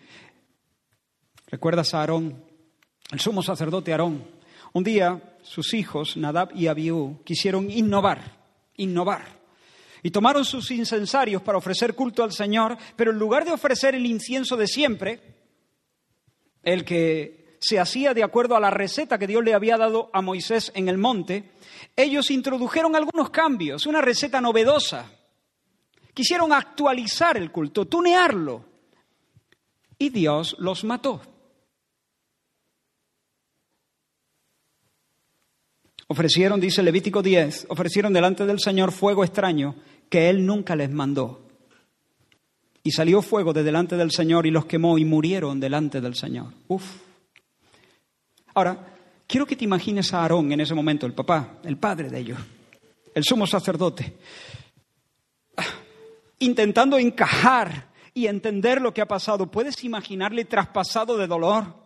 ¿Recuerdas 1.48 1.94
a 1.94 2.00
Aarón, 2.00 2.42
el 3.12 3.20
sumo 3.20 3.44
sacerdote 3.44 3.92
Aarón? 3.92 4.24
Un 4.72 4.86
día 4.86 5.38
sus 5.42 5.74
hijos, 5.74 6.16
Nadab 6.16 6.56
y 6.56 6.68
Abiú, 6.68 7.22
quisieron 7.26 7.70
innovar, 7.70 8.40
innovar. 8.78 9.42
Y 10.04 10.12
tomaron 10.12 10.46
sus 10.46 10.72
incensarios 10.72 11.42
para 11.42 11.58
ofrecer 11.58 11.96
culto 11.96 12.24
al 12.24 12.32
Señor, 12.32 12.78
pero 12.96 13.12
en 13.12 13.20
lugar 13.20 13.44
de 13.44 13.52
ofrecer 13.52 13.94
el 13.94 14.06
incienso 14.06 14.56
de 14.56 14.68
siempre, 14.68 15.20
el 16.64 16.86
que 16.86 17.41
se 17.62 17.80
hacía 17.80 18.14
de 18.16 18.24
acuerdo 18.24 18.56
a 18.56 18.60
la 18.60 18.72
receta 18.72 19.20
que 19.20 19.28
Dios 19.28 19.44
le 19.44 19.54
había 19.54 19.78
dado 19.78 20.10
a 20.14 20.22
Moisés 20.22 20.72
en 20.74 20.90
el 20.90 20.98
monte, 20.98 21.52
ellos 21.96 22.32
introdujeron 22.32 22.96
algunos 22.96 23.30
cambios, 23.30 23.86
una 23.86 24.02
receta 24.02 24.42
novedosa. 24.42 25.12
Quisieron 26.14 26.52
actualizar 26.52 27.38
el 27.38 27.52
culto, 27.52 27.86
tunearlo. 27.86 28.66
Y 30.00 30.10
Dios 30.10 30.56
los 30.58 30.84
mató. 30.84 31.22
Ofrecieron, 36.08 36.60
dice 36.60 36.82
Levítico 36.82 37.22
10, 37.22 37.68
ofrecieron 37.70 38.12
delante 38.12 38.46
del 38.46 38.60
Señor 38.60 38.92
fuego 38.92 39.24
extraño 39.24 39.76
que 40.10 40.30
Él 40.30 40.46
nunca 40.46 40.76
les 40.76 40.90
mandó. 40.90 41.48
Y 42.84 42.92
salió 42.92 43.22
fuego 43.22 43.54
de 43.54 43.64
delante 43.64 43.96
del 43.96 44.12
Señor 44.12 44.48
y 44.48 44.52
los 44.52 44.66
quemó 44.66 44.98
y 44.98 45.06
murieron 45.06 45.60
delante 45.60 46.02
del 46.02 46.16
Señor. 46.16 46.48
Uf. 46.68 47.11
Ahora, 48.54 48.78
quiero 49.28 49.46
que 49.46 49.56
te 49.56 49.66
imagines 49.66 50.14
a 50.14 50.22
Aarón 50.22 50.52
en 50.52 50.62
ese 50.62 50.74
momento, 50.74 51.06
el 51.06 51.14
papá, 51.14 51.60
el 51.64 51.78
padre 51.78 52.10
de 52.10 52.20
ellos, 52.20 52.40
el 53.14 53.24
sumo 53.24 53.48
sacerdote, 53.48 54.18
intentando 56.40 56.98
encajar 56.98 57.92
y 58.14 58.28
entender 58.28 58.82
lo 58.82 58.94
que 58.94 59.02
ha 59.02 59.08
pasado. 59.08 59.48
¿Puedes 59.48 59.84
imaginarle 59.84 60.46
traspasado 60.46 61.18
de 61.18 61.28
dolor? 61.28 61.82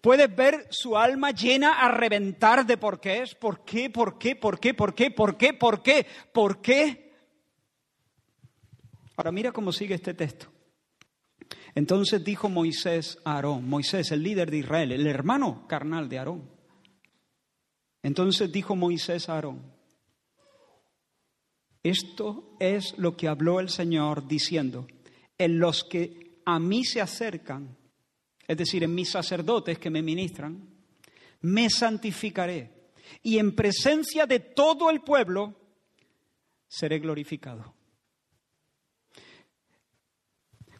Puedes 0.00 0.34
ver 0.34 0.68
su 0.70 0.96
alma 0.96 1.32
llena 1.32 1.80
a 1.80 1.88
reventar 1.90 2.64
de 2.64 2.76
por 2.76 3.00
qué 3.00 3.22
es, 3.22 3.34
por 3.34 3.64
qué, 3.64 3.90
por 3.90 4.18
qué, 4.18 4.36
por 4.36 4.60
qué, 4.60 4.74
por 4.74 4.94
qué, 4.94 5.10
por 5.10 5.36
qué, 5.36 5.52
por 5.52 5.82
qué, 5.82 6.06
por 6.32 6.60
qué. 6.60 7.12
Ahora 9.16 9.32
mira 9.32 9.50
cómo 9.50 9.72
sigue 9.72 9.94
este 9.94 10.14
texto. 10.14 10.46
Entonces 11.76 12.24
dijo 12.24 12.48
Moisés 12.48 13.18
a 13.24 13.34
Aarón, 13.34 13.68
Moisés, 13.68 14.10
el 14.10 14.24
líder 14.24 14.50
de 14.50 14.58
Israel, 14.58 14.90
el 14.90 15.06
hermano 15.06 15.68
carnal 15.68 16.08
de 16.08 16.18
Aarón. 16.18 16.50
Entonces 18.02 18.50
dijo 18.50 18.74
Moisés 18.74 19.28
a 19.28 19.34
Aarón, 19.34 19.62
esto 21.84 22.56
es 22.58 22.98
lo 22.98 23.16
que 23.16 23.28
habló 23.28 23.60
el 23.60 23.68
Señor 23.68 24.26
diciendo, 24.26 24.88
en 25.38 25.60
los 25.60 25.84
que 25.84 26.40
a 26.44 26.58
mí 26.58 26.84
se 26.84 27.00
acercan 27.00 27.76
es 28.46 28.56
decir, 28.56 28.84
en 28.84 28.94
mis 28.94 29.10
sacerdotes 29.10 29.78
que 29.78 29.90
me 29.90 30.02
ministran, 30.02 30.68
me 31.42 31.68
santificaré 31.68 32.90
y 33.22 33.38
en 33.38 33.54
presencia 33.54 34.26
de 34.26 34.40
todo 34.40 34.90
el 34.90 35.00
pueblo 35.00 35.54
seré 36.68 36.98
glorificado. 36.98 37.74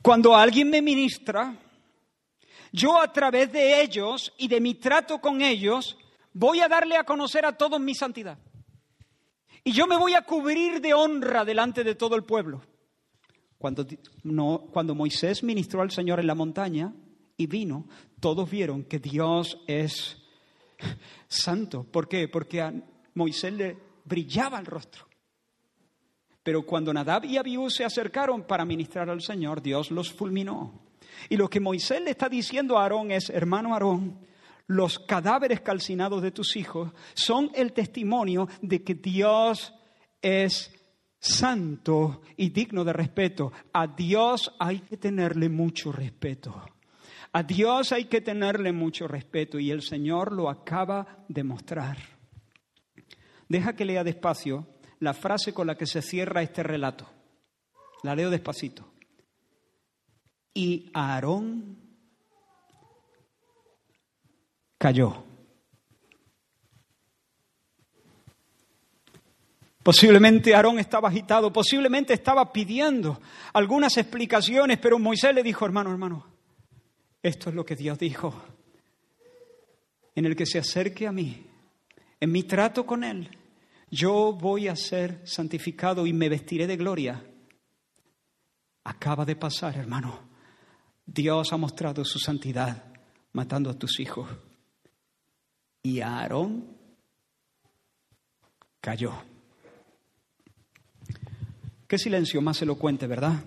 Cuando 0.07 0.37
alguien 0.37 0.71
me 0.71 0.81
ministra, 0.81 1.59
yo 2.71 3.01
a 3.01 3.13
través 3.13 3.51
de 3.51 3.83
ellos 3.83 4.33
y 4.39 4.47
de 4.47 4.61
mi 4.61 4.75
trato 4.75 5.21
con 5.21 5.43
ellos 5.43 5.99
voy 6.33 6.61
a 6.61 6.69
darle 6.69 6.97
a 6.97 7.03
conocer 7.03 7.45
a 7.45 7.57
todos 7.57 7.81
mi 7.81 7.93
santidad. 7.93 8.39
Y 9.65 9.73
yo 9.73 9.89
me 9.89 9.97
voy 9.97 10.15
a 10.15 10.23
cubrir 10.23 10.81
de 10.81 10.95
honra 10.95 11.45
delante 11.45 11.83
de 11.83 11.97
todo 11.97 12.15
el 12.15 12.23
pueblo. 12.23 12.63
Cuando, 13.59 13.85
no, 14.23 14.69
cuando 14.73 14.95
Moisés 14.95 15.43
ministró 15.43 15.83
al 15.83 15.91
Señor 15.91 16.21
en 16.21 16.29
la 16.29 16.37
montaña, 16.37 16.95
y 17.37 17.49
vino, 17.49 17.89
todos 18.21 18.49
vieron 18.49 18.85
que 18.85 19.01
Dios 19.01 19.59
es 19.67 20.19
santo. 21.27 21.83
¿Por 21.83 22.07
qué? 22.07 22.29
Porque 22.29 22.63
a 22.63 22.73
Moisés 23.15 23.53
le 23.53 23.77
brillaba 24.05 24.61
el 24.61 24.67
rostro. 24.67 25.09
Pero 26.47 26.63
cuando 26.63 26.95
Nadab 26.95 27.25
y 27.25 27.39
Abiú 27.39 27.69
se 27.71 27.85
acercaron 27.85 28.45
para 28.45 28.65
ministrar 28.65 29.11
al 29.11 29.21
Señor, 29.21 29.61
Dios 29.61 29.91
los 29.91 30.13
fulminó. 30.13 30.81
Y 31.29 31.37
lo 31.37 31.51
que 31.51 31.59
Moisés 31.59 32.01
le 32.01 32.13
está 32.13 32.29
diciendo 32.29 32.79
a 32.79 32.83
Aarón 32.83 33.11
es, 33.11 33.31
hermano 33.31 33.75
Aarón, 33.75 34.21
los 34.69 35.01
cadáveres 35.01 35.61
calcinados 35.63 36.23
de 36.23 36.31
tus 36.31 36.55
hijos 36.55 36.93
son 37.15 37.51
el 37.53 37.73
testimonio 37.73 38.49
de 38.63 38.85
que 38.85 38.95
Dios 38.95 39.75
es 40.23 40.73
santo 41.19 42.23
y 42.37 42.51
digno 42.51 42.85
de 42.85 42.93
respeto. 42.93 43.51
A 43.73 43.89
Dios 43.89 44.55
hay 44.61 44.79
que 44.79 44.99
tenerle 44.99 45.49
mucho 45.49 45.91
respeto. 45.91 46.63
A 47.33 47.43
Dios 47.43 47.91
hay 47.91 48.05
que 48.05 48.21
tenerle 48.21 48.71
mucho 48.71 49.09
respeto 49.09 49.59
y 49.59 49.73
el 49.73 49.83
Señor 49.83 50.31
lo 50.31 50.49
acaba 50.49 51.25
de 51.27 51.43
mostrar. 51.43 51.99
Deja 53.49 53.75
que 53.75 53.85
lea 53.85 54.05
despacio 54.05 54.76
la 55.01 55.15
frase 55.15 55.53
con 55.53 55.67
la 55.67 55.77
que 55.77 55.87
se 55.87 56.03
cierra 56.03 56.43
este 56.43 56.63
relato. 56.63 57.09
La 58.03 58.15
leo 58.15 58.31
despacito. 58.31 58.93
Y 60.55 60.91
Aarón 60.95 61.77
cayó. 64.79 65.25
Posiblemente 69.83 70.53
Aarón 70.55 70.81
estaba 70.81 71.09
agitado, 71.09 71.53
posiblemente 71.53 72.13
estaba 72.13 72.53
pidiendo 72.53 73.21
algunas 73.53 73.97
explicaciones, 73.97 74.79
pero 74.79 74.99
Moisés 74.99 75.33
le 75.33 75.45
dijo, 75.45 75.65
hermano, 75.65 75.93
hermano, 75.93 76.27
esto 77.23 77.51
es 77.51 77.55
lo 77.55 77.65
que 77.65 77.77
Dios 77.77 77.97
dijo. 77.97 78.35
En 80.17 80.25
el 80.25 80.35
que 80.35 80.47
se 80.47 80.59
acerque 80.59 81.07
a 81.07 81.13
mí, 81.13 81.47
en 82.19 82.33
mi 82.33 82.43
trato 82.43 82.85
con 82.85 83.05
Él, 83.05 83.31
yo 83.91 84.33
voy 84.33 84.69
a 84.69 84.77
ser 84.77 85.23
santificado 85.25 86.07
y 86.07 86.13
me 86.13 86.29
vestiré 86.29 86.67
de 86.67 86.77
gloria. 86.77 87.25
Acaba 88.85 89.25
de 89.25 89.37
pasar, 89.37 89.77
hermano. 89.77 90.29
Dios 91.05 91.53
ha 91.53 91.57
mostrado 91.57 92.05
su 92.05 92.19
santidad 92.19 92.85
matando 93.33 93.71
a 93.71 93.79
tus 93.79 94.01
hijos. 94.01 94.29
Y 95.83 96.01
Aarón 96.01 96.77
cayó. 98.81 99.13
Qué 101.87 101.99
silencio 101.99 102.41
más 102.41 102.61
elocuente, 102.63 103.07
¿verdad? 103.07 103.45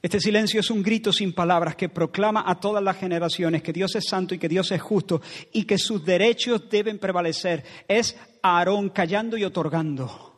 Este 0.00 0.20
silencio 0.20 0.60
es 0.60 0.70
un 0.70 0.82
grito 0.82 1.12
sin 1.12 1.32
palabras 1.32 1.74
que 1.74 1.88
proclama 1.88 2.44
a 2.46 2.60
todas 2.60 2.82
las 2.82 2.96
generaciones 2.96 3.62
que 3.62 3.72
Dios 3.72 3.96
es 3.96 4.04
santo 4.08 4.34
y 4.34 4.38
que 4.38 4.48
Dios 4.48 4.70
es 4.70 4.80
justo 4.80 5.20
y 5.52 5.64
que 5.64 5.78
sus 5.78 6.04
derechos 6.04 6.70
deben 6.70 6.98
prevalecer. 6.98 7.64
Es 7.88 8.16
Aarón 8.46 8.90
callando 8.90 9.36
y 9.36 9.44
otorgando. 9.44 10.34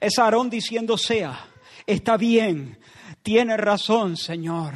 Es 0.00 0.18
Aarón 0.18 0.48
diciendo 0.48 0.96
sea, 0.96 1.46
está 1.86 2.16
bien, 2.16 2.78
tiene 3.22 3.56
razón, 3.56 4.16
Señor. 4.16 4.74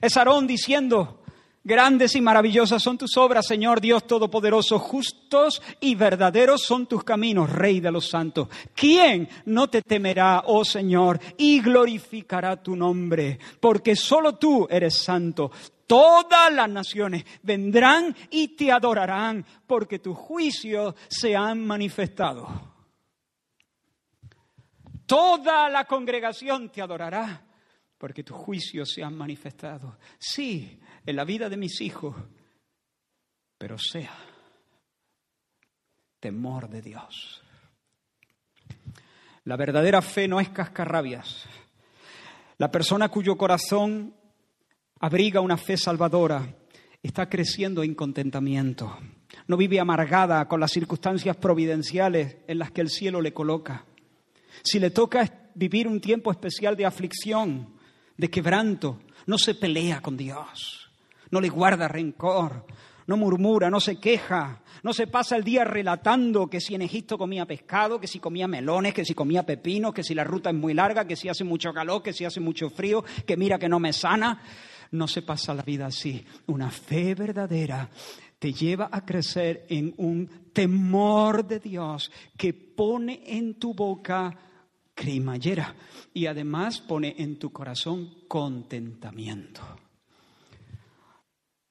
Es 0.00 0.16
Aarón 0.16 0.46
diciendo, 0.46 1.20
Grandes 1.62 2.16
y 2.16 2.22
maravillosas 2.22 2.82
son 2.82 2.96
tus 2.96 3.18
obras, 3.18 3.46
Señor 3.46 3.82
Dios 3.82 4.06
Todopoderoso. 4.06 4.78
Justos 4.78 5.60
y 5.78 5.94
verdaderos 5.94 6.62
son 6.62 6.86
tus 6.86 7.04
caminos, 7.04 7.50
Rey 7.50 7.80
de 7.80 7.92
los 7.92 8.08
santos. 8.08 8.48
¿Quién 8.74 9.28
no 9.44 9.68
te 9.68 9.82
temerá, 9.82 10.44
oh 10.46 10.64
Señor, 10.64 11.20
y 11.36 11.60
glorificará 11.60 12.62
tu 12.62 12.74
nombre? 12.74 13.38
Porque 13.60 13.94
solo 13.94 14.36
tú 14.36 14.66
eres 14.70 14.94
santo. 14.94 15.50
Todas 15.90 16.52
las 16.52 16.70
naciones 16.70 17.24
vendrán 17.42 18.14
y 18.30 18.54
te 18.54 18.70
adorarán, 18.70 19.44
porque 19.66 19.98
tus 19.98 20.16
juicios 20.16 20.94
se 21.08 21.34
han 21.34 21.66
manifestado. 21.66 22.46
Toda 25.04 25.68
la 25.68 25.86
congregación 25.86 26.70
te 26.70 26.80
adorará, 26.80 27.44
porque 27.98 28.22
tus 28.22 28.36
juicios 28.36 28.88
se 28.94 29.02
han 29.02 29.16
manifestado. 29.16 29.98
Sí, 30.16 30.80
en 31.04 31.16
la 31.16 31.24
vida 31.24 31.48
de 31.48 31.56
mis 31.56 31.80
hijos, 31.80 32.14
pero 33.58 33.76
sea 33.76 34.14
temor 36.20 36.68
de 36.68 36.82
Dios. 36.82 37.42
La 39.42 39.56
verdadera 39.56 40.00
fe 40.02 40.28
no 40.28 40.38
es 40.38 40.50
cascarrabias. 40.50 41.46
La 42.58 42.70
persona 42.70 43.08
cuyo 43.08 43.36
corazón 43.36 44.19
abriga 45.00 45.40
una 45.40 45.56
fe 45.56 45.76
salvadora 45.76 46.54
está 47.02 47.28
creciendo 47.28 47.82
en 47.82 47.94
contentamiento. 47.94 48.96
No 49.46 49.56
vive 49.56 49.80
amargada 49.80 50.46
con 50.48 50.60
las 50.60 50.70
circunstancias 50.70 51.36
providenciales 51.36 52.36
en 52.46 52.58
las 52.58 52.70
que 52.70 52.80
el 52.80 52.90
cielo 52.90 53.20
le 53.20 53.32
coloca. 53.32 53.84
Si 54.62 54.78
le 54.78 54.90
toca 54.90 55.50
vivir 55.54 55.88
un 55.88 56.00
tiempo 56.00 56.30
especial 56.30 56.76
de 56.76 56.86
aflicción, 56.86 57.74
de 58.16 58.30
quebranto, 58.30 59.00
no 59.26 59.38
se 59.38 59.54
pelea 59.54 60.00
con 60.00 60.16
Dios 60.16 60.80
no 61.30 61.40
le 61.40 61.48
guarda 61.48 61.88
rencor, 61.88 62.64
no 63.06 63.16
murmura, 63.16 63.70
no 63.70 63.80
se 63.80 63.98
queja, 63.98 64.62
no 64.82 64.92
se 64.92 65.06
pasa 65.06 65.36
el 65.36 65.44
día 65.44 65.64
relatando 65.64 66.48
que 66.48 66.60
si 66.60 66.74
en 66.74 66.82
Egipto 66.82 67.18
comía 67.18 67.46
pescado, 67.46 68.00
que 68.00 68.06
si 68.06 68.20
comía 68.20 68.46
melones, 68.46 68.94
que 68.94 69.04
si 69.04 69.14
comía 69.14 69.44
pepinos, 69.44 69.92
que 69.92 70.04
si 70.04 70.14
la 70.14 70.24
ruta 70.24 70.50
es 70.50 70.56
muy 70.56 70.74
larga, 70.74 71.06
que 71.06 71.16
si 71.16 71.28
hace 71.28 71.44
mucho 71.44 71.72
calor, 71.72 72.02
que 72.02 72.12
si 72.12 72.24
hace 72.24 72.40
mucho 72.40 72.70
frío, 72.70 73.04
que 73.26 73.36
mira 73.36 73.58
que 73.58 73.68
no 73.68 73.80
me 73.80 73.92
sana. 73.92 74.42
No 74.92 75.06
se 75.06 75.22
pasa 75.22 75.54
la 75.54 75.62
vida 75.62 75.86
así. 75.86 76.24
Una 76.46 76.70
fe 76.70 77.14
verdadera 77.14 77.88
te 78.38 78.52
lleva 78.52 78.88
a 78.90 79.04
crecer 79.04 79.66
en 79.68 79.94
un 79.98 80.28
temor 80.52 81.46
de 81.46 81.60
Dios 81.60 82.10
que 82.36 82.54
pone 82.54 83.22
en 83.26 83.54
tu 83.54 83.74
boca 83.74 84.36
cremallera 84.94 85.74
y 86.12 86.26
además 86.26 86.80
pone 86.80 87.14
en 87.18 87.38
tu 87.38 87.52
corazón 87.52 88.24
contentamiento. 88.26 89.60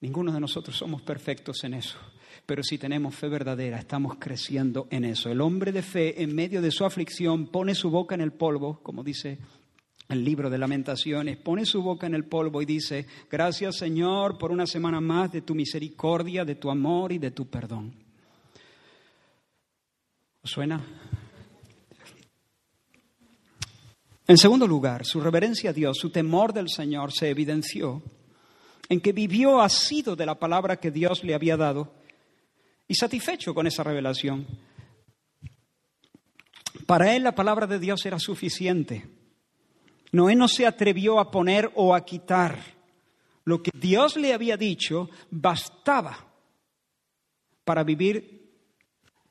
Ninguno 0.00 0.32
de 0.32 0.40
nosotros 0.40 0.76
somos 0.76 1.02
perfectos 1.02 1.62
en 1.64 1.74
eso, 1.74 1.98
pero 2.46 2.62
si 2.62 2.78
tenemos 2.78 3.14
fe 3.14 3.28
verdadera, 3.28 3.78
estamos 3.78 4.16
creciendo 4.18 4.86
en 4.90 5.04
eso. 5.04 5.28
El 5.28 5.42
hombre 5.42 5.72
de 5.72 5.82
fe, 5.82 6.22
en 6.22 6.34
medio 6.34 6.62
de 6.62 6.70
su 6.70 6.84
aflicción, 6.84 7.48
pone 7.48 7.74
su 7.74 7.90
boca 7.90 8.14
en 8.14 8.22
el 8.22 8.32
polvo, 8.32 8.80
como 8.82 9.04
dice 9.04 9.38
el 10.10 10.24
libro 10.24 10.50
de 10.50 10.58
lamentaciones, 10.58 11.36
pone 11.36 11.64
su 11.64 11.82
boca 11.82 12.06
en 12.06 12.14
el 12.14 12.24
polvo 12.24 12.60
y 12.60 12.66
dice, 12.66 13.06
gracias 13.30 13.76
Señor 13.76 14.38
por 14.38 14.50
una 14.50 14.66
semana 14.66 15.00
más 15.00 15.30
de 15.30 15.42
tu 15.42 15.54
misericordia, 15.54 16.44
de 16.44 16.56
tu 16.56 16.68
amor 16.70 17.12
y 17.12 17.18
de 17.18 17.30
tu 17.30 17.46
perdón. 17.48 17.94
¿Os 20.42 20.50
suena? 20.50 20.84
En 24.26 24.38
segundo 24.38 24.66
lugar, 24.66 25.04
su 25.04 25.20
reverencia 25.20 25.70
a 25.70 25.72
Dios, 25.72 25.98
su 25.98 26.10
temor 26.10 26.52
del 26.52 26.68
Señor 26.68 27.12
se 27.12 27.30
evidenció 27.30 28.02
en 28.88 29.00
que 29.00 29.12
vivió 29.12 29.60
asido 29.60 30.16
de 30.16 30.26
la 30.26 30.38
palabra 30.38 30.76
que 30.76 30.90
Dios 30.90 31.22
le 31.22 31.34
había 31.34 31.56
dado 31.56 31.92
y 32.88 32.94
satisfecho 32.96 33.54
con 33.54 33.68
esa 33.68 33.84
revelación. 33.84 34.46
Para 36.86 37.14
él 37.14 37.22
la 37.22 37.36
palabra 37.36 37.68
de 37.68 37.78
Dios 37.78 38.04
era 38.06 38.18
suficiente. 38.18 39.19
Noé 40.12 40.34
no 40.34 40.48
se 40.48 40.66
atrevió 40.66 41.20
a 41.20 41.30
poner 41.30 41.70
o 41.74 41.94
a 41.94 42.04
quitar. 42.04 42.58
Lo 43.44 43.62
que 43.62 43.70
Dios 43.74 44.16
le 44.16 44.34
había 44.34 44.56
dicho 44.56 45.08
bastaba 45.30 46.26
para 47.64 47.84
vivir 47.84 48.40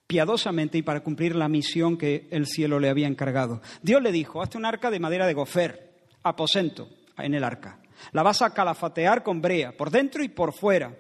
piadosamente 0.08 0.78
y 0.78 0.82
para 0.82 1.02
cumplir 1.02 1.36
la 1.36 1.48
misión 1.48 1.98
que 1.98 2.28
el 2.32 2.48
cielo 2.48 2.80
le 2.80 2.90
había 2.90 3.08
encargado. 3.08 3.62
Dios 3.82 4.02
le 4.02 4.12
dijo, 4.12 4.42
hazte 4.42 4.58
un 4.58 4.66
arca 4.66 4.90
de 4.90 5.00
madera 5.00 5.28
de 5.28 5.34
gofer, 5.34 6.08
aposento 6.24 6.90
en 7.18 7.34
el 7.34 7.44
arca. 7.44 7.80
La 8.12 8.24
vas 8.24 8.42
a 8.42 8.54
calafatear 8.54 9.24
con 9.24 9.42
brea, 9.42 9.76
por 9.76 9.92
dentro 9.92 10.24
y 10.24 10.30
por 10.30 10.54
fuera. 10.54 10.96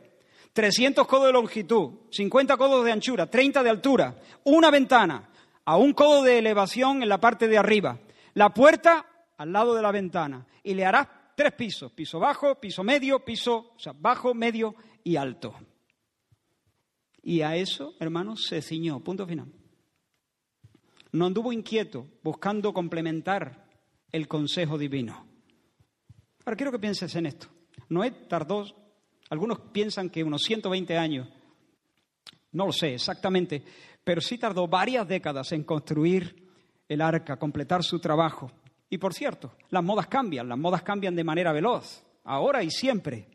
300 0.53 1.07
codos 1.07 1.27
de 1.27 1.33
longitud, 1.33 1.91
50 2.11 2.57
codos 2.57 2.85
de 2.85 2.91
anchura, 2.91 3.29
30 3.29 3.63
de 3.63 3.69
altura, 3.69 4.15
una 4.43 4.69
ventana, 4.69 5.29
a 5.65 5.77
un 5.77 5.93
codo 5.93 6.23
de 6.23 6.39
elevación 6.39 7.01
en 7.01 7.09
la 7.09 7.19
parte 7.19 7.47
de 7.47 7.57
arriba, 7.57 7.99
la 8.33 8.53
puerta 8.53 9.05
al 9.39 9.53
lado 9.53 9.73
de 9.73 9.81
la 9.81 9.91
ventana 9.91 10.45
y 10.63 10.73
le 10.73 10.85
harás 10.85 11.07
tres 11.35 11.53
pisos, 11.53 11.91
piso 11.93 12.19
bajo, 12.19 12.59
piso 12.59 12.83
medio, 12.83 13.23
piso, 13.23 13.71
o 13.75 13.79
sea, 13.79 13.93
bajo, 13.97 14.33
medio 14.33 14.75
y 15.03 15.15
alto. 15.15 15.55
Y 17.23 17.41
a 17.41 17.55
eso, 17.55 17.93
hermanos, 17.99 18.45
se 18.45 18.61
ciñó, 18.61 18.99
punto 18.99 19.25
final. 19.25 19.51
No 21.13 21.25
anduvo 21.25 21.53
inquieto 21.53 22.05
buscando 22.21 22.73
complementar 22.73 23.65
el 24.11 24.27
consejo 24.27 24.77
divino. 24.77 25.25
Ahora 26.45 26.57
quiero 26.57 26.71
que 26.73 26.79
pienses 26.79 27.15
en 27.15 27.25
esto. 27.25 27.47
Noé 27.87 28.11
tardó, 28.11 28.65
algunos 29.29 29.59
piensan 29.71 30.09
que 30.09 30.23
unos 30.23 30.41
120 30.41 30.97
años, 30.97 31.29
no 32.51 32.65
lo 32.65 32.73
sé 32.73 32.95
exactamente, 32.95 33.63
pero 34.03 34.19
sí 34.19 34.37
tardó 34.37 34.67
varias 34.67 35.07
décadas 35.07 35.53
en 35.53 35.63
construir 35.63 36.49
el 36.89 36.99
arca, 36.99 37.37
completar 37.37 37.83
su 37.83 37.99
trabajo. 37.99 38.51
Y 38.89 38.97
por 38.97 39.13
cierto, 39.13 39.53
las 39.69 39.83
modas 39.83 40.07
cambian, 40.07 40.49
las 40.49 40.57
modas 40.57 40.81
cambian 40.81 41.15
de 41.15 41.23
manera 41.23 41.53
veloz, 41.53 42.03
ahora 42.23 42.63
y 42.63 42.71
siempre. 42.71 43.27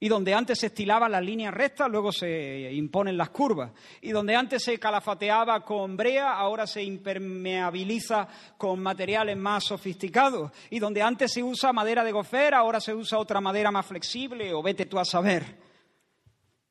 Y 0.00 0.08
donde 0.08 0.32
antes 0.32 0.60
se 0.60 0.66
estilaban 0.66 1.10
las 1.10 1.24
líneas 1.24 1.52
rectas, 1.52 1.90
luego 1.90 2.12
se 2.12 2.72
imponen 2.72 3.16
las 3.16 3.30
curvas. 3.30 3.72
Y 4.00 4.10
donde 4.10 4.36
antes 4.36 4.62
se 4.62 4.78
calafateaba 4.78 5.64
con 5.64 5.96
brea, 5.96 6.34
ahora 6.34 6.68
se 6.68 6.84
impermeabiliza 6.84 8.28
con 8.56 8.80
materiales 8.80 9.36
más 9.36 9.64
sofisticados. 9.64 10.52
Y 10.70 10.78
donde 10.78 11.02
antes 11.02 11.32
se 11.32 11.42
usa 11.42 11.72
madera 11.72 12.04
de 12.04 12.12
gofer, 12.12 12.54
ahora 12.54 12.80
se 12.80 12.94
usa 12.94 13.18
otra 13.18 13.40
madera 13.40 13.72
más 13.72 13.86
flexible, 13.86 14.54
o 14.54 14.62
vete 14.62 14.86
tú 14.86 15.00
a 15.00 15.04
saber. 15.04 15.67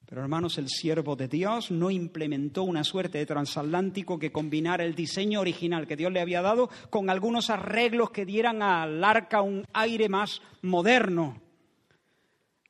Pero 0.07 0.21
hermanos, 0.21 0.57
el 0.57 0.69
siervo 0.69 1.17
de 1.17 1.27
Dios 1.27 1.69
no 1.69 1.91
implementó 1.91 2.63
una 2.63 2.85
suerte 2.85 3.17
de 3.17 3.25
transatlántico 3.25 4.17
que 4.17 4.31
combinara 4.31 4.85
el 4.85 4.95
diseño 4.95 5.41
original 5.41 5.85
que 5.85 5.97
Dios 5.97 6.13
le 6.13 6.21
había 6.21 6.41
dado 6.41 6.69
con 6.89 7.09
algunos 7.09 7.49
arreglos 7.49 8.11
que 8.11 8.25
dieran 8.25 8.61
al 8.61 9.03
arca 9.03 9.41
un 9.41 9.65
aire 9.73 10.07
más 10.07 10.41
moderno. 10.61 11.41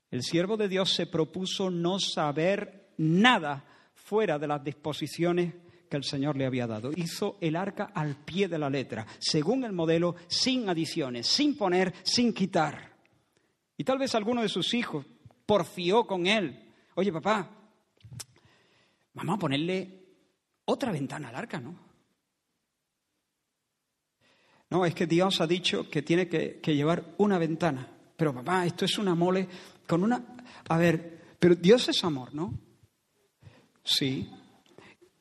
El 0.10 0.24
siervo 0.24 0.58
de 0.58 0.68
Dios 0.68 0.92
se 0.92 1.06
propuso 1.06 1.70
no 1.70 2.00
saber 2.00 2.90
nada 2.98 3.66
fuera 3.94 4.40
de 4.40 4.48
las 4.48 4.64
disposiciones 4.64 5.54
que 5.92 5.98
el 5.98 6.04
Señor 6.04 6.38
le 6.38 6.48
había 6.48 6.66
dado. 6.66 6.90
Hizo 6.96 7.38
el 7.40 7.56
arca 7.56 7.92
al 7.94 8.16
pie 8.16 8.48
de 8.48 8.58
la 8.58 8.70
letra, 8.70 9.06
según 9.20 9.64
el 9.64 9.74
modelo, 9.74 10.16
sin 10.28 10.68
adiciones, 10.70 11.28
sin 11.28 11.56
poner, 11.56 11.94
sin 12.02 12.34
quitar. 12.34 12.94
Y 13.78 13.84
tal 13.84 14.00
vez 14.00 14.16
alguno 14.16 14.42
de 14.42 14.50
sus 14.50 14.74
hijos 14.74 15.06
porfió 15.46 16.08
con 16.08 16.26
él. 16.26 16.67
Oye, 17.00 17.14
papá, 17.14 17.48
vamos 19.14 19.36
a 19.36 19.40
ponerle 19.40 20.04
otra 20.66 20.92
ventana 20.92 21.30
al 21.30 21.36
arca, 21.36 21.60
¿no? 21.60 21.78
No, 24.72 24.84
es 24.84 24.96
que 24.96 25.06
Dios 25.06 25.40
ha 25.40 25.46
dicho 25.46 25.88
que 25.92 26.02
tiene 26.02 26.28
que, 26.28 26.60
llevar 26.74 27.14
una 27.20 27.38
ventana. 27.38 27.88
Pero 28.18 28.34
papá, 28.34 28.66
esto 28.66 28.86
es 28.86 28.98
una 28.98 29.14
mole 29.14 29.48
con 29.86 30.02
una... 30.02 30.38
A 30.70 30.78
ver, 30.80 31.36
pero 31.38 31.54
Dios 31.54 31.88
es 31.88 32.04
amor, 32.04 32.34
¿no? 32.34 32.52
Sí. 33.84 34.28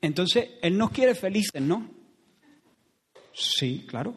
Entonces, 0.01 0.53
Él 0.62 0.79
nos 0.79 0.91
quiere 0.91 1.14
felices, 1.14 1.61
¿no? 1.61 1.91
Sí, 3.35 3.85
claro. 3.87 4.14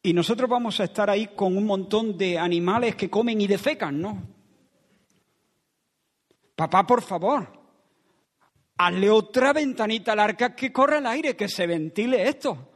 Y 0.00 0.12
nosotros 0.12 0.48
vamos 0.48 0.78
a 0.78 0.84
estar 0.84 1.10
ahí 1.10 1.26
con 1.34 1.56
un 1.56 1.66
montón 1.66 2.16
de 2.16 2.38
animales 2.38 2.94
que 2.94 3.10
comen 3.10 3.40
y 3.40 3.48
defecan, 3.48 4.00
¿no? 4.00 4.37
Papá, 6.58 6.84
por 6.84 7.02
favor, 7.02 7.46
hazle 8.78 9.08
otra 9.08 9.52
ventanita 9.52 10.10
al 10.10 10.18
arca 10.18 10.56
que 10.56 10.72
corra 10.72 10.98
el 10.98 11.06
aire, 11.06 11.36
que 11.36 11.48
se 11.48 11.68
ventile 11.68 12.28
esto. 12.28 12.72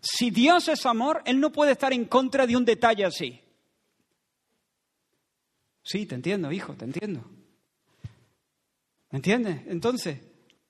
Si 0.00 0.30
Dios 0.30 0.66
es 0.66 0.84
amor, 0.84 1.22
Él 1.26 1.38
no 1.38 1.52
puede 1.52 1.70
estar 1.70 1.92
en 1.92 2.06
contra 2.06 2.44
de 2.44 2.56
un 2.56 2.64
detalle 2.64 3.04
así. 3.04 3.40
Sí, 5.84 6.06
te 6.06 6.16
entiendo, 6.16 6.50
hijo, 6.50 6.74
te 6.74 6.86
entiendo. 6.86 7.24
¿Me 9.10 9.18
entiendes? 9.18 9.60
Entonces, 9.68 10.18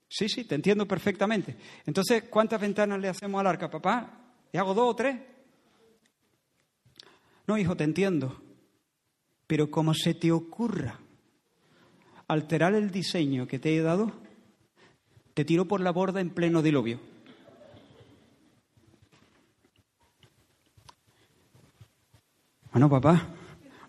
sí, 0.07 0.29
sí, 0.29 0.43
te 0.43 0.53
entiendo 0.53 0.87
perfectamente. 0.87 1.57
Entonces, 1.87 2.25
¿cuántas 2.29 2.61
ventanas 2.61 2.99
le 2.99 3.09
hacemos 3.09 3.39
al 3.39 3.47
arca, 3.47 3.71
papá? 3.71 4.35
¿Le 4.51 4.59
hago 4.59 4.75
dos 4.75 4.91
o 4.91 4.95
tres? 4.95 5.19
No, 7.47 7.57
hijo, 7.57 7.75
te 7.75 7.85
entiendo. 7.85 8.39
Pero 9.47 9.71
como 9.71 9.95
se 9.95 10.13
te 10.13 10.31
ocurra 10.31 10.99
alterar 12.27 12.73
el 12.73 12.91
diseño 12.91 13.47
que 13.47 13.59
te 13.59 13.75
he 13.75 13.81
dado, 13.81 14.11
te 15.33 15.45
tiro 15.45 15.65
por 15.65 15.81
la 15.81 15.91
borda 15.91 16.21
en 16.21 16.29
pleno 16.29 16.61
diluvio. 16.61 16.99
Bueno, 22.71 22.89
papá, 22.89 23.29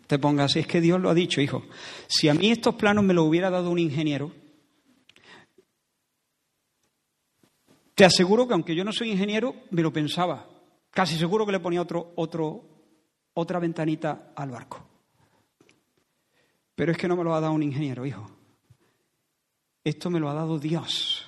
te 0.07 0.19
ponga 0.19 0.45
así, 0.45 0.61
es 0.61 0.67
que 0.67 0.81
Dios 0.81 1.01
lo 1.01 1.11
ha 1.11 1.15
dicho, 1.15 1.41
hijo. 1.41 1.65
Si 2.07 2.29
a 2.29 2.35
mí 2.35 2.51
estos 2.51 2.77
planos 2.77 3.05
me 3.05 3.15
los 3.15 3.27
hubiera 3.27 3.51
dado 3.51 3.71
un 3.71 3.79
ingeniero, 3.79 4.31
te 7.95 8.05
aseguro 8.05 8.47
que 8.47 8.55
aunque 8.55 8.77
yo 8.77 8.85
no 8.85 8.93
soy 8.93 9.11
ingeniero, 9.11 9.55
me 9.71 9.83
lo 9.83 9.93
pensaba. 9.93 10.49
Casi 10.91 11.17
seguro 11.19 11.47
que 11.47 11.53
le 11.53 11.61
ponía 11.61 11.83
otro, 11.83 12.13
otro, 12.17 12.63
otra 13.35 13.59
ventanita 13.59 14.33
al 14.37 14.51
barco. 14.51 14.96
Pero 16.77 16.93
es 16.93 16.99
que 16.99 17.09
no 17.09 17.17
me 17.17 17.25
lo 17.25 17.35
ha 17.35 17.41
dado 17.41 17.55
un 17.55 17.63
ingeniero, 17.63 18.07
hijo. 18.07 18.31
Esto 19.83 20.11
me 20.11 20.21
lo 20.21 20.29
ha 20.29 20.35
dado 20.35 20.59
Dios, 20.59 21.25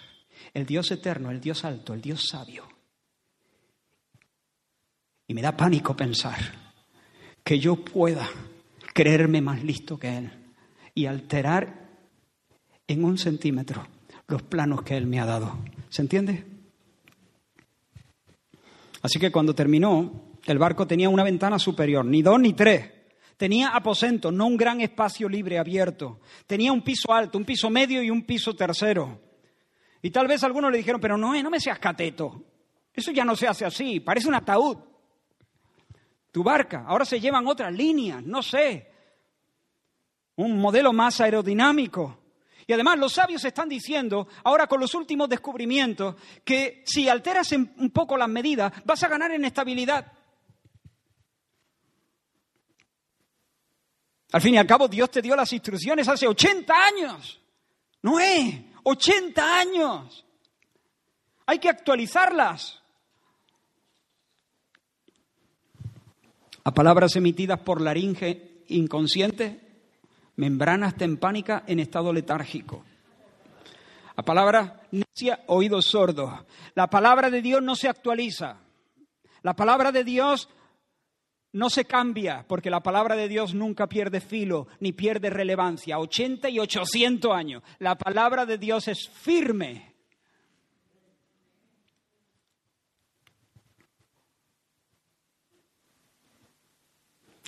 el 0.53 0.67
Dios 0.67 0.91
eterno, 0.91 1.31
el 1.31 1.41
Dios 1.41 1.65
alto, 1.65 1.95
el 1.95 2.01
Dios 2.01 2.29
sabio. 2.29 2.69
Y 5.27 5.35
me 5.35 5.43
da 5.43 5.57
pánico 5.57 5.97
pensar 5.97 6.39
que 7.43 7.59
yo 7.59 7.77
pueda 7.77 8.29
creerme 8.93 9.41
más 9.41 9.63
listo 9.65 9.99
que 9.99 10.19
Él 10.19 10.31
y 10.95 11.07
alterar 11.07 11.89
en 12.87 13.05
un 13.05 13.17
centímetro 13.17 13.87
los 14.27 14.43
planos 14.43 14.83
que 14.83 14.97
Él 14.97 15.07
me 15.07 15.21
ha 15.21 15.25
dado. 15.25 15.59
¿Se 15.89 16.03
entiende? 16.03 16.45
Así 19.01 19.19
que 19.19 19.31
cuando 19.31 19.55
terminó, 19.55 20.37
el 20.45 20.59
barco 20.59 20.87
tenía 20.87 21.09
una 21.09 21.25
ventana 21.25 21.59
superior, 21.59 22.05
ni 22.05 22.23
dos 22.23 22.41
ni 22.41 22.53
tres. 22.53 22.98
Tenía 23.39 23.69
aposento, 23.69 24.31
no 24.31 24.47
un 24.47 24.59
gran 24.59 24.83
espacio 24.83 25.29
libre 25.29 25.59
abierto. 25.59 26.21
Tenía 26.47 26.73
un 26.73 26.83
piso 26.83 27.11
alto, 27.13 27.39
un 27.39 27.47
piso 27.47 27.71
medio 27.71 28.03
y 28.03 28.11
un 28.11 28.25
piso 28.25 28.55
tercero. 28.55 29.23
Y 30.03 30.11
tal 30.11 30.27
vez 30.27 30.45
algunos 30.45 30.71
le 30.71 30.79
dijeron, 30.79 31.01
pero 31.01 31.17
no, 31.17 31.41
no 31.43 31.51
me 31.51 31.61
seas 31.61 31.79
cateto. 31.79 32.45
Eso 32.93 33.13
ya 33.13 33.25
no 33.25 33.35
se 33.35 33.49
hace 33.49 33.65
así, 33.65 34.01
parece 34.01 34.29
un 34.29 34.35
ataúd 34.35 34.77
tu 36.33 36.43
barca. 36.43 36.85
Ahora 36.87 37.05
se 37.05 37.21
llevan 37.21 37.47
otras 37.47 37.73
líneas, 37.73 38.23
no 38.25 38.43
sé. 38.43 38.91
Un 40.37 40.59
modelo 40.61 40.93
más 40.93 41.21
aerodinámico. 41.21 42.19
Y 42.67 42.73
además 42.73 42.99
los 42.99 43.15
sabios 43.15 43.45
están 43.45 43.69
diciendo, 43.69 44.29
ahora 44.45 44.67
con 44.67 44.81
los 44.81 44.95
últimos 44.95 45.29
descubrimientos, 45.29 46.17
que 46.45 46.83
si 46.87 47.09
alteras 47.09 47.51
un 47.53 47.91
poco 47.91 48.17
las 48.17 48.29
medidas, 48.29 48.73
vas 48.85 49.03
a 49.03 49.09
ganar 49.09 49.33
en 49.33 49.45
estabilidad. 49.45 50.13
Al 54.33 54.41
fin 54.43 54.55
y 54.55 54.59
al 54.59 54.67
cabo, 54.67 54.89
Dios 54.89 55.11
te 55.11 55.23
dio 55.23 55.35
las 55.35 55.53
instrucciones 55.53 56.07
hace 56.09 56.27
80 56.27 56.75
años. 56.75 57.41
No 58.03 58.21
es, 58.21 58.57
80 58.83 59.59
años. 59.59 60.25
Hay 61.47 61.59
que 61.59 61.69
actualizarlas. 61.69 62.81
A 66.65 66.71
palabras 66.73 67.17
emitidas 67.17 67.61
por 67.61 67.81
laringe 67.81 68.65
inconsciente, 68.69 69.61
membranas 70.37 70.95
tempánicas 70.97 71.63
en 71.67 71.81
estado 71.81 72.13
letárgico. 72.13 72.85
A 74.15 74.23
palabras 74.23 74.73
necia, 74.91 75.43
oídos 75.47 75.87
sordos. 75.87 76.31
La 76.75 76.91
palabra 76.91 77.31
de 77.31 77.41
Dios 77.41 77.63
no 77.63 77.75
se 77.75 77.89
actualiza. 77.89 78.59
La 79.43 79.55
palabra 79.55 79.91
de 79.91 80.05
Dios 80.05 80.51
no 81.53 81.71
se 81.71 81.87
cambia, 81.87 82.45
porque 82.47 82.71
la 82.71 82.83
palabra 82.83 83.17
de 83.17 83.29
Dios 83.29 83.55
nunca 83.55 83.87
pierde 83.89 84.21
filo 84.21 84.69
ni 84.81 84.93
pierde 84.93 85.31
relevancia. 85.31 85.99
80 85.99 86.51
y 86.51 86.59
800 86.59 87.33
años. 87.33 87.63
La 87.79 87.97
palabra 87.97 88.45
de 88.45 88.59
Dios 88.59 88.89
es 88.89 89.09
firme. 89.09 89.95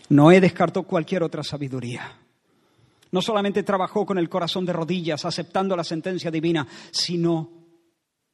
Noé 0.09 0.41
descartó 0.41 0.83
cualquier 0.83 1.23
otra 1.23 1.45
sabiduría. 1.45 2.19
No 3.13 3.23
solamente 3.23 3.63
trabajó 3.63 4.07
con 4.07 4.19
el 4.19 4.29
corazón 4.29 4.65
de 4.65 4.73
rodillas, 4.73 5.25
aceptando 5.25 5.77
la 5.77 5.85
sentencia 5.85 6.31
divina, 6.31 6.67
sino 6.91 7.60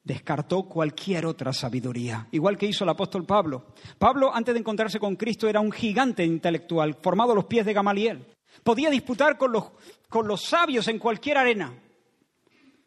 descartó 0.07 0.63
cualquier 0.63 1.27
otra 1.27 1.53
sabiduría, 1.53 2.29
igual 2.31 2.57
que 2.57 2.67
hizo 2.67 2.85
el 2.85 2.91
apóstol 2.91 3.27
Pablo. 3.27 3.75
Pablo, 3.99 4.33
antes 4.33 4.55
de 4.55 4.61
encontrarse 4.61 5.01
con 5.01 5.17
Cristo, 5.17 5.49
era 5.49 5.61
un 5.61 5.73
gigante 5.73 6.25
intelectual, 6.25 6.95
formado 7.03 7.33
a 7.33 7.35
los 7.35 7.47
pies 7.47 7.67
de 7.67 7.73
Gamaliel. 7.73 8.25
Podía 8.63 8.89
disputar 8.89 9.37
con 9.37 9.51
los, 9.51 9.65
con 10.09 10.29
los 10.29 10.45
sabios 10.45 10.87
en 10.87 11.01
cualquier 11.01 11.39
arena. 11.39 11.75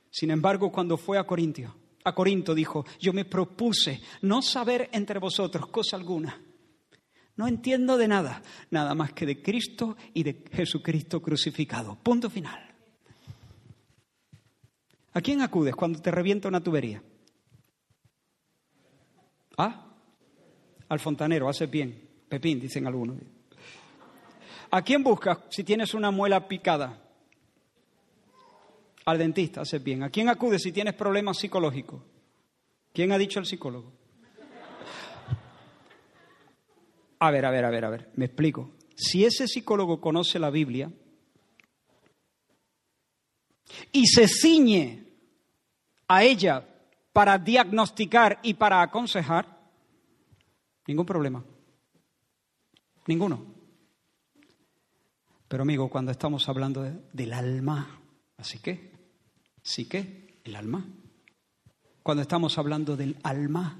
Sin 0.10 0.32
embargo, 0.32 0.72
cuando 0.72 0.96
fue 0.96 1.20
a 1.20 1.26
Corintio, 1.26 1.76
a 2.06 2.16
Corinto 2.16 2.56
dijo, 2.56 2.86
yo 3.02 3.12
me 3.12 3.26
propuse 3.26 4.00
no 4.22 4.42
saber 4.42 4.90
entre 4.94 5.20
vosotros 5.20 5.68
cosa 5.68 5.98
alguna. 5.98 6.42
No 7.36 7.50
entiendo 7.50 7.98
de 7.98 8.08
nada, 8.08 8.42
nada 8.72 8.96
más 8.96 9.12
que 9.12 9.26
de 9.26 9.42
Cristo 9.42 9.98
y 10.14 10.24
de 10.24 10.46
Jesucristo 10.54 11.22
crucificado. 11.22 11.98
Punto 12.02 12.30
final. 12.30 12.69
¿A 15.14 15.22
quién 15.22 15.41
acudes 15.41 15.76
cuando 15.76 16.01
te 16.01 16.12
revienta 16.12 16.47
una 16.47 16.62
tubería? 16.62 17.01
¿Ah? 19.57 19.86
Al 20.88 20.99
fontanero, 20.99 21.49
hace 21.49 21.66
bien. 21.66 22.07
Pepín, 22.30 22.60
dicen 22.60 22.86
algunos. 22.88 23.18
¿A 24.72 24.82
quién 24.84 25.03
buscas 25.03 25.39
si 25.49 25.64
tienes 25.64 25.93
una 25.93 26.12
muela 26.12 26.47
picada? 26.47 27.01
Al 29.05 29.18
dentista, 29.18 29.62
hace 29.62 29.80
bien. 29.80 30.03
¿A 30.03 30.10
quién 30.10 30.30
acudes 30.30 30.62
si 30.62 30.72
tienes 30.72 30.93
problemas 30.93 31.38
psicológicos? 31.38 32.01
¿Quién 32.93 33.12
ha 33.12 33.18
dicho 33.18 33.39
el 33.39 33.45
psicólogo? 33.45 33.91
A 37.20 37.32
ver, 37.32 37.45
a 37.45 37.51
ver, 37.51 37.66
a 37.66 37.70
ver, 37.70 37.86
a 37.86 37.89
ver, 37.89 38.10
me 38.16 38.26
explico. 38.26 38.72
Si 38.95 39.26
ese 39.26 39.47
psicólogo 39.47 39.99
conoce 39.99 40.39
la 40.39 40.49
Biblia, 40.49 40.91
y 43.92 44.08
se 44.08 44.28
ciñe 44.28 45.06
a 46.08 46.24
ella 46.24 46.66
para 47.14 47.38
diagnosticar 47.38 48.40
y 48.44 48.54
para 48.54 48.82
aconsejar, 48.82 49.46
ningún 50.88 51.06
problema. 51.06 51.44
Ninguno. 53.08 53.46
Pero 55.48 55.64
amigo, 55.64 55.90
cuando 55.90 56.12
estamos 56.12 56.48
hablando 56.48 56.84
del 57.12 57.34
alma, 57.34 58.00
así 58.38 58.60
que, 58.60 58.92
sí 59.62 59.86
que, 59.86 60.40
el 60.44 60.56
alma. 60.56 60.86
Cuando 62.04 62.22
estamos 62.22 62.58
hablando 62.58 62.96
del 62.96 63.18
alma, 63.24 63.80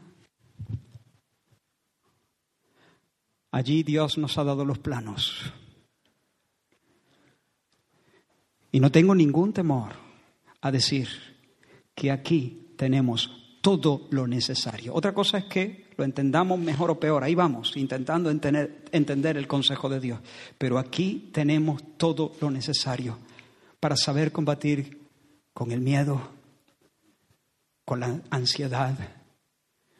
allí 3.52 3.84
Dios 3.84 4.18
nos 4.18 4.38
ha 4.38 4.44
dado 4.44 4.66
los 4.66 4.80
planos. 4.80 5.54
Y 8.72 8.80
no 8.80 8.92
tengo 8.92 9.16
ningún 9.16 9.54
temor 9.54 9.94
a 10.62 10.72
decir 10.72 11.08
que 11.96 12.12
aquí 12.12 12.74
tenemos 12.78 13.30
todo 13.62 14.08
lo 14.12 14.28
necesario. 14.28 14.94
Otra 14.94 15.14
cosa 15.14 15.40
es 15.40 15.46
que 15.46 15.88
lo 15.98 16.06
entendamos 16.06 16.60
mejor 16.60 16.92
o 16.92 17.00
peor. 17.00 17.24
Ahí 17.24 17.36
vamos, 17.36 17.76
intentando 17.76 18.30
entender, 18.30 18.86
entender, 18.92 19.38
el 19.38 19.48
consejo 19.48 19.90
de 19.90 20.00
Dios. 20.00 20.20
Pero 20.58 20.78
aquí 20.78 21.30
tenemos 21.34 21.84
todo 21.98 22.34
lo 22.40 22.50
necesario 22.52 23.18
para 23.80 23.98
saber 23.98 24.32
combatir 24.32 25.08
con 25.54 25.72
el 25.72 25.82
miedo, 25.82 26.22
con 27.84 28.00
la 28.00 28.22
ansiedad, 28.30 28.98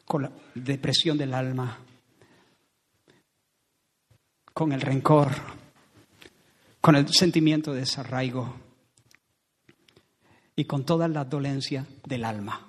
con 0.06 0.22
la 0.22 0.32
depresión 0.54 1.18
del 1.18 1.34
alma, 1.34 1.78
con 4.54 4.72
el 4.72 4.80
rencor, 4.80 5.30
con 6.80 6.96
el 6.96 7.06
sentimiento 7.08 7.72
de 7.72 7.80
desarraigo 7.80 8.54
y 10.56 10.64
con 10.64 10.84
todas 10.84 11.10
las 11.10 11.28
dolencias 11.28 11.86
del 12.06 12.24
alma. 12.24 12.68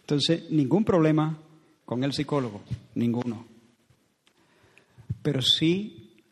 Entonces, 0.00 0.50
ningún 0.50 0.84
problema 0.84 1.38
con 1.84 2.02
el 2.04 2.12
psicólogo, 2.12 2.62
ninguno. 2.94 3.46
Pero 5.22 5.42
sí 5.42 6.24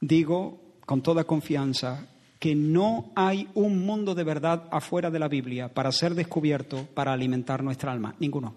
digo 0.00 0.78
con 0.84 1.02
toda 1.02 1.24
confianza 1.24 2.08
que 2.38 2.54
no 2.54 3.12
hay 3.16 3.48
un 3.54 3.84
mundo 3.84 4.14
de 4.14 4.24
verdad 4.24 4.68
afuera 4.70 5.10
de 5.10 5.18
la 5.18 5.28
Biblia 5.28 5.72
para 5.72 5.90
ser 5.92 6.14
descubierto, 6.14 6.86
para 6.94 7.12
alimentar 7.12 7.62
nuestra 7.62 7.92
alma, 7.92 8.14
ninguno. 8.18 8.54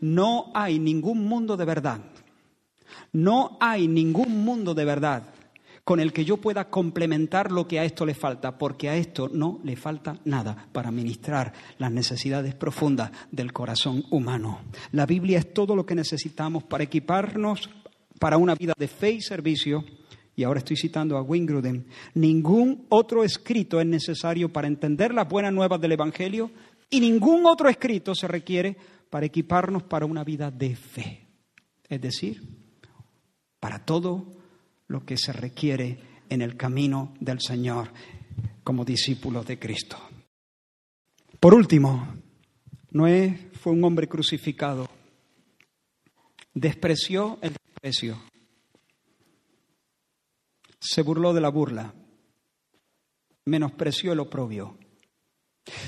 No 0.00 0.50
hay 0.54 0.78
ningún 0.78 1.24
mundo 1.24 1.56
de 1.56 1.64
verdad 1.64 2.00
no 3.12 3.56
hay 3.60 3.88
ningún 3.88 4.44
mundo 4.44 4.74
de 4.74 4.84
verdad 4.84 5.24
con 5.84 5.98
el 5.98 6.12
que 6.12 6.24
yo 6.24 6.36
pueda 6.36 6.70
complementar 6.70 7.50
lo 7.50 7.66
que 7.66 7.80
a 7.80 7.84
esto 7.84 8.06
le 8.06 8.14
falta, 8.14 8.58
porque 8.58 8.88
a 8.88 8.96
esto 8.96 9.28
no 9.28 9.60
le 9.64 9.74
falta 9.74 10.20
nada 10.24 10.68
para 10.72 10.92
ministrar 10.92 11.52
las 11.78 11.90
necesidades 11.90 12.54
profundas 12.54 13.10
del 13.32 13.52
corazón 13.52 14.04
humano. 14.10 14.60
La 14.92 15.04
Biblia 15.04 15.38
es 15.38 15.52
todo 15.52 15.74
lo 15.74 15.84
que 15.84 15.96
necesitamos 15.96 16.62
para 16.62 16.84
equiparnos 16.84 17.68
para 18.20 18.36
una 18.36 18.54
vida 18.54 18.74
de 18.78 18.86
fe 18.86 19.12
y 19.12 19.20
servicio. 19.20 19.84
Y 20.36 20.44
ahora 20.44 20.60
estoy 20.60 20.76
citando 20.76 21.16
a 21.16 21.22
Wingruden. 21.22 21.86
Ningún 22.14 22.86
otro 22.88 23.24
escrito 23.24 23.80
es 23.80 23.86
necesario 23.86 24.52
para 24.52 24.68
entender 24.68 25.12
las 25.12 25.28
buenas 25.28 25.52
nuevas 25.52 25.80
del 25.80 25.92
Evangelio 25.92 26.50
y 26.88 27.00
ningún 27.00 27.46
otro 27.46 27.68
escrito 27.68 28.14
se 28.14 28.28
requiere 28.28 28.76
para 29.10 29.26
equiparnos 29.26 29.82
para 29.82 30.06
una 30.06 30.22
vida 30.22 30.50
de 30.50 30.76
fe. 30.76 31.26
Es 31.88 32.00
decir, 32.00 32.59
para 33.60 33.84
todo 33.84 34.26
lo 34.88 35.04
que 35.04 35.16
se 35.16 35.32
requiere 35.32 36.00
en 36.30 36.42
el 36.42 36.56
camino 36.56 37.14
del 37.20 37.40
Señor 37.40 37.92
como 38.64 38.84
discípulos 38.84 39.46
de 39.46 39.58
Cristo. 39.58 39.96
Por 41.38 41.54
último, 41.54 42.14
Noé 42.90 43.50
fue 43.60 43.72
un 43.72 43.84
hombre 43.84 44.08
crucificado. 44.08 44.88
Despreció 46.54 47.38
el 47.42 47.54
desprecio. 47.54 48.20
Se 50.80 51.02
burló 51.02 51.32
de 51.32 51.40
la 51.40 51.50
burla. 51.50 51.94
Menospreció 53.44 54.12
el 54.12 54.20
oprobio. 54.20 54.78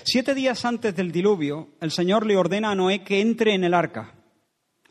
Siete 0.05 0.35
días 0.35 0.65
antes 0.65 0.95
del 0.95 1.11
diluvio, 1.11 1.71
el 1.81 1.91
Señor 1.91 2.27
le 2.27 2.37
ordena 2.37 2.71
a 2.71 2.75
Noé 2.75 3.03
que 3.03 3.21
entre 3.21 3.55
en 3.55 3.65
el 3.65 3.75
arca. 3.75 4.15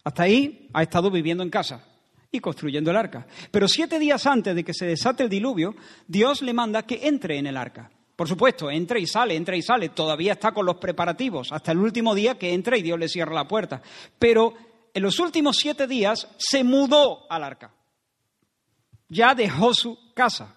Hasta 0.03 0.23
ahí 0.23 0.69
ha 0.73 0.83
estado 0.83 1.11
viviendo 1.11 1.43
en 1.43 1.49
casa 1.49 1.90
y 2.31 2.39
construyendo 2.39 2.91
el 2.91 2.97
arca. 2.97 3.27
Pero 3.51 3.67
siete 3.67 3.99
días 3.99 4.25
antes 4.25 4.55
de 4.55 4.63
que 4.63 4.73
se 4.73 4.85
desate 4.85 5.23
el 5.23 5.29
diluvio, 5.29 5.75
Dios 6.07 6.41
le 6.41 6.53
manda 6.53 6.83
que 6.83 7.07
entre 7.07 7.37
en 7.37 7.47
el 7.47 7.57
arca. 7.57 7.91
Por 8.15 8.27
supuesto, 8.27 8.69
entra 8.69 8.99
y 8.99 9.07
sale, 9.07 9.35
entra 9.35 9.55
y 9.55 9.61
sale, 9.61 9.89
todavía 9.89 10.33
está 10.33 10.53
con 10.53 10.65
los 10.65 10.77
preparativos, 10.77 11.51
hasta 11.51 11.71
el 11.71 11.79
último 11.79 12.15
día 12.15 12.37
que 12.37 12.53
entra 12.53 12.77
y 12.77 12.81
Dios 12.81 12.99
le 12.99 13.09
cierra 13.09 13.33
la 13.33 13.47
puerta. 13.47 13.81
Pero 14.17 14.53
en 14.93 15.03
los 15.03 15.19
últimos 15.19 15.57
siete 15.57 15.87
días 15.87 16.27
se 16.37 16.63
mudó 16.63 17.29
al 17.29 17.43
arca. 17.43 17.73
Ya 19.09 19.35
dejó 19.35 19.73
su 19.73 19.97
casa. 20.13 20.55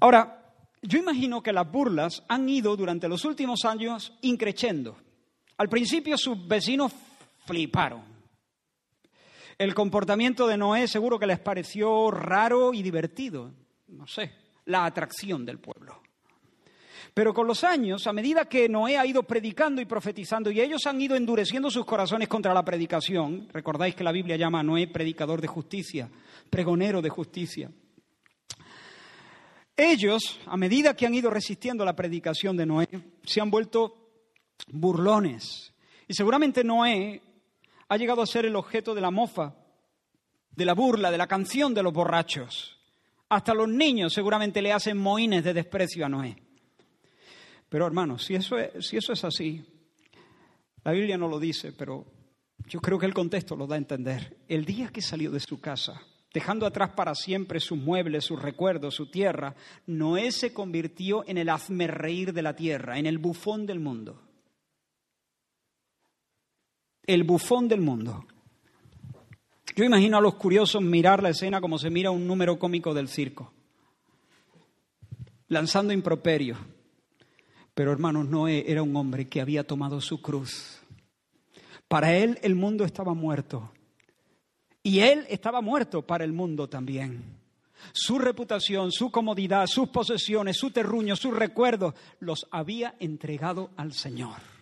Ahora, 0.00 0.52
yo 0.82 0.98
imagino 0.98 1.42
que 1.42 1.52
las 1.52 1.70
burlas 1.70 2.24
han 2.28 2.48
ido 2.48 2.76
durante 2.76 3.08
los 3.08 3.24
últimos 3.24 3.64
años 3.64 4.12
increciendo. 4.22 4.96
Al 5.58 5.68
principio 5.68 6.16
sus 6.16 6.46
vecinos 6.46 6.92
fliparon 7.44 8.17
el 9.58 9.74
comportamiento 9.74 10.46
de 10.46 10.56
Noé 10.56 10.86
seguro 10.86 11.18
que 11.18 11.26
les 11.26 11.40
pareció 11.40 12.10
raro 12.12 12.72
y 12.72 12.82
divertido. 12.82 13.52
No 13.88 14.06
sé, 14.06 14.32
la 14.66 14.84
atracción 14.84 15.44
del 15.44 15.58
pueblo. 15.58 16.00
Pero 17.12 17.34
con 17.34 17.48
los 17.48 17.64
años, 17.64 18.06
a 18.06 18.12
medida 18.12 18.44
que 18.44 18.68
Noé 18.68 18.96
ha 18.96 19.04
ido 19.04 19.24
predicando 19.24 19.82
y 19.82 19.86
profetizando 19.86 20.52
y 20.52 20.60
ellos 20.60 20.86
han 20.86 21.00
ido 21.00 21.16
endureciendo 21.16 21.70
sus 21.70 21.84
corazones 21.84 22.28
contra 22.28 22.54
la 22.54 22.64
predicación, 22.64 23.48
recordáis 23.52 23.96
que 23.96 24.04
la 24.04 24.12
Biblia 24.12 24.36
llama 24.36 24.60
a 24.60 24.62
Noé 24.62 24.86
predicador 24.86 25.40
de 25.40 25.48
justicia, 25.48 26.08
pregonero 26.48 27.02
de 27.02 27.08
justicia. 27.08 27.70
Ellos, 29.76 30.38
a 30.46 30.56
medida 30.56 30.94
que 30.94 31.06
han 31.06 31.14
ido 31.14 31.30
resistiendo 31.30 31.84
la 31.84 31.96
predicación 31.96 32.56
de 32.56 32.66
Noé, 32.66 32.88
se 33.24 33.40
han 33.40 33.50
vuelto 33.50 34.10
burlones. 34.68 35.72
Y 36.06 36.14
seguramente 36.14 36.62
Noé 36.62 37.22
ha 37.88 37.96
llegado 37.96 38.22
a 38.22 38.26
ser 38.26 38.44
el 38.44 38.56
objeto 38.56 38.94
de 38.94 39.00
la 39.00 39.10
mofa, 39.10 39.54
de 40.50 40.64
la 40.64 40.74
burla, 40.74 41.10
de 41.10 41.18
la 41.18 41.26
canción 41.26 41.72
de 41.72 41.82
los 41.82 41.92
borrachos. 41.92 42.78
Hasta 43.28 43.54
los 43.54 43.68
niños 43.68 44.12
seguramente 44.12 44.62
le 44.62 44.72
hacen 44.72 44.98
moines 44.98 45.44
de 45.44 45.54
desprecio 45.54 46.04
a 46.04 46.08
Noé. 46.08 46.36
Pero 47.68 47.86
hermanos, 47.86 48.24
si 48.24 48.34
eso 48.34 48.58
es, 48.58 48.86
si 48.86 48.96
eso 48.96 49.12
es 49.12 49.24
así, 49.24 49.64
la 50.84 50.92
Biblia 50.92 51.18
no 51.18 51.28
lo 51.28 51.38
dice, 51.38 51.72
pero 51.72 52.06
yo 52.66 52.80
creo 52.80 52.98
que 52.98 53.06
el 53.06 53.14
contexto 53.14 53.56
lo 53.56 53.66
da 53.66 53.74
a 53.74 53.78
entender. 53.78 54.38
El 54.48 54.64
día 54.64 54.88
que 54.88 55.02
salió 55.02 55.30
de 55.30 55.40
su 55.40 55.60
casa, 55.60 56.00
dejando 56.32 56.66
atrás 56.66 56.90
para 56.96 57.14
siempre 57.14 57.60
sus 57.60 57.78
muebles, 57.78 58.24
sus 58.24 58.40
recuerdos, 58.40 58.94
su 58.94 59.10
tierra, 59.10 59.54
Noé 59.86 60.32
se 60.32 60.52
convirtió 60.52 61.24
en 61.26 61.38
el 61.38 61.50
hazmerreír 61.50 62.32
de 62.32 62.42
la 62.42 62.56
tierra, 62.56 62.98
en 62.98 63.06
el 63.06 63.18
bufón 63.18 63.66
del 63.66 63.80
mundo. 63.80 64.27
El 67.08 67.24
bufón 67.24 67.68
del 67.68 67.80
mundo. 67.80 68.26
Yo 69.74 69.82
imagino 69.82 70.18
a 70.18 70.20
los 70.20 70.34
curiosos 70.34 70.82
mirar 70.82 71.22
la 71.22 71.30
escena 71.30 71.58
como 71.58 71.78
se 71.78 71.88
mira 71.88 72.10
un 72.10 72.26
número 72.26 72.58
cómico 72.58 72.92
del 72.92 73.08
circo, 73.08 73.50
lanzando 75.48 75.94
improperio. 75.94 76.58
Pero 77.72 77.92
hermanos, 77.92 78.28
Noé 78.28 78.70
era 78.70 78.82
un 78.82 78.94
hombre 78.94 79.26
que 79.26 79.40
había 79.40 79.66
tomado 79.66 80.02
su 80.02 80.20
cruz. 80.20 80.80
Para 81.88 82.14
él 82.14 82.38
el 82.42 82.54
mundo 82.54 82.84
estaba 82.84 83.14
muerto. 83.14 83.72
Y 84.82 85.00
él 85.00 85.24
estaba 85.30 85.62
muerto 85.62 86.02
para 86.02 86.24
el 86.24 86.34
mundo 86.34 86.68
también. 86.68 87.38
Su 87.94 88.18
reputación, 88.18 88.92
su 88.92 89.10
comodidad, 89.10 89.66
sus 89.66 89.88
posesiones, 89.88 90.58
su 90.58 90.72
terruño, 90.72 91.16
sus 91.16 91.34
recuerdos, 91.34 91.94
los 92.20 92.46
había 92.50 92.96
entregado 93.00 93.70
al 93.78 93.94
Señor. 93.94 94.57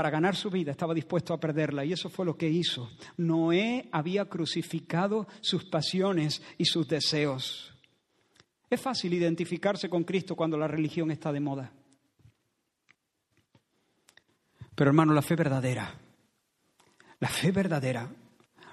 Para 0.00 0.08
ganar 0.08 0.34
su 0.34 0.48
vida 0.48 0.70
estaba 0.70 0.94
dispuesto 0.94 1.34
a 1.34 1.38
perderla 1.38 1.84
y 1.84 1.92
eso 1.92 2.08
fue 2.08 2.24
lo 2.24 2.34
que 2.34 2.48
hizo. 2.48 2.90
Noé 3.18 3.86
había 3.92 4.24
crucificado 4.24 5.26
sus 5.42 5.66
pasiones 5.66 6.40
y 6.56 6.64
sus 6.64 6.88
deseos. 6.88 7.74
Es 8.70 8.80
fácil 8.80 9.12
identificarse 9.12 9.90
con 9.90 10.04
Cristo 10.04 10.34
cuando 10.34 10.56
la 10.56 10.66
religión 10.66 11.10
está 11.10 11.30
de 11.30 11.40
moda. 11.40 11.70
Pero 14.74 14.88
hermano, 14.88 15.12
la 15.12 15.20
fe 15.20 15.36
verdadera, 15.36 15.94
la 17.18 17.28
fe 17.28 17.52
verdadera, 17.52 18.10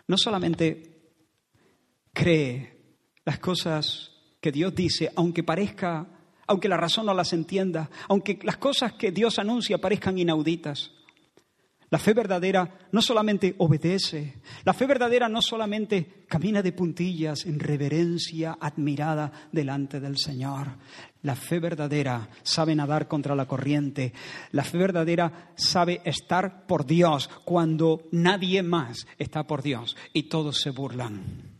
no 0.07 0.17
solamente 0.17 1.11
cree 2.13 2.95
las 3.25 3.39
cosas 3.39 4.13
que 4.39 4.53
Dios 4.53 4.73
dice, 4.73 5.11
aunque 5.13 5.43
parezca, 5.43 6.07
aunque 6.47 6.69
la 6.69 6.77
razón 6.77 7.05
no 7.05 7.13
las 7.13 7.33
entienda, 7.33 7.89
aunque 8.07 8.39
las 8.43 8.55
cosas 8.55 8.93
que 8.93 9.11
Dios 9.11 9.39
anuncia 9.39 9.77
parezcan 9.77 10.17
inauditas. 10.17 10.93
La 11.89 11.99
fe 11.99 12.13
verdadera 12.13 12.69
no 12.91 13.01
solamente 13.01 13.55
obedece, 13.59 14.41
la 14.65 14.73
fe 14.73 14.85
verdadera 14.85 15.29
no 15.29 15.41
solamente 15.41 16.25
camina 16.27 16.61
de 16.61 16.73
puntillas 16.73 17.45
en 17.45 17.59
reverencia 17.59 18.57
admirada 18.59 19.31
delante 19.53 20.01
del 20.01 20.17
Señor. 20.17 20.67
La 21.21 21.35
fe 21.35 21.59
verdadera 21.59 22.29
sabe 22.43 22.75
nadar 22.75 23.07
contra 23.07 23.35
la 23.35 23.47
corriente. 23.47 24.11
La 24.51 24.65
fe 24.65 24.77
verdadera 24.77 25.53
sabe 25.55 26.01
estar 26.03 26.67
por 26.67 26.85
Dios 26.85 27.29
cuando 27.45 28.09
nadie 28.11 28.63
más 28.63 29.07
está 29.17 29.47
por 29.47 29.61
Dios 29.61 29.95
y 30.11 30.23
todos 30.23 30.59
se 30.59 30.71
burlan. 30.71 31.57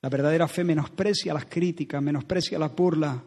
La 0.00 0.08
verdadera 0.08 0.46
fe 0.46 0.62
menosprecia 0.62 1.34
las 1.34 1.46
críticas, 1.46 2.00
menosprecia 2.00 2.56
la 2.56 2.68
burla. 2.68 3.20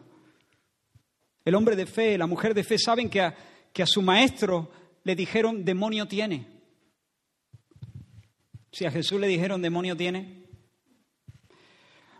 El 1.44 1.54
hombre 1.54 1.76
de 1.76 1.84
fe, 1.84 2.16
la 2.16 2.26
mujer 2.26 2.54
de 2.54 2.64
fe 2.64 2.78
saben 2.78 3.10
que 3.10 3.20
a, 3.20 3.34
que 3.74 3.82
a 3.82 3.86
su 3.86 4.00
maestro 4.00 4.70
le 5.04 5.16
dijeron 5.16 5.64
demonio 5.64 6.06
tiene. 6.06 6.46
Si 8.70 8.86
a 8.86 8.90
Jesús 8.90 9.20
le 9.20 9.26
dijeron 9.26 9.60
demonio 9.60 9.96
tiene, 9.96 10.48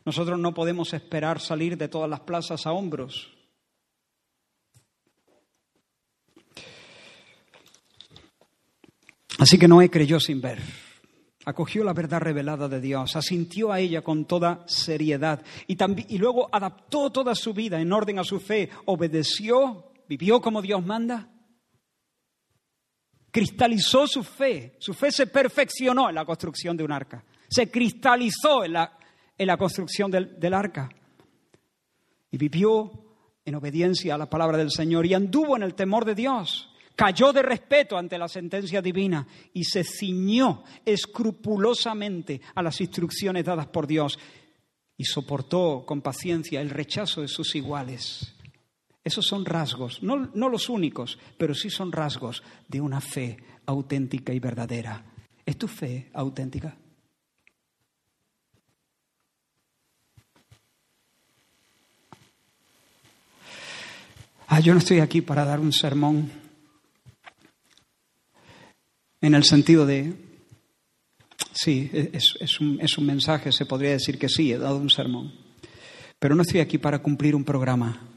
nosotros 0.05 0.39
no 0.39 0.53
podemos 0.53 0.93
esperar 0.93 1.41
salir 1.41 1.76
de 1.76 1.89
todas 1.89 2.11
las 2.11 2.20
plazas 2.20 2.66
a 2.66 2.72
hombros. 2.72 3.33
Así 9.39 9.59
que 9.59 9.66
Noé 9.66 9.91
creyó 9.91 10.20
sin 10.20 10.41
ver, 10.41 10.61
acogió 11.47 11.83
la 11.83 11.95
verdad 11.95 12.20
revelada 12.20 12.68
de 12.68 12.80
Dios, 12.80 13.16
asintió 13.16 13.72
a 13.72 13.80
ella 13.80 14.03
con 14.03 14.26
toda 14.26 14.62
seriedad 14.68 15.43
y, 15.66 15.76
y 16.14 16.18
luego 16.18 16.49
adaptó 16.53 17.11
toda 17.11 17.35
su 17.35 17.55
vida 17.55 17.80
en 17.80 17.93
orden 17.93 18.18
a 18.18 18.24
su 18.24 18.39
fe, 18.39 18.68
obedeció, 18.85 19.91
vivió 20.07 20.41
como 20.41 20.61
Dios 20.62 20.85
manda 20.85 21.32
cristalizó 23.33 24.07
su 24.07 24.22
fe, 24.22 24.76
su 24.78 24.93
fe 24.93 25.11
se 25.11 25.26
perfeccionó 25.26 26.09
en 26.09 26.14
la 26.14 26.24
construcción 26.24 26.76
de 26.76 26.85
un 26.85 26.93
arca, 26.93 27.24
se 27.49 27.70
cristalizó 27.70 28.64
en 28.64 28.74
la, 28.74 28.99
en 29.37 29.47
la 29.47 29.57
construcción 29.57 30.11
del, 30.11 30.39
del 30.39 30.55
arca 30.55 30.89
y 32.30 32.37
vivió 32.37 32.93
en 33.45 33.55
obediencia 33.55 34.14
a 34.14 34.18
la 34.18 34.30
palabra 34.30 34.59
del 34.59 34.70
Señor 34.70 35.07
y 35.07 35.14
anduvo 35.14 35.57
en 35.57 35.62
el 35.62 35.74
temor 35.74 36.05
de 36.05 36.14
Dios. 36.14 36.68
Cayó 36.95 37.33
de 37.33 37.43
respeto 37.43 37.97
ante 37.97 38.18
la 38.18 38.28
sentencia 38.28 38.83
divina 38.83 39.26
y 39.55 39.64
se 39.64 39.83
ciñó 39.83 40.62
escrupulosamente 40.85 42.43
a 42.55 42.62
las 42.62 42.80
instrucciones 42.83 43.45
dadas 43.45 43.66
por 43.68 43.87
Dios 43.87 44.18
y 44.97 45.05
soportó 45.05 45.85
con 45.87 46.03
paciencia 46.03 46.61
el 46.61 46.68
rechazo 46.68 47.22
de 47.22 47.28
sus 47.28 47.55
iguales. 47.55 48.35
Esos 49.05 49.26
son 49.26 49.44
rasgos, 49.44 50.03
no, 50.03 50.30
no, 50.32 50.48
los 50.48 50.68
únicos, 50.68 51.18
pero 51.36 51.55
sí 51.55 51.70
son 51.70 51.90
rasgos 51.90 52.42
de 52.68 52.80
una 52.80 53.00
fe 53.00 53.36
auténtica 53.66 54.32
y 54.32 54.38
verdadera. 54.38 55.05
¿Es 55.44 55.59
tu 55.59 55.66
fe 55.66 56.09
auténtica? 56.14 56.76
Ah, 64.46 64.61
yo 64.61 64.72
no 64.72 64.78
estoy 64.78 65.00
aquí 65.00 65.20
para 65.20 65.44
dar 65.44 65.59
un 65.59 65.72
sermón 65.72 66.30
en 69.20 69.34
el 69.34 69.44
sentido 69.44 69.84
de, 69.86 70.14
sí, 71.53 71.90
es, 71.92 72.34
es, 72.38 72.61
un, 72.61 72.78
es 72.80 72.98
un 72.98 73.07
mensaje, 73.07 73.50
se 73.50 73.66
podría 73.66 73.92
decir 73.92 74.18
que 74.18 74.28
sí, 74.28 74.53
he 74.53 74.59
dado 74.59 74.76
un 74.76 74.90
sermón, 74.90 75.32
pero 76.18 76.34
no 76.34 76.42
estoy 76.42 76.61
aquí 76.61 76.78
para 76.78 77.00
cumplir 77.00 77.34
un 77.34 77.44
programa. 77.44 78.11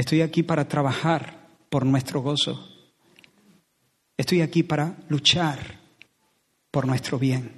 Estoy 0.00 0.22
aquí 0.22 0.42
para 0.42 0.66
trabajar 0.66 1.46
por 1.68 1.84
nuestro 1.84 2.22
gozo. 2.22 2.66
Estoy 4.16 4.40
aquí 4.40 4.62
para 4.62 4.96
luchar 5.10 5.78
por 6.70 6.86
nuestro 6.86 7.18
bien. 7.18 7.52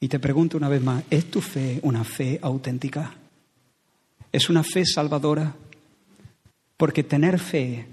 Y 0.00 0.08
te 0.08 0.18
pregunto 0.18 0.56
una 0.56 0.68
vez 0.68 0.82
más, 0.82 1.04
¿es 1.08 1.30
tu 1.30 1.40
fe 1.40 1.78
una 1.84 2.02
fe 2.02 2.40
auténtica? 2.42 3.14
¿Es 4.32 4.50
una 4.50 4.64
fe 4.64 4.84
salvadora? 4.84 5.54
Porque 6.76 7.04
tener 7.04 7.38
fe 7.38 7.86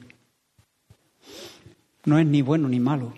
no 2.06 2.18
es 2.18 2.26
ni 2.26 2.42
bueno 2.42 2.68
ni 2.68 2.80
malo. 2.80 3.14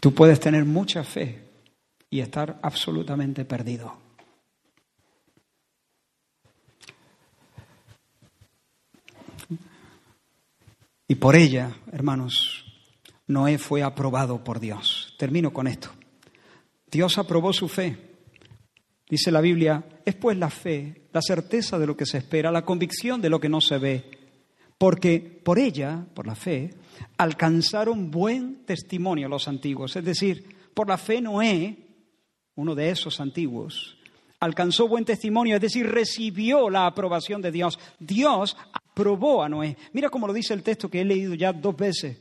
Tú 0.00 0.12
puedes 0.12 0.40
tener 0.40 0.64
mucha 0.64 1.04
fe 1.04 1.40
y 2.10 2.18
estar 2.18 2.58
absolutamente 2.62 3.44
perdido. 3.44 4.02
Y 11.06 11.16
por 11.16 11.36
ella, 11.36 11.76
hermanos, 11.92 12.64
Noé 13.26 13.58
fue 13.58 13.82
aprobado 13.82 14.42
por 14.42 14.60
Dios. 14.60 15.14
Termino 15.18 15.52
con 15.52 15.66
esto. 15.66 15.90
Dios 16.90 17.18
aprobó 17.18 17.52
su 17.52 17.68
fe. 17.68 17.96
Dice 19.08 19.30
la 19.30 19.40
Biblia, 19.40 19.84
es 20.04 20.14
pues 20.14 20.36
la 20.36 20.48
fe, 20.48 21.08
la 21.12 21.20
certeza 21.20 21.78
de 21.78 21.86
lo 21.86 21.96
que 21.96 22.06
se 22.06 22.18
espera, 22.18 22.50
la 22.50 22.64
convicción 22.64 23.20
de 23.20 23.28
lo 23.28 23.38
que 23.38 23.48
no 23.48 23.60
se 23.60 23.78
ve. 23.78 24.10
Porque 24.78 25.20
por 25.20 25.58
ella, 25.58 26.06
por 26.14 26.26
la 26.26 26.34
fe, 26.34 26.70
alcanzaron 27.18 28.10
buen 28.10 28.64
testimonio 28.64 29.28
los 29.28 29.46
antiguos. 29.46 29.94
Es 29.96 30.04
decir, 30.04 30.56
por 30.72 30.88
la 30.88 30.96
fe 30.96 31.20
Noé, 31.20 31.76
uno 32.56 32.74
de 32.74 32.90
esos 32.90 33.20
antiguos, 33.20 33.98
alcanzó 34.44 34.86
buen 34.88 35.04
testimonio, 35.04 35.56
es 35.56 35.62
decir, 35.62 35.86
recibió 35.90 36.70
la 36.70 36.86
aprobación 36.86 37.42
de 37.42 37.50
Dios. 37.50 37.78
Dios 37.98 38.56
aprobó 38.72 39.42
a 39.42 39.48
Noé. 39.48 39.76
Mira 39.92 40.10
cómo 40.10 40.26
lo 40.26 40.32
dice 40.32 40.54
el 40.54 40.62
texto 40.62 40.88
que 40.88 41.00
he 41.00 41.04
leído 41.04 41.34
ya 41.34 41.52
dos 41.52 41.76
veces. 41.76 42.18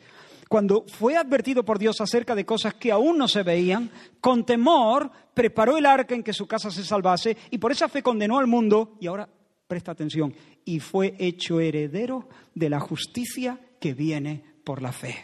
cuando 0.50 0.86
fue 0.88 1.16
advertido 1.18 1.64
por 1.66 1.80
Dios 1.80 2.00
acerca 2.00 2.36
de 2.36 2.46
cosas 2.46 2.76
que 2.76 2.92
aún 2.92 3.18
no 3.18 3.28
se 3.28 3.42
veían, 3.42 3.90
con 4.22 4.46
temor 4.46 5.10
preparó 5.34 5.78
el 5.78 5.86
arca 5.86 6.14
en 6.14 6.22
que 6.22 6.32
su 6.32 6.46
casa 6.46 6.70
se 6.70 6.84
salvase 6.84 7.36
y 7.50 7.58
por 7.58 7.72
esa 7.72 7.90
fe 7.90 8.04
condenó 8.04 8.38
al 8.38 8.46
mundo 8.46 8.96
y 9.00 9.08
ahora 9.08 9.28
presta 9.68 9.92
atención, 9.92 10.36
y 10.66 10.80
fue 10.80 11.16
hecho 11.18 11.60
heredero 11.60 12.30
de 12.54 12.70
la 12.70 12.80
justicia 12.80 13.60
que 13.80 13.96
viene 13.96 14.44
por 14.64 14.84
la 14.84 14.92
fe. 14.92 15.16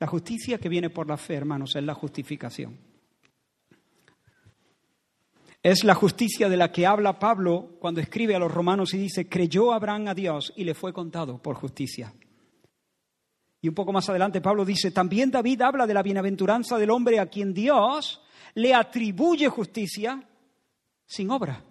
La 0.00 0.08
justicia 0.08 0.58
que 0.58 0.68
viene 0.68 0.90
por 0.90 1.06
la 1.06 1.16
fe, 1.16 1.34
hermanos, 1.34 1.76
es 1.76 1.84
la 1.84 1.94
justificación. 1.94 2.87
Es 5.62 5.84
la 5.84 5.94
justicia 5.94 6.48
de 6.48 6.56
la 6.56 6.70
que 6.70 6.86
habla 6.86 7.18
Pablo 7.18 7.76
cuando 7.80 8.00
escribe 8.00 8.34
a 8.34 8.38
los 8.38 8.52
romanos 8.52 8.94
y 8.94 8.98
dice, 8.98 9.28
creyó 9.28 9.72
Abraham 9.72 10.08
a 10.08 10.14
Dios 10.14 10.52
y 10.56 10.64
le 10.64 10.74
fue 10.74 10.92
contado 10.92 11.42
por 11.42 11.56
justicia. 11.56 12.14
Y 13.60 13.68
un 13.68 13.74
poco 13.74 13.92
más 13.92 14.08
adelante 14.08 14.40
Pablo 14.40 14.64
dice, 14.64 14.92
también 14.92 15.30
David 15.30 15.62
habla 15.62 15.86
de 15.86 15.94
la 15.94 16.02
bienaventuranza 16.02 16.78
del 16.78 16.90
hombre 16.90 17.18
a 17.18 17.26
quien 17.26 17.52
Dios 17.52 18.22
le 18.54 18.72
atribuye 18.72 19.48
justicia 19.48 20.22
sin 21.06 21.30
obra 21.30 21.64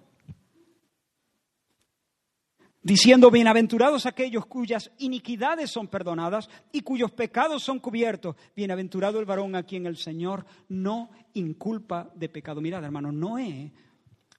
diciendo, 2.82 3.32
bienaventurados 3.32 4.06
aquellos 4.06 4.46
cuyas 4.46 4.92
iniquidades 5.00 5.70
son 5.70 5.88
perdonadas 5.88 6.50
y 6.72 6.82
cuyos 6.82 7.12
pecados 7.12 7.64
son 7.64 7.80
cubiertos. 7.80 8.36
Bienaventurado 8.56 9.20
el 9.20 9.26
varón 9.26 9.56
a 9.56 9.64
quien 9.64 9.86
el 9.86 9.98
Señor 9.98 10.46
no 10.70 11.10
inculpa 11.34 12.12
de 12.16 12.30
pecado. 12.30 12.62
Mirad, 12.62 12.84
hermano, 12.84 13.12
Noé 13.12 13.72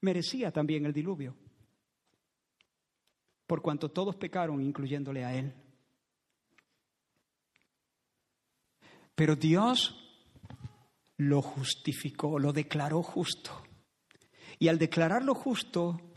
merecía 0.01 0.53
también 0.53 0.87
el 0.87 0.93
diluvio, 0.93 1.37
por 3.47 3.63
cuanto 3.63 3.91
todos 3.91 4.17
pecaron, 4.17 4.63
incluyéndole 4.63 5.25
a 5.25 5.35
él. 5.35 5.55
Pero 9.15 9.35
Dios 9.35 10.09
lo 11.17 11.43
justificó, 11.43 12.39
lo 12.39 12.53
declaró 12.53 13.03
justo. 13.03 13.51
Y 14.61 14.69
al 14.69 14.79
declararlo 14.79 15.35
justo, 15.35 16.08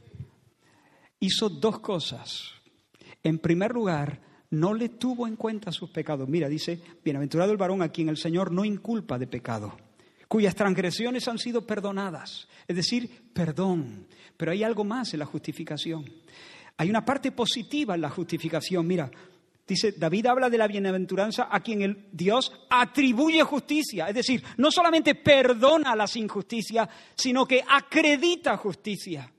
hizo 1.21 1.47
dos 1.47 1.79
cosas. 1.79 2.51
En 3.23 3.39
primer 3.39 3.71
lugar, 3.71 4.19
no 4.49 4.73
le 4.73 4.89
tuvo 4.89 5.27
en 5.27 5.37
cuenta 5.37 5.71
sus 5.71 5.89
pecados. 5.91 6.27
Mira, 6.27 6.49
dice, 6.49 6.81
bienaventurado 7.05 7.51
el 7.51 7.57
varón 7.57 7.81
a 7.81 7.89
quien 7.89 8.09
el 8.09 8.17
Señor 8.17 8.51
no 8.51 8.65
inculpa 8.65 9.17
de 9.17 9.27
pecado, 9.27 9.77
cuyas 10.27 10.55
transgresiones 10.55 11.27
han 11.27 11.37
sido 11.37 11.65
perdonadas. 11.65 12.47
Es 12.67 12.75
decir, 12.75 13.09
perdón. 13.33 14.07
Pero 14.35 14.51
hay 14.51 14.63
algo 14.63 14.83
más 14.83 15.13
en 15.13 15.19
la 15.19 15.25
justificación. 15.25 16.03
Hay 16.77 16.89
una 16.89 17.05
parte 17.05 17.31
positiva 17.31 17.93
en 17.95 18.01
la 18.01 18.09
justificación. 18.09 18.87
Mira, 18.87 19.11
dice, 19.67 19.93
David 19.93 20.25
habla 20.25 20.49
de 20.49 20.57
la 20.57 20.67
bienaventuranza 20.67 21.47
a 21.51 21.59
quien 21.59 21.83
el 21.83 22.07
Dios 22.11 22.51
atribuye 22.69 23.43
justicia. 23.43 24.07
Es 24.09 24.15
decir, 24.15 24.43
no 24.57 24.71
solamente 24.71 25.13
perdona 25.13 25.95
las 25.95 26.15
injusticias, 26.15 26.89
sino 27.15 27.45
que 27.45 27.63
acredita 27.67 28.57
justicia 28.57 29.31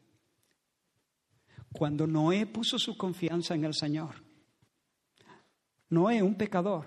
cuando 1.72 2.06
Noé 2.06 2.46
puso 2.46 2.78
su 2.78 2.96
confianza 2.96 3.54
en 3.54 3.64
el 3.64 3.74
Señor. 3.74 4.22
Noé, 5.88 6.22
un 6.22 6.36
pecador, 6.36 6.86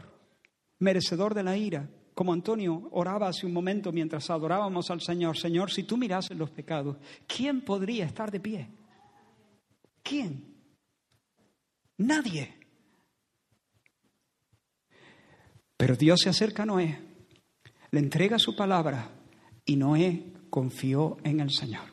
merecedor 0.80 1.34
de 1.34 1.44
la 1.44 1.58
ira, 1.58 1.90
como 2.14 2.32
Antonio 2.32 2.88
oraba 2.92 3.28
hace 3.28 3.46
un 3.46 3.54
momento 3.54 3.92
mientras 3.92 4.30
adorábamos 4.30 4.90
al 4.90 5.02
Señor, 5.02 5.38
Señor, 5.38 5.70
si 5.70 5.84
tú 5.84 5.98
mirases 5.98 6.38
los 6.38 6.50
pecados, 6.50 6.98
¿quién 7.28 7.62
podría 7.62 8.06
estar 8.06 8.32
de 8.32 8.40
pie? 8.40 8.70
¿Quién? 10.02 10.56
Nadie. 11.98 12.54
Pero 15.76 15.96
Dios 15.96 16.22
se 16.22 16.30
acerca 16.30 16.64
a 16.64 16.66
Noé, 16.66 17.00
le 17.92 18.00
entrega 18.00 18.40
su 18.40 18.56
palabra 18.56 19.12
y 19.66 19.76
Noé 19.76 20.32
confió 20.50 21.18
en 21.24 21.42
el 21.42 21.52
Señor. 21.52 21.84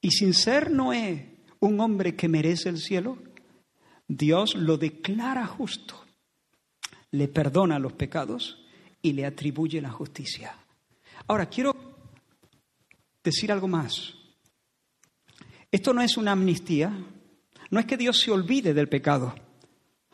Y 0.00 0.10
sin 0.10 0.32
ser 0.32 0.70
Noé 0.70 1.29
un 1.60 1.78
hombre 1.80 2.16
que 2.16 2.28
merece 2.28 2.68
el 2.68 2.78
cielo, 2.78 3.18
Dios 4.08 4.54
lo 4.54 4.76
declara 4.76 5.46
justo, 5.46 6.04
le 7.12 7.28
perdona 7.28 7.78
los 7.78 7.92
pecados 7.92 8.64
y 9.02 9.12
le 9.12 9.26
atribuye 9.26 9.80
la 9.80 9.90
justicia. 9.90 10.54
Ahora, 11.28 11.46
quiero 11.46 11.76
decir 13.22 13.52
algo 13.52 13.68
más. 13.68 14.14
Esto 15.70 15.92
no 15.92 16.02
es 16.02 16.16
una 16.16 16.32
amnistía, 16.32 16.92
no 17.70 17.78
es 17.78 17.86
que 17.86 17.96
Dios 17.96 18.18
se 18.18 18.32
olvide 18.32 18.74
del 18.74 18.88
pecado, 18.88 19.34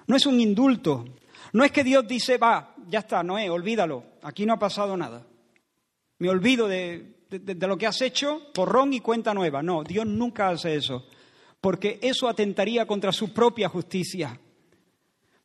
no 0.07 0.17
es 0.17 0.27
un 0.27 0.39
indulto, 0.41 1.05
no 1.53 1.65
es 1.65 1.73
que 1.73 1.85
Dios 1.85 2.07
dice, 2.07 2.37
va, 2.37 2.75
ya 2.89 2.99
está, 2.99 3.23
Noé, 3.23 3.49
olvídalo, 3.49 4.05
aquí 4.23 4.45
no 4.45 4.53
ha 4.53 4.59
pasado 4.59 4.97
nada. 4.97 5.27
Me 6.19 6.29
olvido 6.29 6.69
de, 6.69 7.25
de 7.31 7.67
lo 7.67 7.79
que 7.79 7.87
has 7.87 8.03
hecho, 8.03 8.53
porrón 8.53 8.93
y 8.93 9.01
cuenta 9.01 9.33
nueva. 9.33 9.63
No, 9.63 9.83
Dios 9.85 10.07
nunca 10.07 10.49
hace 10.49 10.75
eso 10.75 11.07
porque 11.67 11.99
eso 12.01 12.29
atentaría 12.29 12.87
contra 12.87 13.11
su 13.11 13.35
propia 13.35 13.69
justicia. 13.69 14.39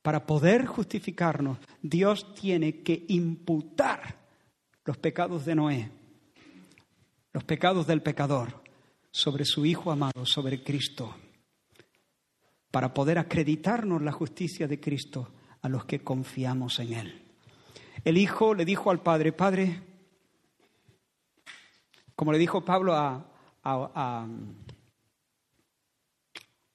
Para 0.04 0.28
poder 0.28 0.68
justificarnos, 0.68 1.58
Dios 1.82 2.36
tiene 2.36 2.84
que 2.84 3.06
imputar 3.08 4.18
los 4.86 4.98
pecados 4.98 5.46
de 5.46 5.56
Noé, 5.56 5.90
los 7.34 7.44
pecados 7.44 7.88
del 7.88 8.04
pecador, 8.04 8.62
sobre 9.10 9.46
su 9.46 9.66
Hijo 9.66 9.92
amado, 9.92 10.24
sobre 10.28 10.64
Cristo, 10.64 11.16
para 12.70 12.94
poder 12.94 13.18
acreditarnos 13.18 14.04
la 14.04 14.12
justicia 14.12 14.68
de 14.68 14.80
Cristo 14.80 15.34
a 15.64 15.70
los 15.70 15.86
que 15.86 16.04
confiamos 16.04 16.78
en 16.78 16.94
Él. 16.94 17.26
El 18.06 18.20
Hijo 18.20 18.54
le 18.54 18.64
dijo 18.64 18.92
al 18.92 19.02
Padre, 19.02 19.34
Padre, 19.34 19.82
como 22.16 22.32
le 22.32 22.38
dijo 22.38 22.64
Pablo 22.64 22.94
a, 22.94 23.26
a, 23.64 24.28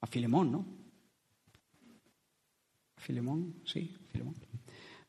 Filemón, 0.05 0.51
¿no? 0.51 0.65
Filemón, 2.97 3.61
sí, 3.65 3.95
Filemón, 4.11 4.35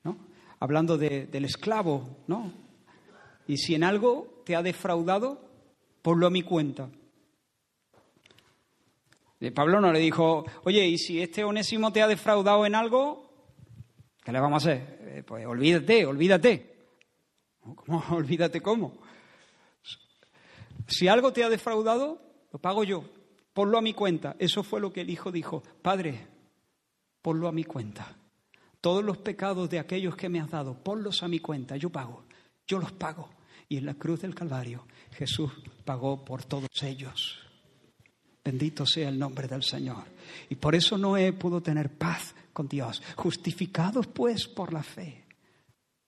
¿no? 0.05 0.19
Hablando 0.61 0.97
del 0.97 1.45
esclavo, 1.45 2.23
¿no? 2.27 2.53
Y 3.47 3.59
si 3.59 3.75
en 3.75 3.85
algo 3.85 4.43
te 4.45 4.57
ha 4.57 4.63
defraudado, 4.63 5.51
ponlo 6.03 6.27
a 6.27 6.31
mi 6.31 6.43
cuenta. 6.43 6.89
Pablo 9.55 9.81
no 9.81 9.93
le 9.93 10.01
dijo, 10.01 10.45
oye, 10.65 10.87
y 10.87 10.99
si 10.99 11.23
este 11.23 11.45
onésimo 11.45 11.93
te 11.93 12.03
ha 12.03 12.09
defraudado 12.09 12.67
en 12.67 12.75
algo, 12.75 13.31
¿qué 14.25 14.33
le 14.33 14.41
vamos 14.41 14.67
a 14.67 14.71
hacer? 14.71 14.99
Eh, 15.03 15.23
pues 15.25 15.47
olvídate, 15.47 16.07
olvídate. 16.07 16.77
¿Cómo? 17.61 18.03
Olvídate 18.11 18.63
cómo. 18.63 18.99
Si 20.87 21.07
algo 21.07 21.35
te 21.35 21.45
ha 21.45 21.51
defraudado, 21.51 22.23
lo 22.51 22.59
pago 22.59 22.83
yo 22.83 23.05
ponlo 23.53 23.79
a 23.79 23.83
mi 23.83 23.93
cuenta. 23.93 24.37
Eso 24.39 24.63
fue 24.63 24.81
lo 24.81 24.93
que 24.93 25.03
el 25.03 25.11
hijo 25.11 25.33
dijo, 25.33 25.63
Padre, 25.83 26.27
ponlo 27.23 27.49
a 27.49 27.53
mi 27.53 27.65
cuenta. 27.65 28.17
Todos 28.81 29.05
los 29.05 29.19
pecados 29.19 29.69
de 29.69 29.79
aquellos 29.79 30.17
que 30.17 30.29
me 30.29 30.41
has 30.41 30.51
dado, 30.51 30.75
ponlos 30.83 31.23
a 31.23 31.29
mi 31.29 31.41
cuenta, 31.41 31.77
yo 31.77 31.91
pago, 31.91 32.25
yo 32.67 32.79
los 32.79 32.93
pago. 32.93 33.31
Y 33.69 33.77
en 33.77 33.87
la 33.87 33.95
cruz 33.95 34.21
del 34.21 34.35
Calvario 34.35 34.87
Jesús 35.13 35.51
pagó 35.85 36.25
por 36.25 36.45
todos 36.45 36.71
ellos. 36.83 37.39
Bendito 38.45 38.87
sea 38.87 39.09
el 39.09 39.19
nombre 39.19 39.47
del 39.47 39.63
Señor. 39.63 40.05
Y 40.49 40.55
por 40.55 40.75
eso 40.75 40.97
Noé 40.97 41.33
pudo 41.33 41.61
tener 41.61 41.91
paz 41.91 42.35
con 42.53 42.67
Dios. 42.67 43.03
Justificados 43.17 44.07
pues 44.07 44.49
por 44.49 44.73
la 44.73 44.83
fe, 44.83 45.27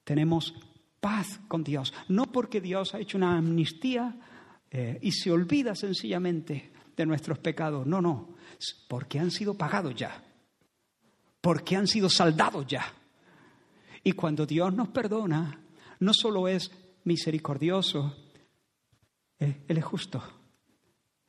tenemos 0.04 0.54
paz 1.00 1.40
con 1.48 1.62
Dios. 1.64 1.92
No 2.08 2.32
porque 2.32 2.60
Dios 2.60 2.94
ha 2.94 3.00
hecho 3.00 3.18
una 3.18 3.36
amnistía 3.36 4.16
eh, 4.70 4.98
y 5.02 5.12
se 5.12 5.30
olvida 5.30 5.74
sencillamente 5.74 6.72
de 7.00 7.06
nuestros 7.06 7.38
pecados. 7.38 7.86
No, 7.86 8.00
no, 8.00 8.34
porque 8.88 9.18
han 9.18 9.30
sido 9.30 9.54
pagados 9.54 9.94
ya, 9.94 10.22
porque 11.40 11.76
han 11.76 11.86
sido 11.86 12.08
saldados 12.08 12.66
ya. 12.66 12.92
Y 14.02 14.12
cuando 14.12 14.46
Dios 14.46 14.72
nos 14.74 14.88
perdona, 14.88 15.60
no 15.98 16.12
solo 16.12 16.48
es 16.48 16.70
misericordioso, 17.04 18.16
Él, 19.38 19.64
es 19.66 19.84
justo. 19.84 20.22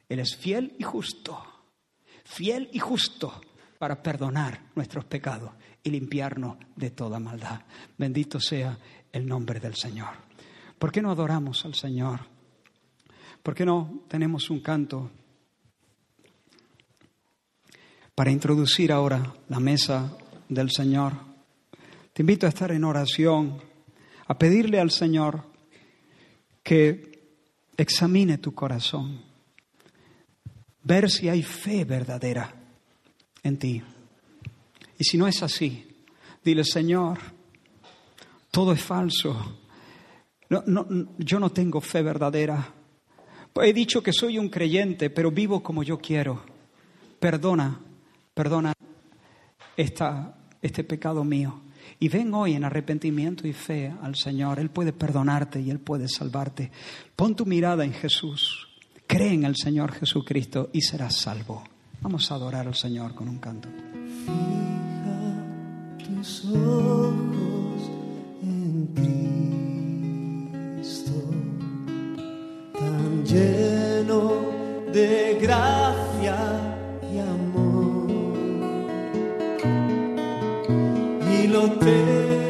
Él 0.08 0.20
es 0.20 0.36
fiel 0.36 0.76
y 0.78 0.84
justo, 0.84 1.42
fiel 2.26 2.70
y 2.74 2.80
justo 2.80 3.42
para 3.80 4.04
perdonar 4.04 4.72
nuestros 4.76 5.06
pecados 5.06 5.52
y 5.82 5.90
limpiarnos 5.90 6.58
de 6.76 6.92
toda 6.92 7.18
maldad. 7.18 7.62
Bendito 7.98 8.40
sea 8.40 8.78
el 9.12 9.26
nombre 9.26 9.62
del 9.62 9.76
Señor. 9.76 10.10
¿Por 10.78 10.92
qué 10.92 11.02
no 11.02 11.12
adoramos 11.12 11.64
al 11.64 11.76
Señor? 11.76 12.20
¿Por 13.42 13.56
qué 13.56 13.66
no 13.66 14.04
tenemos 14.10 14.50
un 14.50 14.60
canto 14.60 15.12
para 18.16 18.32
introducir 18.32 18.92
ahora 18.92 19.34
la 19.50 19.60
mesa 19.60 20.18
del 20.50 20.70
Señor. 20.72 21.14
Te 22.14 22.22
invito 22.24 22.46
a 22.46 22.50
estar 22.50 22.72
en 22.72 22.84
oración, 22.84 23.62
a 24.28 24.38
pedirle 24.38 24.80
al 24.80 24.92
Señor 24.92 25.44
que 26.64 27.22
examine 27.78 28.38
tu 28.38 28.54
corazón, 28.54 29.22
ver 30.84 31.10
si 31.10 31.30
hay 31.30 31.42
fe 31.42 31.86
verdadera 31.86 32.54
en 33.44 33.58
ti. 33.58 33.82
Y 34.98 35.04
si 35.04 35.18
no 35.18 35.28
es 35.28 35.42
así, 35.42 35.88
dile, 36.44 36.64
Señor, 36.64 37.20
Todo 38.52 38.74
es 38.74 38.84
falso. 38.84 39.60
Yo 40.50 41.40
no 41.40 41.50
tengo 41.52 41.80
fe 41.80 42.02
verdadera. 42.02 42.74
He 43.64 43.74
dicho 43.74 44.04
que 44.04 44.12
soy 44.12 44.38
un 44.38 44.50
creyente, 44.50 45.10
pero 45.10 45.32
vivo 45.32 45.64
como 45.64 45.84
yo 45.84 45.98
quiero. 45.98 46.44
Perdona, 47.20 47.80
perdona 48.34 48.74
esta, 49.78 50.36
este 50.62 50.84
pecado 50.84 51.24
mío. 51.24 51.62
Y 52.00 52.10
ven 52.10 52.34
hoy 52.34 52.54
en 52.54 52.64
arrepentimiento 52.64 53.48
y 53.48 53.54
fe 53.54 53.94
al 54.02 54.16
Señor. 54.16 54.60
Él 54.60 54.70
puede 54.70 54.94
perdonarte 54.94 55.62
y 55.62 55.70
Él 55.70 55.80
puede 55.80 56.08
salvarte. 56.08 56.72
Pon 57.16 57.36
tu 57.36 57.46
mirada 57.46 57.86
en 57.86 57.94
Jesús. 57.94 58.68
Cree 59.08 59.34
en 59.34 59.44
el 59.44 59.56
Señor 59.56 59.92
Jesucristo 59.92 60.70
y 60.74 60.82
serás 60.82 61.16
salvo. 61.18 61.64
Vamos 62.02 62.32
a 62.32 62.36
adorar 62.36 62.66
al 62.68 62.76
Señor 62.76 63.14
con 63.14 63.30
un 63.30 63.38
canto. 63.40 63.70
Fija 64.26 65.36
tus 66.04 66.46
ojos 66.46 67.92
en 68.42 68.88
Cristo, 70.76 71.12
tan 72.74 73.26
lleno 73.26 74.32
de 74.92 75.38
gracia 75.40 76.38
y 77.14 77.20
amor. 77.20 77.51
Y 81.52 81.54
lo 81.54 82.41